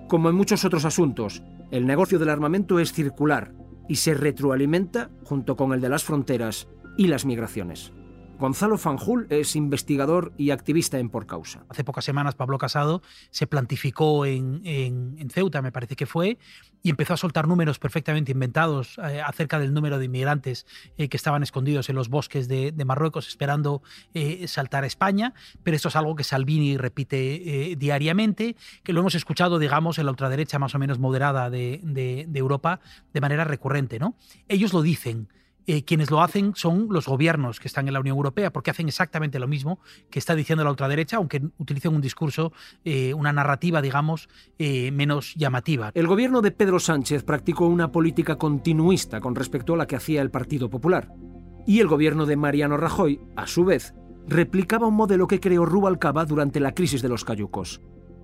Como 0.09 0.29
en 0.29 0.35
muchos 0.35 0.63
otros 0.63 0.85
asuntos, 0.85 1.41
el 1.71 1.87
negocio 1.87 2.19
del 2.19 2.29
armamento 2.29 2.77
es 2.77 2.93
circular 2.93 3.55
y 3.89 3.95
se 3.95 4.13
retroalimenta 4.13 5.09
junto 5.23 5.55
con 5.55 5.73
el 5.73 5.81
de 5.81 5.89
las 5.89 6.03
fronteras 6.03 6.67
y 6.99 7.07
las 7.07 7.25
migraciones. 7.25 7.93
Gonzalo 8.39 8.77
Fanjul 8.77 9.27
es 9.29 9.55
investigador 9.55 10.33
y 10.37 10.49
activista 10.49 10.99
en 10.99 11.09
Por 11.09 11.25
Causa. 11.27 11.65
Hace 11.69 11.83
pocas 11.83 12.03
semanas 12.03 12.35
Pablo 12.35 12.57
Casado 12.57 13.01
se 13.29 13.47
plantificó 13.47 14.25
en, 14.25 15.29
Ceuta, 15.31 15.61
me 15.61 15.71
parece 15.71 15.95
que 15.95 16.05
fue, 16.05 16.39
y 16.81 16.89
empezó 16.89 17.13
a 17.13 17.17
soltar 17.17 17.47
números 17.47 17.79
perfectamente 17.79 18.31
inventados 18.31 18.97
eh, 18.97 19.21
acerca 19.21 19.59
del 19.59 19.73
número 19.73 19.99
de 19.99 20.05
inmigrantes 20.05 20.65
eh, 20.97 21.07
que 21.09 21.17
estaban 21.17 21.43
escondidos 21.43 21.89
en 21.89 21.95
los 21.95 22.09
bosques 22.09 22.47
de, 22.47 22.73
Marruecos 22.83 23.29
esperando 23.29 23.81
eh, 24.13 24.45
saltar 24.47 24.83
a 24.83 24.87
España. 24.87 25.33
Pero 25.63 25.77
esto 25.77 25.87
es 25.87 25.95
algo 25.95 26.15
que 26.15 26.25
Salvini 26.25 26.75
repite 26.75 27.75
diariamente, 27.77 28.57
que 28.83 28.91
lo 28.91 28.99
hemos 28.99 29.15
escuchado, 29.15 29.57
digamos, 29.57 29.99
en 29.99 30.05
la 30.05 30.11
ultraderecha 30.11 30.59
más 30.59 30.75
o 30.75 30.79
menos 30.79 30.99
moderada 30.99 31.49
de, 31.49 31.79
de 31.83 32.39
Europa 32.39 32.81
de 33.13 33.21
manera 33.21 33.45
recurrente. 33.45 33.99
¿no? 33.99 34.15
Ellos 34.49 34.73
lo 34.73 34.81
dicen. 34.81 35.29
Eh, 35.65 35.83
quienes 35.85 36.11
lo 36.11 36.21
hacen 36.21 36.53
son 36.55 36.87
los 36.89 37.07
gobiernos 37.07 37.59
que 37.59 37.67
están 37.67 37.87
en 37.87 37.93
la 37.93 38.01
Unión 38.01 38.17
Europea, 38.17 38.51
porque 38.51 38.71
hacen 38.71 38.87
exactamente 38.87 39.39
lo 39.39 39.47
mismo 39.47 39.79
que 40.09 40.19
está 40.19 40.35
diciendo 40.35 40.63
la 40.63 40.71
ultraderecha, 40.71 41.17
aunque 41.17 41.41
utilicen 41.57 41.95
un 41.95 42.01
discurso, 42.01 42.51
eh, 42.83 43.13
una 43.13 43.31
narrativa, 43.31 43.81
digamos, 43.81 44.27
eh, 44.59 44.91
menos 44.91 45.33
llamativa. 45.35 45.91
El 45.93 46.07
gobierno 46.07 46.41
de 46.41 46.51
Pedro 46.51 46.79
Sánchez 46.79 47.23
practicó 47.23 47.67
una 47.67 47.91
política 47.91 48.37
continuista 48.37 49.21
con 49.21 49.35
respecto 49.35 49.73
a 49.73 49.77
la 49.77 49.87
que 49.87 49.95
hacía 49.95 50.21
el 50.21 50.31
Partido 50.31 50.69
Popular. 50.69 51.13
Y 51.65 51.79
el 51.79 51.87
gobierno 51.87 52.25
de 52.25 52.35
Mariano 52.35 52.75
Rajoy, 52.75 53.21
a 53.37 53.47
su 53.47 53.63
vez, 53.63 53.93
replicaba 54.27 54.87
un 54.87 54.95
modelo 54.95 55.27
que 55.27 55.39
creó 55.39 55.65
Rubalcaba 55.65 56.25
durante 56.25 56.59
la 56.59 56.73
crisis 56.73 57.01
de 57.01 57.09
los 57.09 57.23
cayucos. 57.23 57.81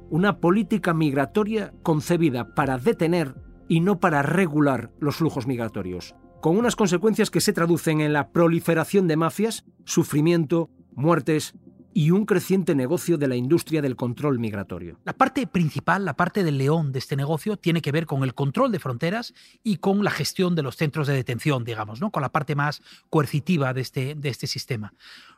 Una 0.10 0.40
política 0.40 0.94
migratoria 0.94 1.74
concebida 1.84 2.54
para 2.54 2.78
detener 2.78 3.36
y 3.70 3.80
no 3.80 4.00
para 4.00 4.24
regular 4.24 4.92
los 5.00 5.18
flujos 5.18 5.48
migratorios 5.48 6.16
con 6.42 6.58
unas 6.58 6.76
consecuencias 6.76 7.30
que 7.30 7.42
se 7.42 7.54
traducen 7.54 8.02
en 8.02 8.14
la 8.14 8.30
proliferación 8.30 9.08
de 9.08 9.18
mafias, 9.18 9.66
sufrimiento, 9.86 10.70
muertes 10.94 11.54
y 11.94 12.12
un 12.12 12.26
creciente 12.26 12.76
negocio 12.76 13.18
de 13.18 13.28
la 13.28 13.36
industria 13.36 13.82
del 13.82 13.96
control 13.96 14.40
migratorio. 14.40 15.00
La 15.04 15.14
parte 15.14 15.48
principal, 15.48 16.06
la 16.06 16.16
parte 16.16 16.44
del 16.44 16.58
león 16.58 16.92
de 16.92 17.00
este 17.00 17.16
negocio, 17.16 17.58
tiene 17.58 17.82
que 17.82 17.92
ver 17.92 18.06
con 18.06 18.24
el 18.24 18.34
control 18.36 18.72
de 18.72 18.80
fronteras 18.80 19.34
y 19.64 19.78
con 19.78 20.04
la 20.04 20.12
gestión 20.12 20.56
de 20.56 20.64
los 20.64 20.78
centros 20.78 21.08
de 21.08 21.14
detención, 21.14 21.64
digamos, 21.64 22.00
¿no? 22.00 22.12
con 22.12 22.22
la 22.22 22.32
parte 22.32 22.56
más 22.56 22.82
coercitiva 23.10 23.74
de 23.74 23.82
este, 23.82 24.16
de 24.16 24.30
este 24.30 24.48
sistema. 24.48 24.94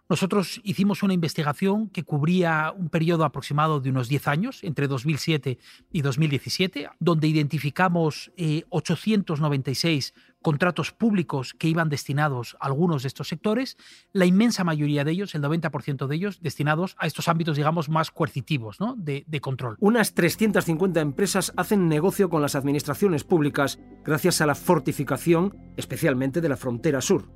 Nosotros 0.09 0.59
hicimos 0.65 1.03
una 1.03 1.13
investigación 1.13 1.87
que 1.89 2.03
cubría 2.03 2.73
un 2.77 2.89
periodo 2.89 3.23
aproximado 3.23 3.79
de 3.79 3.91
unos 3.91 4.09
10 4.09 4.27
años, 4.27 4.63
entre 4.63 4.87
2007 4.87 5.57
y 5.91 6.01
2017, 6.01 6.89
donde 6.99 7.27
identificamos 7.27 8.29
896 8.69 10.13
eh, 10.15 10.30
contratos 10.41 10.91
públicos 10.91 11.53
que 11.53 11.67
iban 11.67 11.89
destinados 11.89 12.57
a 12.59 12.65
algunos 12.65 13.03
de 13.03 13.07
estos 13.07 13.27
sectores, 13.27 13.77
la 14.13 14.25
inmensa 14.25 14.63
mayoría 14.63 15.03
de 15.03 15.11
ellos, 15.11 15.35
el 15.35 15.41
90% 15.41 16.07
de 16.07 16.15
ellos, 16.15 16.41
destinados 16.41 16.95
a 16.99 17.07
estos 17.07 17.27
ámbitos, 17.27 17.57
digamos, 17.57 17.89
más 17.89 18.11
coercitivos 18.11 18.77
de, 18.97 19.23
de 19.27 19.41
control. 19.41 19.77
Unas 19.79 20.13
350 20.13 20.99
empresas 20.99 21.53
hacen 21.55 21.87
negocio 21.87 22.29
con 22.29 22.41
las 22.41 22.55
administraciones 22.55 23.23
públicas 23.23 23.79
gracias 24.03 24.41
a 24.41 24.45
la 24.45 24.55
fortificación, 24.55 25.55
especialmente 25.77 26.41
de 26.41 26.49
la 26.49 26.57
frontera 26.57 27.01
sur. 27.01 27.29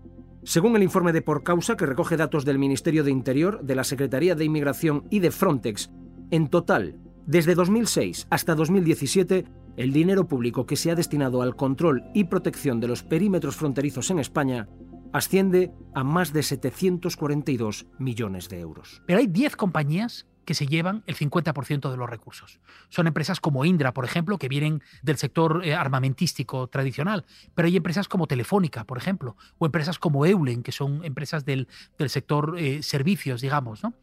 Según 0.44 0.76
el 0.76 0.84
informe 0.84 1.12
de 1.12 1.24
Por 1.24 1.44
Causa, 1.44 1.76
que 1.76 1.88
recoge 1.88 2.18
datos 2.18 2.46
del 2.46 2.60
Ministerio 2.60 3.04
de 3.04 3.10
Interior, 3.10 3.64
de 3.64 3.76
la 3.76 3.84
Secretaría 3.84 4.36
de 4.36 4.46
Inmigración 4.46 5.06
y 5.10 5.20
de 5.20 5.32
Frontex, 5.32 5.90
en 6.30 6.50
total, 6.50 6.98
desde 7.26 7.56
2006 7.56 8.28
hasta 8.30 8.54
2017, 8.54 9.46
el 9.78 9.92
dinero 9.92 10.28
público 10.28 10.66
que 10.66 10.76
se 10.76 10.92
ha 10.92 10.96
destinado 10.96 11.42
al 11.42 11.56
control 11.56 12.04
y 12.14 12.26
protección 12.26 12.80
de 12.80 12.88
los 12.88 13.04
perímetros 13.04 13.56
fronterizos 13.56 14.10
en 14.10 14.20
España 14.20 14.68
asciende 15.14 15.72
a 15.94 16.04
más 16.04 16.34
de 16.34 16.44
742 16.44 17.86
millones 18.00 18.50
de 18.50 18.60
euros. 18.60 19.02
Pero 19.06 19.20
hay 19.20 19.28
10 19.28 19.56
compañías 19.56 20.28
que 20.46 20.54
se 20.54 20.68
llevan 20.68 21.04
el 21.08 21.16
50% 21.16 21.90
de 21.90 21.98
los 21.98 22.10
recursos. 22.10 22.60
Son 22.90 23.08
empresas 23.08 23.40
como 23.40 23.66
Indra, 23.66 23.94
por 23.94 24.06
ejemplo, 24.06 24.38
que 24.38 24.48
vienen 24.48 24.84
del 25.02 25.18
sector 25.18 25.62
eh, 25.66 25.74
armamentístico 25.74 26.68
tradicional, 26.68 27.26
pero 27.56 27.68
hay 27.68 27.76
empresas 27.76 28.08
como 28.08 28.28
Telefónica, 28.28 28.84
por 28.84 28.98
ejemplo, 28.98 29.36
o 29.58 29.66
empresas 29.66 29.98
como 29.98 30.26
Eulen, 30.26 30.62
que 30.62 30.72
son 30.72 31.04
empresas 31.04 31.46
del, 31.46 31.68
sector 32.08 32.56
eh, 32.60 32.84
servicios, 32.84 33.42
digamos. 33.42 33.84
¿no? 33.84 33.96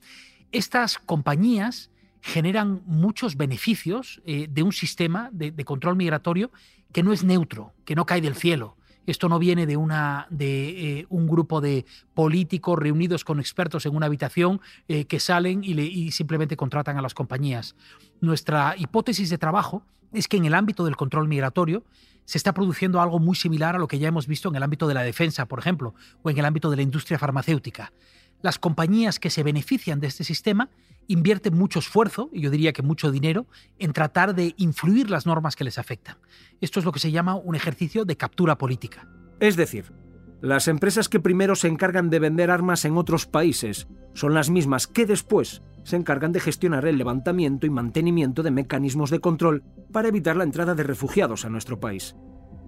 Estas 0.51 0.99
compañías 0.99 1.92
generan 2.23 2.83
muchos 2.87 3.37
beneficios 3.37 4.23
eh, 4.25 4.49
de 4.51 4.63
un 4.63 4.73
sistema 4.73 5.29
de 5.33 5.65
control 5.65 5.97
migratorio 5.97 6.51
que 6.93 7.03
no 7.03 7.13
es 7.13 7.25
neutro, 7.25 7.75
que 7.85 7.95
no 7.95 8.07
cae 8.07 8.21
del 8.21 8.35
cielo, 8.35 8.77
esto 9.07 9.29
no 9.29 9.39
viene 9.39 9.67
de, 9.67 9.77
una, 9.77 10.27
de 10.31 11.01
eh, 11.01 11.07
un 11.09 11.27
grupo 11.27 11.61
de 11.61 11.85
políticos 12.15 12.79
reunidos 12.79 13.25
con 13.25 13.41
expertos 13.41 13.85
en 13.85 13.97
una 13.97 14.07
habitación 14.07 14.61
eh, 14.87 15.07
que 15.07 15.19
salen 15.19 15.63
y, 15.65 15.73
y 15.81 16.13
simplemente 16.13 16.57
contratan 16.57 16.99
a 16.99 17.03
las 17.03 17.15
compañías. 17.15 17.75
Nuestra 18.21 18.77
hipótesis 18.79 19.29
de 19.29 19.39
trabajo 19.39 19.85
es 20.13 20.29
que 20.29 20.37
en 20.37 20.45
el 20.45 20.55
ámbito 20.55 20.85
del 20.85 20.97
control 20.97 21.27
migratorio 21.27 21.85
se 22.25 22.39
está 22.39 22.55
produciendo 22.55 23.01
algo 23.01 23.19
muy 23.19 23.35
similar 23.35 23.75
a 23.75 23.79
lo 23.79 23.89
que 23.89 23.99
ya 23.99 24.07
hemos 24.07 24.29
visto 24.29 24.49
en 24.49 24.55
el 24.55 24.63
ámbito 24.63 24.87
de 24.87 24.95
la 24.95 25.03
defensa, 25.03 25.47
por 25.47 25.59
ejemplo, 25.59 25.95
o 26.23 26.31
en 26.31 26.39
el 26.39 26.45
ámbito 26.45 26.71
de 26.71 26.77
la 26.77 26.83
industria 26.83 27.19
farmacéutica. 27.19 27.93
Las 28.41 28.61
compañías 28.61 29.19
que 29.19 29.31
se 29.31 29.43
benefician 29.43 29.99
de 29.99 30.07
este 30.07 30.23
sistema 30.23 30.69
invierten 31.13 31.57
mucho 31.57 31.79
esfuerzo, 31.79 32.31
y 32.33 32.41
yo 32.41 32.51
diría 32.51 32.73
que 32.73 32.83
mucho 32.83 33.11
dinero, 33.11 33.47
en 33.79 33.93
tratar 33.93 34.35
de 34.35 34.55
influir 34.57 35.11
las 35.11 35.27
normas 35.27 35.57
que 35.57 35.65
les 35.65 35.79
afectan. 35.79 36.17
Esto 36.61 36.79
es 36.79 36.85
lo 36.85 36.93
que 36.93 37.01
se 37.01 37.11
llama 37.11 37.37
un 37.37 37.55
ejercicio 37.55 38.05
de 38.05 38.17
captura 38.17 38.59
política. 38.59 39.09
Es 39.41 39.57
decir, 39.57 39.93
las 40.41 40.69
empresas 40.69 41.09
que 41.09 41.21
primero 41.21 41.55
se 41.55 41.69
encargan 41.69 42.11
de 42.11 42.19
vender 42.19 42.51
armas 42.51 42.85
en 42.85 42.97
otros 42.97 43.27
países 43.27 43.87
son 44.15 44.35
las 44.35 44.51
mismas 44.51 44.87
que 44.87 45.07
después 45.07 45.63
se 45.85 45.97
encargan 45.97 46.33
de 46.33 46.41
gestionar 46.41 46.87
el 46.87 46.99
levantamiento 46.99 47.67
y 47.67 47.71
mantenimiento 47.71 48.43
de 48.43 48.51
mecanismos 48.51 49.11
de 49.11 49.21
control 49.21 49.63
para 49.93 50.09
evitar 50.09 50.37
la 50.37 50.45
entrada 50.45 50.75
de 50.75 50.83
refugiados 50.83 51.45
a 51.45 51.49
nuestro 51.49 51.79
país. 51.79 52.17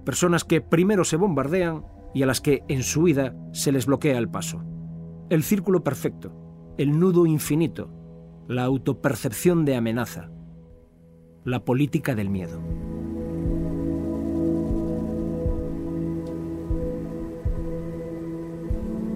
Personas 0.04 0.44
que 0.44 0.60
primero 0.60 1.04
se 1.04 1.16
bombardean 1.16 1.84
y 2.14 2.22
a 2.22 2.26
las 2.26 2.40
que 2.40 2.62
en 2.68 2.82
su 2.82 3.02
huida 3.02 3.34
se 3.52 3.72
les 3.72 3.86
bloquea 3.86 4.18
el 4.18 4.28
paso. 4.28 4.62
El 5.30 5.42
círculo 5.42 5.82
perfecto, 5.82 6.74
el 6.78 6.98
nudo 6.98 7.26
infinito, 7.26 8.03
la 8.48 8.64
autopercepción 8.64 9.64
de 9.64 9.76
amenaza, 9.76 10.30
la 11.44 11.64
política 11.64 12.14
del 12.14 12.28
miedo. 12.28 12.60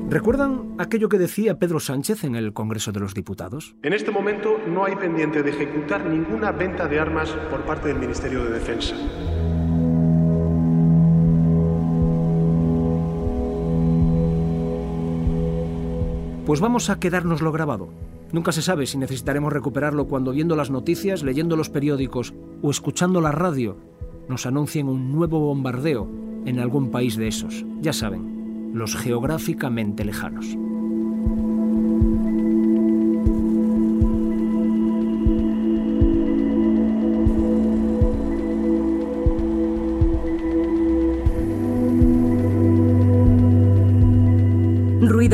¿Recuerdan 0.09 0.75
aquello 0.79 1.11
que 1.11 1.19
decía 1.19 1.59
Pedro 1.59 1.81
Sánchez 1.81 2.25
en 2.25 2.35
el 2.35 2.55
Congreso 2.55 2.93
de 2.93 3.01
los 3.01 3.13
Diputados? 3.13 3.77
En 3.83 3.93
este 3.93 4.11
momento 4.11 4.57
no 4.67 4.87
hay 4.87 4.97
pendiente 4.97 5.43
de 5.43 5.51
ejecutar 5.51 6.07
ninguna 6.07 6.51
venta 6.51 6.89
de 6.89 6.99
armas 6.99 7.31
por 7.51 7.67
parte 7.67 7.89
del 7.89 7.99
Ministerio 7.99 8.43
de 8.45 8.51
Defensa. 8.51 8.97
Pues 16.47 16.61
vamos 16.61 16.89
a 16.89 16.99
quedárnoslo 16.99 17.53
grabado. 17.53 17.91
Nunca 18.33 18.53
se 18.53 18.63
sabe 18.63 18.87
si 18.87 18.99
necesitaremos 18.99 19.53
recuperarlo 19.53 20.07
cuando 20.07 20.33
viendo 20.33 20.55
las 20.55 20.71
noticias, 20.71 21.23
leyendo 21.23 21.57
los 21.57 21.71
periódicos 21.71 22.35
o 22.63 22.71
escuchando 22.71 23.21
la 23.21 23.33
radio 23.33 23.77
nos 24.29 24.45
anuncien 24.45 24.89
un 24.89 25.11
nuevo 25.11 25.41
bombardeo 25.41 26.09
en 26.45 26.61
algún 26.61 26.91
país 26.91 27.17
de 27.17 27.29
esos. 27.29 27.65
Ya 27.81 27.93
saben, 27.93 28.73
los 28.75 28.95
geográficamente 28.95 30.05
lejanos. 30.05 30.57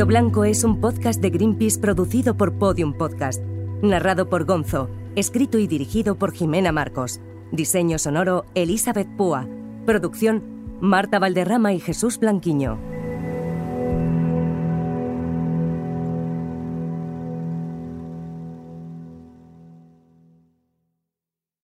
Blanco 0.05 0.45
es 0.45 0.63
un 0.63 0.79
podcast 0.81 1.19
de 1.19 1.31
Greenpeace 1.31 1.79
producido 1.79 2.37
por 2.37 2.59
Podium 2.59 2.93
Podcast, 2.93 3.41
narrado 3.81 4.29
por 4.29 4.45
Gonzo, 4.45 4.87
escrito 5.15 5.57
y 5.57 5.65
dirigido 5.65 6.13
por 6.13 6.31
Jimena 6.31 6.71
Marcos, 6.71 7.19
diseño 7.51 7.97
sonoro 7.97 8.45
Elizabeth 8.53 9.07
Púa, 9.17 9.47
producción 9.87 10.43
Marta 10.79 11.17
Valderrama 11.17 11.73
y 11.73 11.79
Jesús 11.79 12.19
Blanquiño. 12.19 12.94